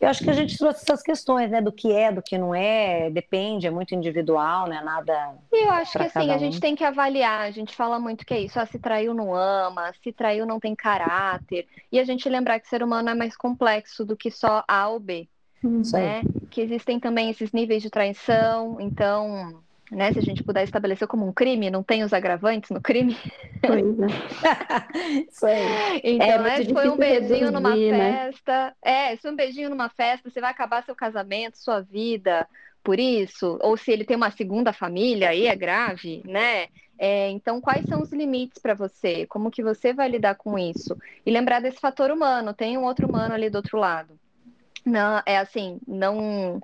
Eu 0.00 0.08
acho 0.08 0.22
que 0.22 0.30
a 0.30 0.32
gente 0.32 0.56
trouxe 0.56 0.84
essas 0.84 1.02
questões, 1.02 1.50
né? 1.50 1.60
Do 1.60 1.72
que 1.72 1.90
é, 1.92 2.12
do 2.12 2.22
que 2.22 2.38
não 2.38 2.54
é, 2.54 3.10
depende, 3.10 3.66
é 3.66 3.70
muito 3.70 3.96
individual, 3.96 4.68
né? 4.68 4.80
Nada. 4.80 5.34
E 5.52 5.64
eu 5.64 5.70
acho 5.70 5.98
que 5.98 6.04
assim, 6.04 6.28
um. 6.28 6.32
a 6.32 6.38
gente 6.38 6.60
tem 6.60 6.76
que 6.76 6.84
avaliar, 6.84 7.40
a 7.40 7.50
gente 7.50 7.74
fala 7.74 7.98
muito 7.98 8.24
que 8.24 8.32
é 8.32 8.40
isso, 8.40 8.60
ah, 8.60 8.66
se 8.66 8.78
traiu 8.78 9.12
não 9.12 9.34
ama, 9.34 9.92
se 10.00 10.12
traiu 10.12 10.46
não 10.46 10.60
tem 10.60 10.74
caráter. 10.74 11.66
E 11.90 11.98
a 11.98 12.04
gente 12.04 12.28
lembrar 12.28 12.60
que 12.60 12.68
ser 12.68 12.80
humano 12.80 13.10
é 13.10 13.14
mais 13.14 13.36
complexo 13.36 14.04
do 14.04 14.16
que 14.16 14.30
só 14.30 14.62
A 14.68 14.88
ou 14.88 15.00
B. 15.00 15.28
Isso 15.62 15.96
né? 15.96 16.22
Que 16.50 16.60
existem 16.60 17.00
também 17.00 17.30
esses 17.30 17.52
níveis 17.52 17.82
de 17.82 17.90
traição, 17.90 18.80
então 18.80 19.60
né? 19.90 20.12
Se 20.12 20.18
a 20.18 20.22
gente 20.22 20.44
puder 20.44 20.64
estabelecer 20.64 21.08
como 21.08 21.26
um 21.26 21.32
crime, 21.32 21.70
não 21.70 21.82
tem 21.82 22.04
os 22.04 22.12
agravantes 22.12 22.70
no 22.70 22.80
crime. 22.80 23.16
Pois 23.66 23.98
é. 24.00 25.24
Isso 25.30 25.46
aí. 25.46 26.00
Então, 26.04 26.26
é, 26.26 26.38
né, 26.38 26.56
se 26.56 26.72
foi 26.72 26.88
um 26.88 26.96
beijinho 26.96 27.28
reduzir, 27.28 27.50
numa 27.50 27.74
né? 27.74 28.26
festa, 28.26 28.76
é, 28.82 29.16
se 29.16 29.22
foi 29.22 29.30
um 29.30 29.36
beijinho 29.36 29.70
numa 29.70 29.88
festa, 29.88 30.28
você 30.28 30.40
vai 30.40 30.50
acabar 30.50 30.84
seu 30.84 30.94
casamento, 30.94 31.58
sua 31.58 31.80
vida 31.80 32.46
por 32.84 32.98
isso, 32.98 33.58
ou 33.60 33.76
se 33.76 33.90
ele 33.90 34.04
tem 34.04 34.16
uma 34.16 34.30
segunda 34.30 34.72
família, 34.72 35.30
aí 35.30 35.46
é 35.46 35.54
grave, 35.54 36.22
né? 36.24 36.68
É, 36.98 37.28
então, 37.30 37.60
quais 37.60 37.84
são 37.86 38.02
os 38.02 38.10
limites 38.12 38.58
para 38.58 38.74
você? 38.74 39.26
Como 39.26 39.50
que 39.50 39.62
você 39.62 39.92
vai 39.92 40.08
lidar 40.08 40.34
com 40.36 40.58
isso? 40.58 40.96
E 41.24 41.30
lembrar 41.30 41.60
desse 41.60 41.78
fator 41.78 42.10
humano, 42.10 42.54
tem 42.54 42.78
um 42.78 42.84
outro 42.84 43.06
humano 43.06 43.34
ali 43.34 43.50
do 43.50 43.56
outro 43.56 43.78
lado. 43.78 44.18
Não, 44.88 45.22
é 45.26 45.38
assim, 45.38 45.78
não 45.86 46.60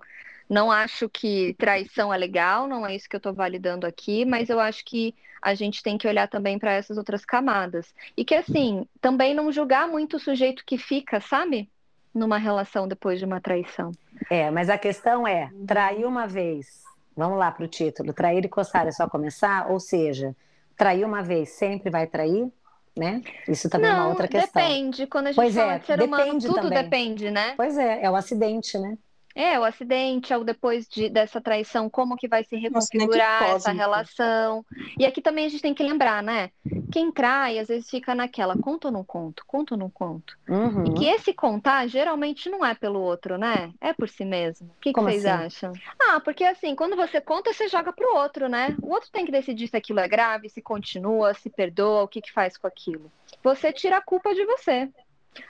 não 0.49 0.71
acho 0.71 1.09
que 1.09 1.55
traição 1.59 2.13
é 2.13 2.17
legal, 2.17 2.67
não 2.67 2.87
é 2.87 2.95
isso 2.95 3.09
que 3.09 3.17
eu 3.17 3.19
estou 3.19 3.33
validando 3.33 3.87
aqui, 3.87 4.25
mas 4.25 4.51
eu 4.51 4.61
acho 4.61 4.85
que 4.85 5.15
a 5.41 5.55
gente 5.55 5.83
tem 5.83 5.99
que 5.99 6.07
olhar 6.09 6.29
também 6.29 6.59
para 6.59 6.73
essas 6.73 6.97
outras 6.97 7.25
camadas. 7.25 7.95
E 8.17 8.25
que, 8.25 8.35
assim, 8.35 8.87
também 9.01 9.35
não 9.35 9.53
julgar 9.53 9.89
muito 9.89 10.17
o 10.17 10.21
sujeito 10.21 10.65
que 10.65 10.79
fica, 10.79 11.21
sabe? 11.21 11.69
Numa 12.15 12.39
relação 12.39 12.87
depois 12.87 13.19
de 13.19 13.25
uma 13.25 13.41
traição. 13.41 13.93
É, 14.31 14.51
mas 14.51 14.71
a 14.71 14.79
questão 14.79 15.27
é: 15.27 15.51
trair 15.67 16.07
uma 16.07 16.27
vez, 16.27 16.83
vamos 17.17 17.39
lá 17.39 17.51
para 17.51 17.65
o 17.65 17.69
título, 17.69 18.13
trair 18.13 18.45
e 18.45 18.49
coçar 18.49 18.87
é 18.87 18.93
só 18.93 19.09
começar? 19.09 19.71
Ou 19.71 19.81
seja, 19.81 20.35
trair 20.77 21.05
uma 21.05 21.23
vez 21.23 21.51
sempre 21.51 21.91
vai 21.91 22.07
trair? 22.07 22.51
Né? 22.97 23.23
Isso 23.49 23.69
também 23.69 23.91
não, 23.91 23.97
é 23.97 24.01
uma 24.03 24.09
outra 24.11 24.29
questão. 24.29 24.63
Depende, 24.63 25.07
quando 25.09 25.27
a 25.27 25.33
gente 25.33 25.37
pois 25.37 25.55
fala 25.55 25.75
é, 25.75 25.79
de 25.81 25.87
ser 25.87 26.01
humano, 26.01 26.39
tudo 26.41 26.55
também. 26.55 26.83
depende, 26.83 27.31
né? 27.31 27.55
Pois 27.57 27.77
é, 27.77 28.05
é 28.05 28.11
o 28.11 28.15
acidente, 28.15 28.79
né? 28.79 28.97
É, 29.35 29.59
o 29.59 29.65
acidente, 29.65 30.33
ou 30.33 30.45
depois 30.45 30.87
de, 30.87 31.09
dessa 31.09 31.41
traição, 31.41 31.91
como 31.91 32.17
que 32.17 32.29
vai 32.29 32.45
se 32.45 32.55
reconfigurar 32.57 33.43
essa 33.51 33.73
relação. 33.73 34.65
E 34.97 35.05
aqui 35.05 35.21
também 35.21 35.47
a 35.47 35.49
gente 35.49 35.63
tem 35.63 35.75
que 35.75 35.83
lembrar, 35.83 36.23
né? 36.23 36.51
Quem 36.93 37.11
trai, 37.11 37.59
às 37.59 37.67
vezes 37.67 37.91
fica 37.91 38.15
naquela, 38.15 38.57
conto 38.57 38.87
ou 38.87 38.93
não 38.93 39.03
conto, 39.03 39.45
conto 39.45 39.73
ou 39.73 39.79
não 39.79 39.91
conto. 39.91 40.39
Uhum. 40.49 40.85
E 40.85 40.95
que 40.95 41.07
esse 41.07 41.33
contar, 41.33 41.89
geralmente, 41.89 42.49
não 42.49 42.65
é 42.65 42.75
pelo 42.75 43.01
outro, 43.01 43.37
né? 43.37 43.73
É 43.81 43.93
por 43.93 44.09
si 44.09 44.25
mesmo. 44.25 44.69
O 44.69 44.81
que, 44.81 44.93
que 44.93 45.01
vocês 45.01 45.27
assim? 45.27 45.47
acham? 45.47 45.73
Ah, 45.99 46.21
porque 46.21 46.45
assim, 46.45 46.77
quando 46.77 46.95
você 46.95 47.21
conta, 47.21 47.53
você 47.53 47.67
joga 47.67 47.93
pro 47.93 48.15
outro, 48.15 48.49
né? 48.49 48.77
O 48.81 48.93
outro 48.93 49.11
tem 49.11 49.25
que 49.25 49.33
decidir 49.33 49.67
se 49.67 49.77
aquilo 49.77 49.99
é 49.99 50.07
grave, 50.07 50.49
se 50.49 50.63
continua, 50.63 51.35
se 51.35 51.51
perdoa, 51.51 52.05
o 52.05 52.09
que, 52.09 52.21
que 52.21 52.33
faz 52.33 52.57
com 52.57 52.69
aquilo. 52.69 53.11
Você 53.43 53.73
tira 53.73 53.97
a 53.97 54.03
culpa 54.03 54.33
de 54.33 54.45
você. 54.45 54.89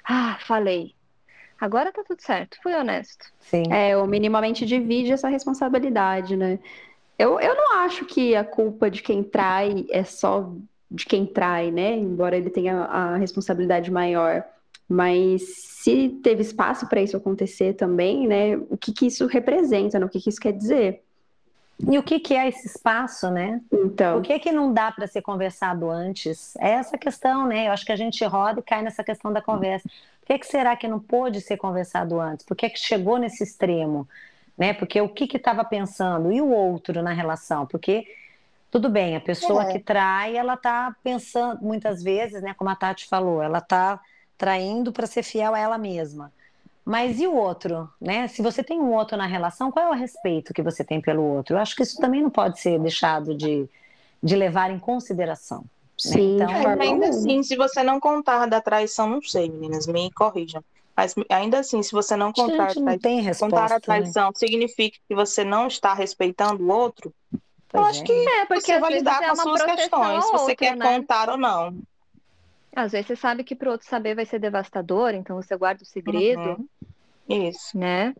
Ah, 0.03 0.39
falei 0.41 0.95
Agora 1.61 1.93
tá 1.93 2.03
tudo 2.07 2.21
certo, 2.21 2.59
fui 2.63 2.75
honesto. 2.75 3.27
Sim. 3.41 3.73
É, 3.73 3.97
ou 3.97 4.07
minimamente 4.07 4.67
divide 4.67 5.13
essa 5.13 5.29
responsabilidade, 5.29 6.37
né? 6.37 6.59
Eu, 7.19 7.39
eu 7.41 7.55
não 7.55 7.79
acho 7.79 8.05
que 8.05 8.35
a 8.35 8.45
culpa 8.45 8.91
de 8.91 9.03
quem 9.03 9.23
trai 9.23 9.87
é 9.91 10.03
só 10.03 10.53
de 10.91 11.07
quem 11.07 11.27
trai, 11.27 11.71
né? 11.71 11.97
Embora 11.97 12.37
ele 12.37 12.51
tenha 12.51 12.77
a 12.85 13.17
responsabilidade 13.17 13.91
maior. 13.91 14.45
Mas 14.89 15.43
se 15.57 16.09
teve 16.23 16.43
espaço 16.43 16.87
para 16.89 17.01
isso 17.01 17.17
acontecer 17.17 17.75
também, 17.75 18.27
né? 18.27 18.57
O 18.69 18.77
que, 18.77 18.93
que 18.93 19.07
isso 19.07 19.27
representa, 19.27 19.99
né? 19.99 20.07
o 20.07 20.09
que, 20.09 20.21
que 20.21 20.29
isso 20.29 20.41
quer 20.41 20.53
dizer? 20.53 21.03
E 21.89 21.99
o 21.99 22.03
que, 22.03 22.21
que 22.21 22.35
é 22.35 22.49
esse 22.49 22.69
espaço, 22.69 23.31
né? 23.31 23.61
Então. 23.73 24.19
O 24.19 24.23
que 24.23 24.33
é 24.33 24.39
que 24.39 24.53
não 24.53 24.73
dá 24.73 24.93
para 24.93 25.07
ser 25.09 25.23
conversado 25.23 25.91
antes? 25.91 26.55
É 26.57 26.71
essa 26.71 26.97
questão, 26.97 27.47
né? 27.47 27.67
Eu 27.67 27.73
acho 27.73 27.85
que 27.85 27.93
a 27.93 27.97
gente 27.97 28.25
roda 28.25 28.61
e 28.61 28.63
cai 28.63 28.83
nessa 28.83 29.03
questão 29.03 29.33
da 29.33 29.43
conversa. 29.43 29.89
Por 30.25 30.29
que, 30.29 30.39
que 30.39 30.47
será 30.47 30.75
que 30.75 30.89
não 30.89 30.99
pôde 30.99 31.41
ser 31.41 31.57
conversado 31.57 32.19
antes? 32.19 32.47
Por 32.47 32.57
que, 32.57 32.71
que 32.71 32.79
chegou 32.79 33.19
nesse 33.19 33.45
extremo? 33.45 34.09
né? 34.57 34.73
Porque 34.73 35.01
o 35.01 35.09
que 35.09 35.37
estava 35.37 35.65
pensando 35.65 36.33
e 36.33 36.41
o 36.41 36.49
outro 36.49 37.03
na 37.03 37.13
relação? 37.13 37.67
Porque 37.67 38.07
tudo 38.71 38.89
bem, 38.89 39.17
a 39.17 39.21
pessoa 39.21 39.65
é. 39.65 39.73
que 39.73 39.79
trai, 39.79 40.37
ela 40.37 40.55
está 40.55 40.95
pensando 41.03 41.63
muitas 41.63 42.03
vezes, 42.03 42.43
né? 42.43 42.55
Como 42.55 42.71
a 42.71 42.77
Tati 42.77 43.07
falou, 43.07 43.43
ela 43.43 43.59
está 43.59 44.01
traindo 44.37 44.93
para 44.93 45.07
ser 45.07 45.23
fiel 45.23 45.55
a 45.55 45.59
ela 45.59 45.79
mesma. 45.79 46.33
Mas 46.85 47.19
e 47.19 47.27
o 47.27 47.35
outro, 47.35 47.89
né? 48.01 48.29
Se 48.29 48.43
você 48.43 48.63
tem 48.63 48.81
um 48.81 48.93
outro 48.93 49.17
na 49.17 49.27
relação, 49.27 49.71
qual 49.71 49.87
é 49.87 49.91
o 49.91 49.99
respeito 49.99 50.53
que 50.53 50.63
você 50.63 50.85
tem 50.85 51.01
pelo 51.01 51.23
outro? 51.23 51.57
Eu 51.57 51.61
acho 51.61 51.75
que 51.75 51.83
isso 51.83 51.99
também 51.99 52.23
não 52.23 52.31
pode 52.31 52.61
ser 52.61 52.79
deixado 52.79 53.35
de, 53.35 53.69
de 54.23 54.37
levar 54.37 54.71
em 54.71 54.79
consideração. 54.79 55.65
Sim, 55.97 56.37
né? 56.37 56.45
então, 56.45 56.71
é, 56.71 56.83
ainda 56.83 57.09
assim, 57.09 57.43
se 57.43 57.57
você 57.57 57.83
não 57.83 58.01
contar 58.01 58.47
da 58.47 58.61
traição, 58.61 59.09
não 59.09 59.23
sei, 59.23 59.49
meninas, 59.49 59.87
me 59.87 60.11
corrijam. 60.13 60.63
Mas 60.97 61.15
ainda 61.29 61.59
assim, 61.59 61.83
se 61.83 61.93
você 61.93 62.17
não 62.17 62.33
contar, 62.33 62.69
Gente, 62.69 62.83
não 62.83 62.99
tem 62.99 63.21
resposta, 63.21 63.57
contar 63.57 63.67
a 63.67 63.75
né? 63.75 63.81
traição, 63.81 64.27
né? 64.29 64.33
significa 64.37 64.99
que 65.09 65.15
você 65.15 65.45
não 65.45 65.67
está 65.67 65.93
respeitando 65.93 66.63
o 66.63 66.73
outro? 66.73 67.13
Pois 67.69 67.83
eu 67.83 67.85
acho 67.85 68.03
é. 68.03 68.05
que 68.05 68.13
é, 68.13 68.47
porque 68.47 68.61
você 68.73 68.79
vai 68.79 68.93
lidar 68.93 69.19
com 69.19 69.33
as 69.33 69.41
suas 69.41 69.63
questões, 69.63 70.25
se 70.25 70.31
você 70.31 70.41
outra, 70.41 70.57
quer 70.57 70.77
né? 70.77 70.87
contar 70.87 71.31
ou 71.31 71.37
não. 71.37 71.77
Às 72.77 72.93
vezes 72.93 73.09
você 73.09 73.17
sabe 73.17 73.43
que 73.43 73.57
para 73.57 73.69
o 73.69 73.73
outro 73.73 73.89
saber 73.89 74.15
vai 74.15 74.25
ser 74.25 74.39
devastador, 74.39 75.15
então 75.15 75.37
você 75.37 75.57
guarda 75.57 75.83
o 75.83 75.87
segredo. 75.87 76.41
Uhum. 76.41 76.69
Isso. 77.49 77.77
Né? 77.77 78.15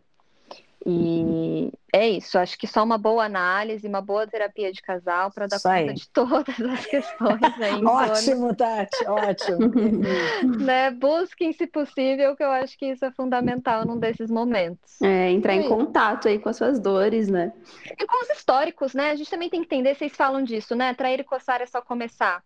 E 0.87 1.71
é 1.91 2.07
isso, 2.09 2.37
acho 2.37 2.59
que 2.59 2.67
só 2.67 2.83
uma 2.83 2.97
boa 2.97 3.25
análise, 3.25 3.87
uma 3.87 4.01
boa 4.01 4.27
terapia 4.27 4.71
de 4.71 4.83
casal 4.83 5.31
para 5.31 5.47
dar 5.47 5.55
isso 5.55 5.67
conta 5.67 5.79
aí. 5.79 5.93
de 5.93 6.09
todas 6.09 6.61
as 6.61 6.85
questões 6.85 7.41
aí. 7.59 7.83
ótimo, 7.83 8.53
Tati, 8.53 9.07
ótimo. 9.07 9.71
né? 10.63 10.91
Busquem, 10.91 11.53
se 11.53 11.65
possível, 11.65 12.35
que 12.35 12.43
eu 12.43 12.51
acho 12.51 12.77
que 12.77 12.85
isso 12.85 13.03
é 13.03 13.11
fundamental 13.11 13.83
num 13.83 13.97
desses 13.97 14.29
momentos. 14.29 15.01
É, 15.01 15.31
entrar 15.31 15.55
em 15.55 15.67
contato 15.67 16.27
aí 16.27 16.37
com 16.37 16.49
as 16.49 16.57
suas 16.57 16.79
dores, 16.79 17.29
né? 17.29 17.51
E 17.99 18.05
com 18.05 18.23
os 18.23 18.29
históricos, 18.29 18.93
né? 18.93 19.09
A 19.09 19.15
gente 19.15 19.29
também 19.29 19.49
tem 19.49 19.61
que 19.61 19.65
entender, 19.65 19.95
vocês 19.95 20.15
falam 20.15 20.43
disso, 20.43 20.75
né? 20.75 20.93
Trair 20.93 21.19
e 21.19 21.23
coçar 21.23 21.61
é 21.61 21.65
só 21.65 21.81
começar. 21.81 22.43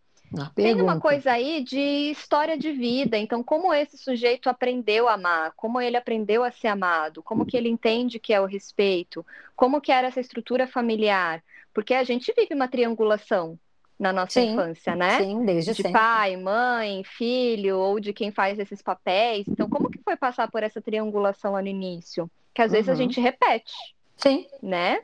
Tem 0.53 0.79
uma 0.79 0.99
coisa 0.99 1.31
aí 1.31 1.63
de 1.63 2.11
história 2.11 2.57
de 2.57 2.71
vida, 2.71 3.17
então 3.17 3.43
como 3.43 3.73
esse 3.73 3.97
sujeito 3.97 4.49
aprendeu 4.49 5.07
a 5.07 5.13
amar, 5.13 5.53
como 5.55 5.81
ele 5.81 5.97
aprendeu 5.97 6.43
a 6.43 6.51
ser 6.51 6.67
amado, 6.67 7.23
como 7.23 7.45
que 7.45 7.57
ele 7.57 7.69
entende 7.69 8.19
que 8.19 8.33
é 8.33 8.39
o 8.39 8.45
respeito, 8.45 9.25
como 9.55 9.81
que 9.81 9.91
era 9.91 10.07
essa 10.07 10.19
estrutura 10.19 10.67
familiar, 10.67 11.43
porque 11.73 11.93
a 11.93 12.03
gente 12.03 12.31
vive 12.37 12.53
uma 12.53 12.67
triangulação 12.67 13.57
na 13.99 14.13
nossa 14.13 14.39
sim, 14.39 14.53
infância, 14.53 14.95
né? 14.95 15.17
Sim, 15.17 15.43
desde 15.43 15.71
de 15.71 15.81
sempre. 15.81 15.91
pai, 15.91 16.37
mãe, 16.37 17.03
filho, 17.03 17.77
ou 17.77 17.99
de 17.99 18.13
quem 18.13 18.31
faz 18.31 18.57
esses 18.57 18.81
papéis. 18.81 19.45
Então, 19.45 19.69
como 19.69 19.89
que 19.89 19.99
foi 20.01 20.15
passar 20.15 20.49
por 20.49 20.63
essa 20.63 20.81
triangulação 20.81 21.51
no 21.53 21.67
início? 21.67 22.31
Que 22.53 22.61
às 22.61 22.71
uhum. 22.71 22.75
vezes 22.75 22.89
a 22.89 22.91
uhum. 22.93 22.97
gente 22.97 23.19
repete. 23.19 23.73
Sim. 24.15 24.47
Né? 24.63 25.01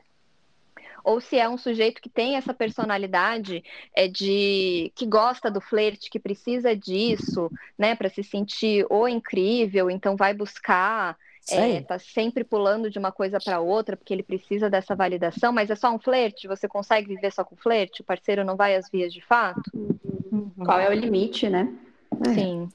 Ou 1.06 1.20
se 1.20 1.38
é 1.38 1.48
um 1.48 1.56
sujeito 1.56 2.02
que 2.02 2.08
tem 2.08 2.34
essa 2.34 2.52
personalidade 2.52 3.62
é 3.94 4.08
de 4.08 4.90
que 4.96 5.06
gosta 5.06 5.48
do 5.48 5.60
flerte, 5.60 6.10
que 6.10 6.18
precisa 6.18 6.74
disso, 6.74 7.48
né, 7.78 7.94
para 7.94 8.10
se 8.10 8.24
sentir 8.24 8.84
ou 8.90 9.08
incrível, 9.08 9.88
então 9.88 10.16
vai 10.16 10.34
buscar 10.34 11.16
é, 11.48 11.80
tá 11.80 11.96
sempre 11.96 12.42
pulando 12.42 12.90
de 12.90 12.98
uma 12.98 13.12
coisa 13.12 13.38
para 13.38 13.60
outra 13.60 13.96
porque 13.96 14.12
ele 14.12 14.24
precisa 14.24 14.68
dessa 14.68 14.96
validação, 14.96 15.52
mas 15.52 15.70
é 15.70 15.76
só 15.76 15.94
um 15.94 15.98
flerte? 15.98 16.48
Você 16.48 16.66
consegue 16.66 17.06
viver 17.06 17.32
só 17.32 17.44
com 17.44 17.54
flerte? 17.54 18.00
O 18.00 18.04
parceiro 18.04 18.44
não 18.44 18.56
vai 18.56 18.74
às 18.74 18.90
vias 18.90 19.12
de 19.12 19.20
fato? 19.20 19.62
Uhum. 19.72 20.50
Qual 20.64 20.80
é 20.80 20.90
o 20.90 20.92
limite, 20.92 21.48
né? 21.48 21.72
Sim. 22.34 22.68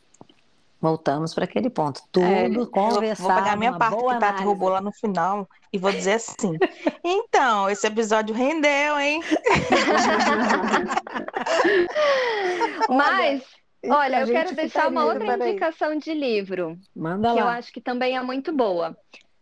Voltamos 0.82 1.34
para 1.36 1.44
aquele 1.44 1.70
ponto. 1.70 2.02
Tudo 2.12 2.26
é, 2.26 2.50
conversar. 2.66 3.24
Vou 3.24 3.36
pegar 3.36 3.52
a 3.52 3.56
minha 3.56 3.78
parte 3.78 4.04
que 4.04 4.20
Tati 4.20 4.44
roubou 4.44 4.70
lá 4.70 4.82
no 4.82 4.92
final 4.92 5.48
e 5.72 5.78
vou 5.78 5.92
dizer 5.92 6.14
assim. 6.14 6.58
então, 7.06 7.70
esse 7.70 7.86
episódio 7.86 8.34
rendeu, 8.34 9.00
hein? 9.00 9.22
Mas, 12.90 13.44
olha, 13.86 14.22
eu 14.22 14.28
quero 14.28 14.56
deixar 14.56 14.88
uma 14.88 15.06
outra 15.06 15.36
indicação 15.36 15.96
de 15.96 16.16
livro. 16.16 16.76
Manda 16.96 17.30
que 17.30 17.36
lá. 17.36 17.42
eu 17.42 17.48
acho 17.48 17.72
que 17.72 17.80
também 17.80 18.18
é 18.18 18.24
muito 18.24 18.52
boa. 18.52 18.98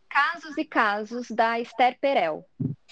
Casos 0.10 0.58
e 0.58 0.66
Casos, 0.66 1.32
da 1.32 1.58
Esther 1.58 1.98
Perel. 2.02 2.44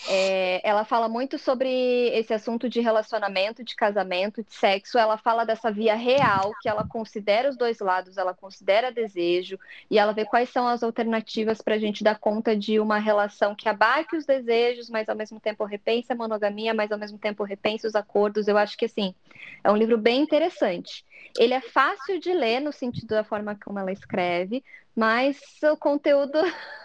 É, 0.06 0.62
ela 0.68 0.86
fala 0.86 1.10
muito 1.10 1.40
sobre 1.40 1.70
esse 2.10 2.34
assunto 2.34 2.70
de 2.70 2.80
relacionamento, 2.80 3.64
de 3.64 3.76
casamento, 3.76 4.44
de 4.44 4.54
sexo. 4.54 4.98
Ela 4.98 5.18
fala 5.18 5.44
dessa 5.44 5.72
via 5.72 5.96
real, 5.96 6.54
que 6.62 6.70
ela 6.70 6.88
considera 6.88 7.50
os 7.50 7.58
dois 7.58 7.80
lados, 7.80 8.18
ela 8.18 8.34
considera 8.34 8.92
desejo, 8.92 9.60
e 9.90 9.98
ela 9.98 10.14
vê 10.14 10.24
quais 10.24 10.50
são 10.50 10.68
as 10.68 10.84
alternativas 10.84 11.62
para 11.62 11.76
a 11.76 11.80
gente 11.80 12.04
dar 12.04 12.20
conta 12.20 12.56
de 12.56 12.80
uma 12.80 13.00
relação 13.00 13.56
que 13.56 13.68
abarque 13.68 14.16
os 14.16 14.26
desejos, 14.26 14.90
mas 14.90 15.10
ao 15.10 15.16
mesmo 15.16 15.40
tempo 15.40 15.66
repense 15.66 16.14
a 16.14 16.16
monogamia, 16.16 16.74
mas 16.74 16.92
ao 16.92 17.00
mesmo 17.00 17.18
tempo 17.18 17.44
repense 17.44 17.88
os 17.88 17.96
acordos. 17.96 18.48
Eu 18.48 18.58
acho 18.58 18.78
que, 18.78 18.86
assim, 18.86 19.16
é 19.64 19.72
um 19.72 19.76
livro 19.76 19.98
bem 19.98 20.22
interessante. 20.22 21.04
Ele 21.38 21.54
é 21.54 21.62
fácil 21.62 22.20
de 22.20 22.34
ler 22.34 22.60
no 22.60 22.72
sentido 22.72 23.08
da 23.08 23.24
forma 23.24 23.58
como 23.64 23.80
ela 23.80 23.92
escreve, 23.92 24.64
mas 24.98 25.40
o 25.72 25.78
conteúdo 25.78 26.40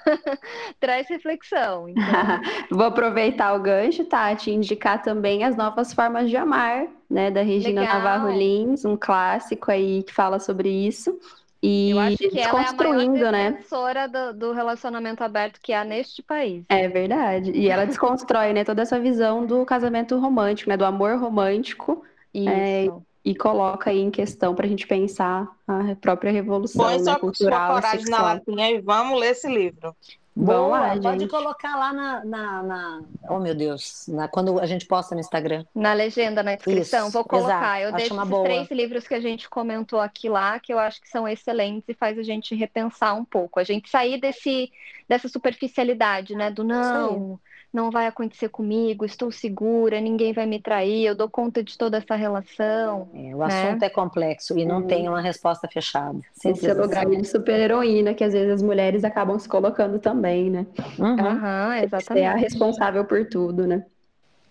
traz 0.78 1.08
reflexão. 1.08 1.88
Então... 1.88 2.04
Vou 2.70 2.84
aproveitar 2.84 3.54
o 3.54 3.60
gancho, 3.60 4.04
Tati, 4.04 4.50
e 4.50 4.54
indicar 4.54 5.00
também 5.00 5.44
as 5.44 5.56
novas 5.56 5.94
formas 5.94 6.28
de 6.28 6.36
amar, 6.36 6.88
né, 7.08 7.30
da 7.30 7.40
Regina 7.40 7.80
Legal. 7.80 7.96
Navarro 7.96 8.30
Lins, 8.30 8.84
um 8.84 8.98
clássico 8.98 9.70
aí 9.70 10.02
que 10.02 10.12
fala 10.12 10.38
sobre 10.38 10.68
isso. 10.68 11.18
E 11.62 11.92
Eu 11.92 12.00
acho 12.00 12.18
que 12.18 12.28
desconstruindo, 12.28 13.24
ela 13.24 13.38
é 13.38 13.46
a 13.46 13.94
né? 13.94 14.08
Do, 14.08 14.32
do 14.34 14.52
relacionamento 14.52 15.24
aberto 15.24 15.58
que 15.62 15.72
há 15.72 15.82
neste 15.82 16.20
país. 16.22 16.66
É 16.68 16.88
verdade. 16.88 17.52
E 17.52 17.70
ela 17.70 17.86
desconstrói, 17.86 18.52
né, 18.52 18.62
toda 18.62 18.82
essa 18.82 19.00
visão 19.00 19.46
do 19.46 19.64
casamento 19.64 20.18
romântico, 20.18 20.68
né, 20.68 20.76
do 20.76 20.84
amor 20.84 21.16
romântico. 21.18 22.04
Isso. 22.34 22.48
É, 22.50 22.88
e 23.24 23.34
coloca 23.34 23.90
aí 23.90 24.00
em 24.00 24.10
questão 24.10 24.54
para 24.54 24.66
a 24.66 24.68
gente 24.68 24.86
pensar 24.86 25.48
a 25.66 25.94
própria 26.00 26.32
revolução 26.32 26.84
Põe 26.84 27.00
né, 27.00 27.14
cultural. 27.16 27.72
Põe 27.72 27.80
sua 27.80 27.90
coragem 27.90 28.10
na 28.10 28.22
latinha 28.22 28.70
e 28.70 28.80
vamos 28.80 29.20
ler 29.20 29.30
esse 29.30 29.48
livro. 29.48 29.94
Vamos 30.34 30.70
lá, 30.70 30.96
pode 30.96 31.20
gente. 31.20 31.30
colocar 31.30 31.76
lá 31.76 31.92
na, 31.92 32.24
na, 32.24 32.62
na, 32.62 33.02
Oh, 33.28 33.38
meu 33.38 33.54
Deus, 33.54 34.06
na, 34.08 34.26
quando 34.28 34.58
a 34.58 34.64
gente 34.64 34.86
posta 34.86 35.14
no 35.14 35.20
Instagram. 35.20 35.66
Na 35.74 35.92
legenda, 35.92 36.42
na 36.42 36.54
descrição, 36.54 37.08
Isso, 37.08 37.12
vou 37.12 37.22
colocar. 37.22 37.80
Exato, 37.80 37.82
eu 37.82 37.92
deixo 37.92 38.14
esses 38.14 38.28
boa. 38.28 38.44
três 38.44 38.70
livros 38.70 39.06
que 39.06 39.14
a 39.14 39.20
gente 39.20 39.48
comentou 39.50 40.00
aqui 40.00 40.30
lá, 40.30 40.58
que 40.58 40.72
eu 40.72 40.78
acho 40.78 41.02
que 41.02 41.08
são 41.08 41.28
excelentes 41.28 41.86
e 41.86 41.94
faz 41.94 42.18
a 42.18 42.22
gente 42.22 42.54
repensar 42.54 43.14
um 43.14 43.26
pouco. 43.26 43.60
A 43.60 43.64
gente 43.64 43.90
sair 43.90 44.18
desse, 44.18 44.72
dessa 45.06 45.28
superficialidade, 45.28 46.34
né? 46.34 46.50
Do 46.50 46.64
não 46.64 47.38
não 47.72 47.90
vai 47.90 48.06
acontecer 48.06 48.48
comigo, 48.48 49.04
estou 49.04 49.32
segura, 49.32 50.00
ninguém 50.00 50.32
vai 50.32 50.44
me 50.44 50.60
trair, 50.60 51.06
eu 51.06 51.14
dou 51.14 51.28
conta 51.28 51.62
de 51.62 51.76
toda 51.78 51.96
essa 51.96 52.14
relação. 52.14 53.08
É, 53.14 53.34
o 53.34 53.38
né? 53.38 53.46
assunto 53.46 53.82
é 53.82 53.88
complexo 53.88 54.58
e 54.58 54.64
não 54.64 54.78
hum. 54.78 54.86
tem 54.86 55.08
uma 55.08 55.20
resposta 55.20 55.66
fechada. 55.66 56.18
Esse 56.44 56.68
é 56.68 56.74
lugar 56.74 57.06
de 57.06 57.24
super-heroína 57.24 58.14
que 58.14 58.24
às 58.24 58.32
vezes 58.32 58.52
as 58.52 58.62
mulheres 58.62 59.04
acabam 59.04 59.38
se 59.38 59.48
colocando 59.48 59.98
também, 59.98 60.50
né? 60.50 60.66
Uhum, 60.98 61.14
uhum 61.14 61.72
exatamente. 61.74 62.04
Você 62.04 62.18
é 62.20 62.28
a 62.28 62.34
responsável 62.34 63.04
por 63.04 63.26
tudo, 63.26 63.66
né? 63.66 63.84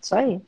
Isso 0.01 0.15
aí. 0.15 0.41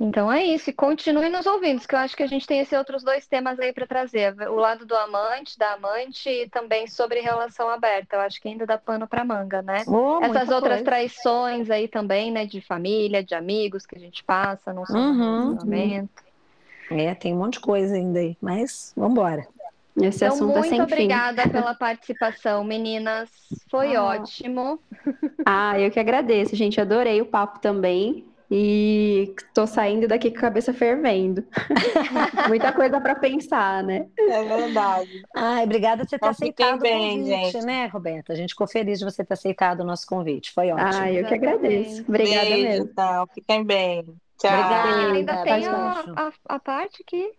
Então 0.00 0.32
é 0.32 0.44
isso, 0.44 0.70
e 0.70 0.72
continue 0.72 1.28
nos 1.28 1.46
ouvindo, 1.46 1.86
que 1.86 1.94
eu 1.94 1.98
acho 1.98 2.16
que 2.16 2.22
a 2.22 2.26
gente 2.26 2.46
tem 2.46 2.58
esses 2.58 2.76
outros 2.76 3.04
dois 3.04 3.26
temas 3.26 3.58
aí 3.60 3.72
para 3.72 3.86
trazer, 3.86 4.34
o 4.48 4.56
lado 4.56 4.84
do 4.84 4.96
amante, 4.96 5.56
da 5.56 5.74
amante 5.74 6.28
e 6.28 6.48
também 6.48 6.88
sobre 6.88 7.20
relação 7.20 7.68
aberta. 7.68 8.16
Eu 8.16 8.20
acho 8.20 8.40
que 8.40 8.48
ainda 8.48 8.66
dá 8.66 8.76
pano 8.76 9.06
para 9.06 9.24
manga, 9.24 9.62
né? 9.62 9.84
Oh, 9.86 10.18
Essas 10.20 10.48
outras 10.48 10.78
coisa. 10.78 10.84
traições 10.84 11.70
aí 11.70 11.86
também, 11.86 12.32
né, 12.32 12.44
de 12.46 12.60
família, 12.60 13.22
de 13.22 13.34
amigos 13.34 13.86
que 13.86 13.96
a 13.96 14.00
gente 14.00 14.24
passa, 14.24 14.72
não 14.72 14.84
só 14.84 14.96
uhum, 14.98 15.54
relacionamento. 15.54 16.22
É, 16.90 17.14
tem 17.14 17.32
um 17.32 17.38
monte 17.38 17.54
de 17.54 17.60
coisa 17.60 17.94
ainda 17.94 18.18
aí, 18.18 18.36
mas 18.40 18.92
vamos 18.96 19.12
embora. 19.12 19.46
Esse 19.96 20.24
então, 20.24 20.34
assunto 20.34 20.56
é 20.56 20.60
muito 20.60 20.80
é 20.80 20.82
obrigada 20.82 21.42
fim. 21.42 21.50
pela 21.52 21.74
participação, 21.74 22.64
meninas. 22.64 23.28
Foi 23.70 23.94
ah. 23.94 24.04
ótimo. 24.04 24.78
Ah, 25.44 25.78
eu 25.78 25.90
que 25.90 25.98
agradeço, 25.98 26.54
gente. 26.54 26.80
Adorei 26.80 27.20
o 27.20 27.26
papo 27.26 27.58
também. 27.58 28.24
E 28.54 29.34
tô 29.54 29.66
saindo 29.66 30.06
daqui 30.06 30.30
com 30.30 30.36
a 30.36 30.42
cabeça 30.42 30.74
fervendo. 30.74 31.42
Muita 32.48 32.70
coisa 32.70 33.00
para 33.00 33.14
pensar, 33.14 33.82
né? 33.82 34.06
É 34.18 34.44
verdade. 34.44 35.22
Ai, 35.34 35.64
obrigada 35.64 36.02
por 36.02 36.10
você 36.10 36.18
ter 36.18 36.28
aceitado 36.28 36.80
bem, 36.80 37.22
o 37.22 37.24
convite, 37.24 37.52
gente. 37.52 37.64
né, 37.64 37.86
Roberta? 37.86 38.34
A 38.34 38.36
gente 38.36 38.50
ficou 38.50 38.68
feliz 38.68 38.98
de 38.98 39.06
você 39.06 39.24
ter 39.24 39.32
aceitado 39.32 39.80
o 39.80 39.84
nosso 39.84 40.06
convite. 40.06 40.52
Foi 40.52 40.70
ótimo. 40.70 41.02
Ah, 41.02 41.10
eu 41.10 41.24
que 41.24 41.32
agradeço. 41.32 42.04
Obrigada 42.06 42.44
Beijo, 42.44 42.62
mesmo. 42.62 42.88
Então, 42.92 43.26
fiquem 43.34 43.64
bem. 43.64 44.04
Tchau. 44.38 44.50
Obrigada. 44.50 45.12
Ainda 45.14 45.42
tem 45.44 45.66
a, 45.66 46.04
a, 46.14 46.32
a 46.46 46.58
parte 46.58 47.02
que 47.06 47.32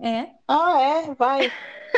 é. 0.00 0.28
Ah, 0.48 0.80
é? 0.80 1.14
Vai. 1.14 1.52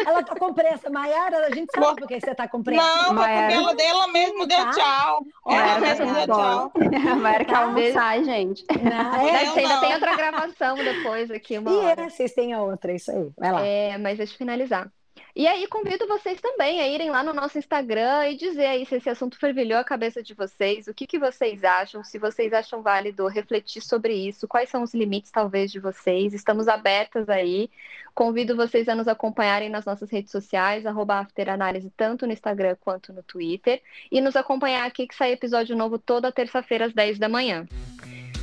Ela 0.06 0.22
tá 0.22 0.34
com 0.36 0.52
pressa. 0.54 0.90
Maiara, 0.90 1.46
a 1.46 1.54
gente 1.54 1.70
sabe 1.74 2.00
por 2.00 2.08
que 2.08 2.20
você 2.20 2.34
tá 2.34 2.46
com 2.48 2.62
pressa. 2.62 2.82
Não, 2.82 3.14
Maiara... 3.14 3.54
porque 3.54 3.82
ela, 3.82 3.90
ela 3.90 4.08
mesmo 4.08 4.46
deu 4.46 4.58
tá? 4.58 4.70
tchau. 4.70 5.26
Ela 5.48 5.78
mesmo 5.78 6.14
deu 6.14 6.26
tchau. 6.26 6.72
Maiara 7.20 7.44
quer 7.44 7.56
almoçar, 7.56 8.24
gente. 8.24 8.64
Não, 8.82 9.28
é, 9.28 9.46
você 9.46 9.60
ainda 9.60 9.80
tem 9.80 9.94
outra 9.94 10.16
gravação 10.16 10.76
depois 10.76 11.30
aqui. 11.30 11.58
Uma 11.58 11.70
e 11.70 11.74
hora. 11.74 12.02
É, 12.02 12.08
vocês 12.10 12.32
têm 12.32 12.52
a 12.52 12.62
outra, 12.62 12.92
isso 12.92 13.10
aí. 13.10 13.30
Vai 13.36 13.52
lá. 13.52 13.66
É, 13.66 13.98
mas 13.98 14.18
deixa 14.18 14.34
eu 14.34 14.38
finalizar. 14.38 14.90
E 15.38 15.46
aí 15.46 15.68
convido 15.68 16.04
vocês 16.08 16.40
também 16.40 16.80
a 16.80 16.88
irem 16.88 17.12
lá 17.12 17.22
no 17.22 17.32
nosso 17.32 17.56
Instagram 17.56 18.28
e 18.28 18.34
dizer 18.34 18.66
aí 18.66 18.84
se 18.84 18.96
esse 18.96 19.08
assunto 19.08 19.38
fervilhou 19.38 19.78
a 19.78 19.84
cabeça 19.84 20.20
de 20.20 20.34
vocês, 20.34 20.88
o 20.88 20.92
que, 20.92 21.06
que 21.06 21.16
vocês 21.16 21.62
acham, 21.62 22.02
se 22.02 22.18
vocês 22.18 22.52
acham 22.52 22.82
válido 22.82 23.24
refletir 23.28 23.80
sobre 23.80 24.14
isso, 24.14 24.48
quais 24.48 24.68
são 24.68 24.82
os 24.82 24.92
limites 24.92 25.30
talvez 25.30 25.70
de 25.70 25.78
vocês. 25.78 26.34
Estamos 26.34 26.66
abertas 26.66 27.28
aí. 27.28 27.70
Convido 28.16 28.56
vocês 28.56 28.88
a 28.88 28.96
nos 28.96 29.06
acompanharem 29.06 29.70
nas 29.70 29.84
nossas 29.84 30.10
redes 30.10 30.32
sociais, 30.32 30.84
afteranálise, 30.84 31.92
tanto 31.96 32.26
no 32.26 32.32
Instagram 32.32 32.74
quanto 32.80 33.12
no 33.12 33.22
Twitter, 33.22 33.80
e 34.10 34.20
nos 34.20 34.34
acompanhar 34.34 34.88
aqui 34.88 35.06
que 35.06 35.14
sai 35.14 35.30
episódio 35.30 35.76
novo 35.76 36.00
toda 36.00 36.32
terça-feira 36.32 36.86
às 36.86 36.92
10 36.92 37.16
da 37.16 37.28
manhã. 37.28 37.64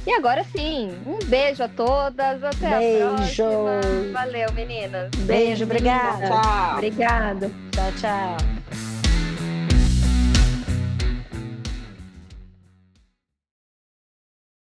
E 0.06 0.12
agora 0.12 0.44
sim, 0.44 0.92
um 1.06 1.18
beijo 1.26 1.64
a 1.64 1.68
todas. 1.68 2.44
Até 2.44 2.78
beijo. 2.78 3.06
a 3.06 3.16
próxima. 3.16 3.82
Valeu, 4.14 4.52
meninas. 4.54 5.10
Beijo, 5.26 5.64
obrigada. 5.64 6.28
Tchau. 6.28 6.74
Obrigada. 6.74 7.52
Tchau, 7.72 7.92
tchau. 8.00 8.95